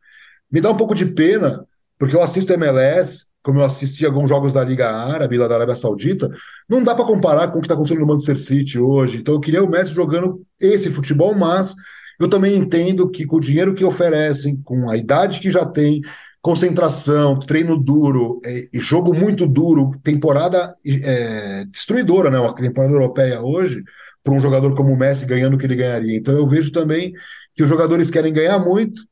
Me 0.50 0.60
dá 0.60 0.68
um 0.68 0.76
pouco 0.76 0.96
de 0.96 1.06
pena, 1.06 1.64
porque 1.96 2.16
eu 2.16 2.20
assisto 2.20 2.52
MLS, 2.54 3.26
como 3.40 3.60
eu 3.60 3.64
assisti 3.64 4.04
alguns 4.04 4.28
jogos 4.28 4.52
da 4.52 4.64
Liga 4.64 4.90
Árabe, 4.90 5.38
lá 5.38 5.46
da 5.46 5.54
Arábia 5.54 5.76
Saudita, 5.76 6.28
não 6.68 6.82
dá 6.82 6.92
para 6.92 7.04
comparar 7.04 7.52
com 7.52 7.58
o 7.58 7.60
que 7.60 7.66
está 7.66 7.74
acontecendo 7.74 8.00
no 8.00 8.06
Manchester 8.08 8.36
City 8.36 8.80
hoje. 8.80 9.18
Então 9.18 9.34
eu 9.34 9.40
queria 9.40 9.62
o 9.62 9.70
Messi 9.70 9.94
jogando 9.94 10.42
esse 10.58 10.90
futebol, 10.90 11.32
mas 11.36 11.76
eu 12.18 12.28
também 12.28 12.56
entendo 12.56 13.08
que 13.08 13.24
com 13.24 13.36
o 13.36 13.40
dinheiro 13.40 13.72
que 13.72 13.84
oferecem, 13.84 14.60
com 14.64 14.90
a 14.90 14.96
idade 14.96 15.38
que 15.38 15.52
já 15.52 15.64
tem, 15.64 16.00
concentração, 16.42 17.38
treino 17.38 17.78
duro 17.78 18.40
é, 18.44 18.68
jogo 18.74 19.14
muito 19.14 19.46
duro, 19.46 19.92
temporada 20.02 20.74
é, 20.84 21.64
destruidora, 21.66 22.28
né? 22.28 22.40
Uma 22.40 22.56
temporada 22.56 22.92
europeia 22.92 23.40
hoje, 23.40 23.84
para 24.26 24.34
um 24.34 24.40
jogador 24.40 24.74
como 24.74 24.92
o 24.92 24.96
Messi 24.96 25.24
ganhando 25.24 25.54
o 25.54 25.58
que 25.58 25.64
ele 25.64 25.76
ganharia. 25.76 26.16
Então 26.16 26.34
eu 26.34 26.48
vejo 26.48 26.72
também 26.72 27.14
que 27.54 27.62
os 27.62 27.68
jogadores 27.68 28.10
querem 28.10 28.32
ganhar 28.32 28.58
muito 28.58 29.02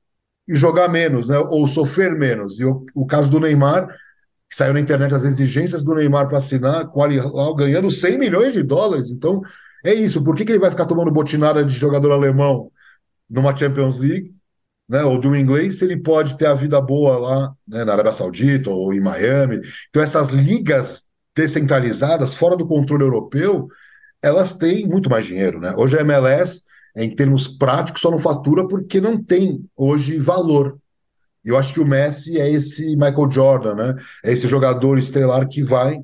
e 0.49 0.57
jogar 0.57 0.89
menos, 0.89 1.29
né? 1.29 1.39
Ou 1.39 1.67
sofrer 1.69 2.19
menos. 2.19 2.59
E 2.59 2.65
o, 2.65 2.85
o 2.95 3.07
caso 3.07 3.31
do 3.31 3.39
Neymar 3.39 3.89
que 4.49 4.57
saiu 4.57 4.75
na 4.75 4.81
internet 4.81 5.15
as 5.15 5.25
exigências 5.25 5.83
do 5.83 5.95
Neymar 5.95 6.29
para 6.29 6.39
assinar 6.39 6.87
com 6.89 7.01
o 7.01 7.41
Al 7.41 7.55
ganhando 7.55 7.91
100 7.91 8.19
milhões 8.19 8.53
de 8.53 8.63
dólares. 8.63 9.09
Então, 9.09 9.41
é 9.85 9.95
isso. 9.95 10.23
Por 10.23 10.35
que, 10.35 10.45
que 10.45 10.53
ele 10.53 10.59
vai 10.59 10.71
ficar 10.71 10.87
tomando 10.87 11.11
botinada 11.11 11.65
de 11.65 11.73
jogador 11.75 12.13
alemão 12.13 12.71
numa 13.31 13.57
Champions 13.57 13.99
League, 13.99 14.35
né, 14.89 15.03
ou 15.03 15.19
de 15.19 15.27
um 15.27 15.35
inglês, 15.35 15.79
se 15.79 15.85
ele 15.85 15.97
pode 15.97 16.37
ter 16.37 16.47
a 16.47 16.55
vida 16.55 16.81
boa 16.81 17.19
lá 17.19 17.55
né, 17.67 17.85
na 17.85 17.93
Arábia 17.93 18.13
Saudita 18.13 18.71
ou 18.71 18.93
em 18.93 19.01
Miami? 19.01 19.61
Então, 19.89 20.03
essas 20.03 20.31
ligas 20.31 21.05
descentralizadas, 21.35 22.37
fora 22.37 22.57
do 22.57 22.67
controle 22.67 23.03
europeu, 23.03 23.67
elas 24.25 24.55
têm 24.55 24.89
muito 24.89 25.11
mais 25.11 25.27
dinheiro. 25.27 25.61
Né? 25.61 25.75
Hoje 25.77 25.99
a 25.99 26.01
MLS, 26.01 26.63
em 26.97 27.15
termos 27.15 27.47
práticos, 27.47 28.01
só 28.01 28.11
não 28.11 28.19
fatura 28.19 28.67
porque 28.67 28.99
não 28.99 29.23
tem 29.23 29.63
hoje 29.77 30.19
valor. 30.19 30.79
Eu 31.45 31.59
acho 31.59 31.75
que 31.75 31.81
o 31.81 31.87
Messi 31.87 32.41
é 32.41 32.51
esse 32.51 32.97
Michael 32.97 33.31
Jordan, 33.31 33.75
né? 33.75 33.97
É 34.25 34.33
esse 34.33 34.47
jogador 34.47 34.97
estelar 34.97 35.47
que 35.47 35.63
vai 35.63 36.01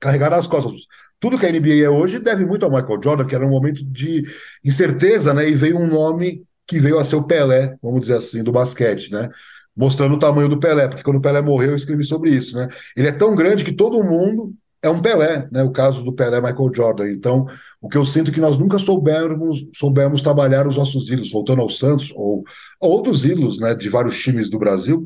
carregar 0.00 0.30
nas 0.30 0.44
costas. 0.44 0.72
Tudo 1.20 1.38
que 1.38 1.46
a 1.46 1.52
NBA 1.52 1.84
é 1.84 1.88
hoje 1.88 2.18
deve 2.18 2.44
muito 2.44 2.64
ao 2.64 2.72
Michael 2.72 3.00
Jordan, 3.00 3.24
que 3.24 3.34
era 3.36 3.46
um 3.46 3.50
momento 3.50 3.84
de 3.84 4.24
incerteza, 4.64 5.32
né? 5.32 5.48
E 5.48 5.54
veio 5.54 5.78
um 5.78 5.86
nome 5.86 6.42
que 6.66 6.80
veio 6.80 6.98
a 6.98 7.04
ser 7.04 7.14
o 7.14 7.22
Pelé, 7.22 7.76
vamos 7.80 8.00
dizer 8.00 8.16
assim, 8.16 8.42
do 8.42 8.50
basquete, 8.50 9.12
né? 9.12 9.30
Mostrando 9.76 10.16
o 10.16 10.18
tamanho 10.18 10.48
do 10.48 10.58
Pelé, 10.58 10.88
porque 10.88 11.04
quando 11.04 11.18
o 11.18 11.20
Pelé 11.20 11.40
morreu 11.40 11.70
eu 11.70 11.76
escrevi 11.76 12.02
sobre 12.02 12.30
isso, 12.30 12.56
né? 12.56 12.66
Ele 12.96 13.06
é 13.06 13.12
tão 13.12 13.36
grande 13.36 13.64
que 13.64 13.72
todo 13.72 14.02
mundo 14.02 14.52
é 14.82 14.90
um 14.90 15.00
Pelé, 15.00 15.48
né? 15.50 15.62
O 15.62 15.70
caso 15.70 16.02
do 16.02 16.12
Pelé 16.12 16.40
Michael 16.40 16.72
Jordan. 16.74 17.08
Então, 17.08 17.46
o 17.80 17.88
que 17.88 17.96
eu 17.96 18.04
sinto 18.04 18.30
é 18.30 18.34
que 18.34 18.40
nós 18.40 18.58
nunca 18.58 18.78
soubemos, 18.78 19.64
soubemos 19.74 20.20
trabalhar 20.20 20.66
os 20.66 20.76
nossos 20.76 21.08
ídolos, 21.08 21.30
voltando 21.30 21.62
ao 21.62 21.70
Santos, 21.70 22.12
ou, 22.14 22.44
ou 22.80 22.90
outros 22.90 23.24
ídolos 23.24 23.58
né, 23.60 23.74
de 23.74 23.88
vários 23.88 24.20
times 24.20 24.50
do 24.50 24.58
Brasil, 24.58 25.04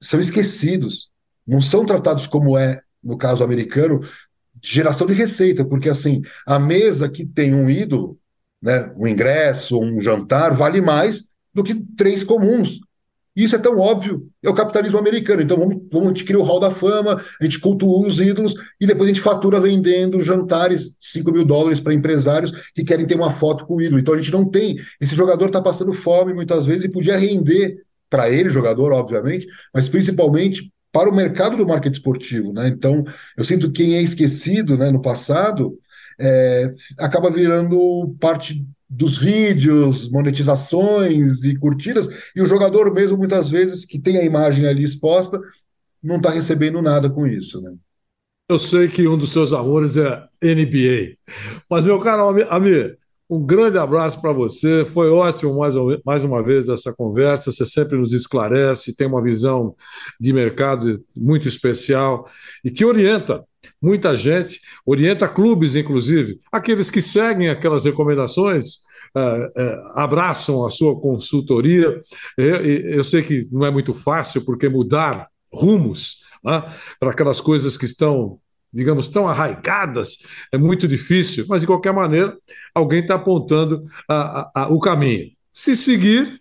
são 0.00 0.18
esquecidos. 0.18 1.10
Não 1.46 1.60
são 1.60 1.86
tratados 1.86 2.26
como 2.26 2.58
é, 2.58 2.80
no 3.02 3.16
caso 3.16 3.44
americano, 3.44 4.00
geração 4.60 5.06
de 5.06 5.14
receita, 5.14 5.64
porque 5.64 5.88
assim, 5.88 6.22
a 6.46 6.58
mesa 6.58 7.08
que 7.08 7.24
tem 7.24 7.54
um 7.54 7.70
ídolo, 7.70 8.18
né, 8.60 8.92
um 8.96 9.06
ingresso, 9.06 9.80
um 9.80 10.00
jantar, 10.00 10.54
vale 10.54 10.80
mais 10.80 11.30
do 11.54 11.62
que 11.62 11.74
três 11.96 12.24
comuns. 12.24 12.80
Isso 13.34 13.56
é 13.56 13.58
tão 13.58 13.78
óbvio, 13.78 14.28
é 14.42 14.50
o 14.50 14.54
capitalismo 14.54 14.98
americano. 14.98 15.40
Então 15.40 15.56
vamos, 15.56 15.82
vamos, 15.90 16.08
a 16.08 16.10
gente 16.10 16.24
cria 16.24 16.38
o 16.38 16.42
hall 16.42 16.60
da 16.60 16.70
fama, 16.70 17.22
a 17.40 17.44
gente 17.44 17.58
cultua 17.58 18.06
os 18.06 18.20
ídolos 18.20 18.54
e 18.78 18.86
depois 18.86 19.08
a 19.08 19.12
gente 19.12 19.22
fatura 19.22 19.58
vendendo 19.58 20.20
jantares, 20.20 20.94
5 21.00 21.32
mil 21.32 21.44
dólares 21.44 21.80
para 21.80 21.94
empresários 21.94 22.52
que 22.74 22.84
querem 22.84 23.06
ter 23.06 23.14
uma 23.14 23.30
foto 23.30 23.66
com 23.66 23.76
o 23.76 23.82
ídolo. 23.82 24.00
Então 24.00 24.14
a 24.14 24.18
gente 24.18 24.32
não 24.32 24.44
tem. 24.44 24.76
Esse 25.00 25.14
jogador 25.14 25.46
está 25.46 25.62
passando 25.62 25.94
fome 25.94 26.34
muitas 26.34 26.66
vezes 26.66 26.84
e 26.84 26.90
podia 26.90 27.16
render 27.16 27.78
para 28.10 28.30
ele, 28.30 28.50
jogador, 28.50 28.92
obviamente, 28.92 29.46
mas 29.72 29.88
principalmente 29.88 30.70
para 30.92 31.08
o 31.08 31.14
mercado 31.14 31.56
do 31.56 31.66
marketing 31.66 31.96
esportivo. 31.96 32.52
Né? 32.52 32.68
Então 32.68 33.02
eu 33.34 33.44
sinto 33.44 33.72
que 33.72 33.82
quem 33.82 33.96
é 33.96 34.02
esquecido 34.02 34.76
né, 34.76 34.90
no 34.90 35.00
passado 35.00 35.78
é, 36.20 36.74
acaba 36.98 37.30
virando 37.30 38.14
parte 38.20 38.62
dos 38.92 39.16
vídeos, 39.16 40.10
monetizações 40.10 41.42
e 41.44 41.56
curtidas, 41.56 42.08
e 42.36 42.42
o 42.42 42.46
jogador 42.46 42.92
mesmo, 42.92 43.16
muitas 43.16 43.48
vezes, 43.48 43.86
que 43.86 43.98
tem 43.98 44.18
a 44.18 44.24
imagem 44.24 44.66
ali 44.66 44.84
exposta, 44.84 45.40
não 46.02 46.16
está 46.16 46.28
recebendo 46.30 46.82
nada 46.82 47.08
com 47.08 47.26
isso. 47.26 47.60
Né? 47.62 47.72
Eu 48.50 48.58
sei 48.58 48.88
que 48.88 49.08
um 49.08 49.16
dos 49.16 49.32
seus 49.32 49.54
amores 49.54 49.96
é 49.96 50.28
NBA. 50.42 51.16
Mas, 51.70 51.86
meu 51.86 51.98
caro 52.00 52.36
Amir, 52.50 52.98
um 53.32 53.44
grande 53.44 53.78
abraço 53.78 54.20
para 54.20 54.30
você. 54.30 54.84
Foi 54.84 55.08
ótimo 55.08 55.58
mais, 55.58 55.74
mais 56.04 56.22
uma 56.22 56.42
vez 56.42 56.68
essa 56.68 56.92
conversa. 56.92 57.50
Você 57.50 57.64
sempre 57.64 57.96
nos 57.96 58.12
esclarece, 58.12 58.94
tem 58.94 59.06
uma 59.06 59.22
visão 59.22 59.74
de 60.20 60.34
mercado 60.34 61.02
muito 61.16 61.48
especial 61.48 62.28
e 62.62 62.70
que 62.70 62.84
orienta 62.84 63.42
muita 63.80 64.14
gente, 64.16 64.60
orienta 64.84 65.26
clubes, 65.26 65.76
inclusive, 65.76 66.38
aqueles 66.52 66.90
que 66.90 67.00
seguem 67.00 67.48
aquelas 67.48 67.84
recomendações. 67.84 68.82
Uh, 69.14 69.44
uh, 69.44 69.98
abraçam 69.98 70.66
a 70.66 70.70
sua 70.70 70.98
consultoria. 70.98 72.00
Eu, 72.36 72.56
eu, 72.56 73.04
sei 73.04 73.22
que 73.22 73.46
não 73.52 73.66
é 73.66 73.70
muito 73.70 73.92
fácil, 73.92 74.42
porque 74.42 74.70
mudar 74.70 75.28
rumos 75.52 76.22
né, 76.42 76.64
para 76.98 77.10
aquelas 77.10 77.38
coisas 77.38 77.76
que 77.76 77.84
estão, 77.84 78.38
digamos, 78.72 79.08
tão 79.08 79.28
arraigadas 79.28 80.18
é 80.50 80.58
muito 80.58 80.88
difícil, 80.88 81.44
mas 81.48 81.62
de 81.62 81.66
qualquer 81.66 81.92
maneira, 81.92 82.36
alguém 82.74 83.00
está 83.00 83.16
apontando 83.16 83.84
a, 84.08 84.14
a, 84.14 84.50
a, 84.62 84.68
o 84.68 84.80
caminho. 84.80 85.30
Se 85.50 85.76
seguir, 85.76 86.40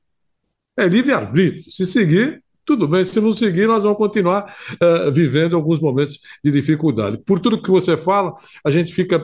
é 0.77 0.87
livre-arbítrio. 0.87 1.69
Se 1.69 1.85
seguir, 1.85 2.41
tudo 2.65 2.87
bem, 2.87 3.03
se 3.03 3.19
não 3.19 3.33
seguir, 3.33 3.67
nós 3.67 3.83
vamos 3.83 3.97
continuar 3.97 4.55
uh, 4.73 5.11
vivendo 5.11 5.55
alguns 5.55 5.79
momentos 5.79 6.19
de 6.43 6.51
dificuldade. 6.51 7.17
Por 7.25 7.39
tudo 7.39 7.61
que 7.61 7.69
você 7.69 7.97
fala, 7.97 8.33
a 8.63 8.71
gente 8.71 8.93
fica 8.93 9.21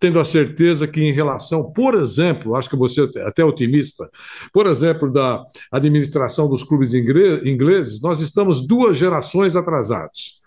tendo 0.00 0.20
a 0.20 0.24
certeza 0.24 0.86
que, 0.86 1.00
em 1.00 1.12
relação, 1.12 1.72
por 1.72 1.94
exemplo, 1.94 2.54
acho 2.54 2.70
que 2.70 2.76
você 2.76 3.08
é 3.16 3.26
até 3.26 3.44
otimista, 3.44 4.08
por 4.52 4.66
exemplo, 4.66 5.10
da 5.10 5.42
administração 5.72 6.48
dos 6.48 6.62
clubes 6.62 6.94
ingleses, 6.94 8.00
nós 8.00 8.20
estamos 8.20 8.66
duas 8.66 8.96
gerações 8.96 9.56
atrasados. 9.56 10.40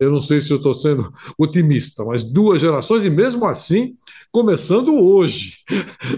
Eu 0.00 0.10
não 0.10 0.20
sei 0.20 0.40
se 0.40 0.50
eu 0.50 0.56
estou 0.56 0.74
sendo 0.74 1.12
otimista, 1.38 2.04
mas 2.04 2.24
duas 2.24 2.60
gerações, 2.60 3.04
e 3.04 3.10
mesmo 3.10 3.46
assim, 3.46 3.94
começando 4.32 4.94
hoje. 4.94 5.58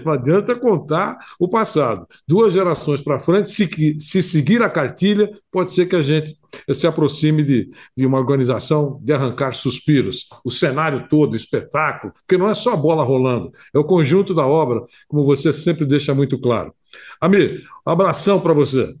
Não 0.05 0.13
adianta 0.13 0.55
contar 0.55 1.17
o 1.39 1.47
passado. 1.47 2.07
Duas 2.27 2.53
gerações 2.53 3.01
para 3.01 3.19
frente, 3.19 3.49
se, 3.49 3.99
se 3.99 4.23
seguir 4.23 4.61
a 4.61 4.69
cartilha, 4.69 5.29
pode 5.51 5.71
ser 5.71 5.85
que 5.87 5.95
a 5.95 6.01
gente 6.01 6.37
se 6.73 6.87
aproxime 6.87 7.43
de, 7.43 7.69
de 7.97 8.05
uma 8.05 8.19
organização 8.19 8.99
de 9.03 9.11
arrancar 9.11 9.53
suspiros. 9.53 10.27
O 10.45 10.51
cenário 10.51 11.07
todo, 11.09 11.33
o 11.33 11.35
espetáculo, 11.35 12.13
porque 12.13 12.37
não 12.37 12.49
é 12.49 12.55
só 12.55 12.73
a 12.73 12.77
bola 12.77 13.03
rolando, 13.03 13.51
é 13.73 13.79
o 13.79 13.83
conjunto 13.83 14.33
da 14.33 14.45
obra, 14.45 14.81
como 15.07 15.25
você 15.25 15.51
sempre 15.51 15.85
deixa 15.85 16.13
muito 16.13 16.39
claro. 16.39 16.73
Amir, 17.19 17.63
um 17.85 17.91
abração 17.91 18.39
para 18.39 18.53
você. 18.53 18.95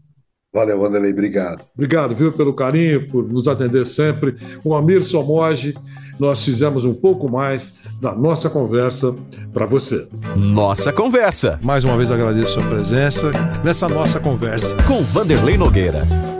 Valeu, 0.53 0.79
Wanderlei, 0.81 1.11
obrigado. 1.11 1.63
Obrigado, 1.73 2.15
viu, 2.15 2.31
pelo 2.31 2.53
carinho, 2.53 3.07
por 3.07 3.27
nos 3.27 3.47
atender 3.47 3.85
sempre. 3.85 4.35
O 4.63 4.75
Amir 4.75 5.03
Somoge, 5.03 5.73
nós 6.19 6.43
fizemos 6.43 6.85
um 6.85 6.93
pouco 6.93 7.27
mais 7.29 7.79
da 7.99 8.13
nossa 8.13 8.49
conversa 8.49 9.15
para 9.51 9.65
você. 9.65 10.07
Nossa 10.35 10.93
conversa. 10.93 11.59
Mais 11.63 11.83
uma 11.83 11.97
vez 11.97 12.11
agradeço 12.11 12.59
a 12.59 12.61
sua 12.61 12.69
presença 12.69 13.31
nessa 13.63 13.89
nossa 13.89 14.19
conversa 14.19 14.75
com 14.83 15.01
Vanderlei 15.01 15.57
Nogueira. 15.57 16.32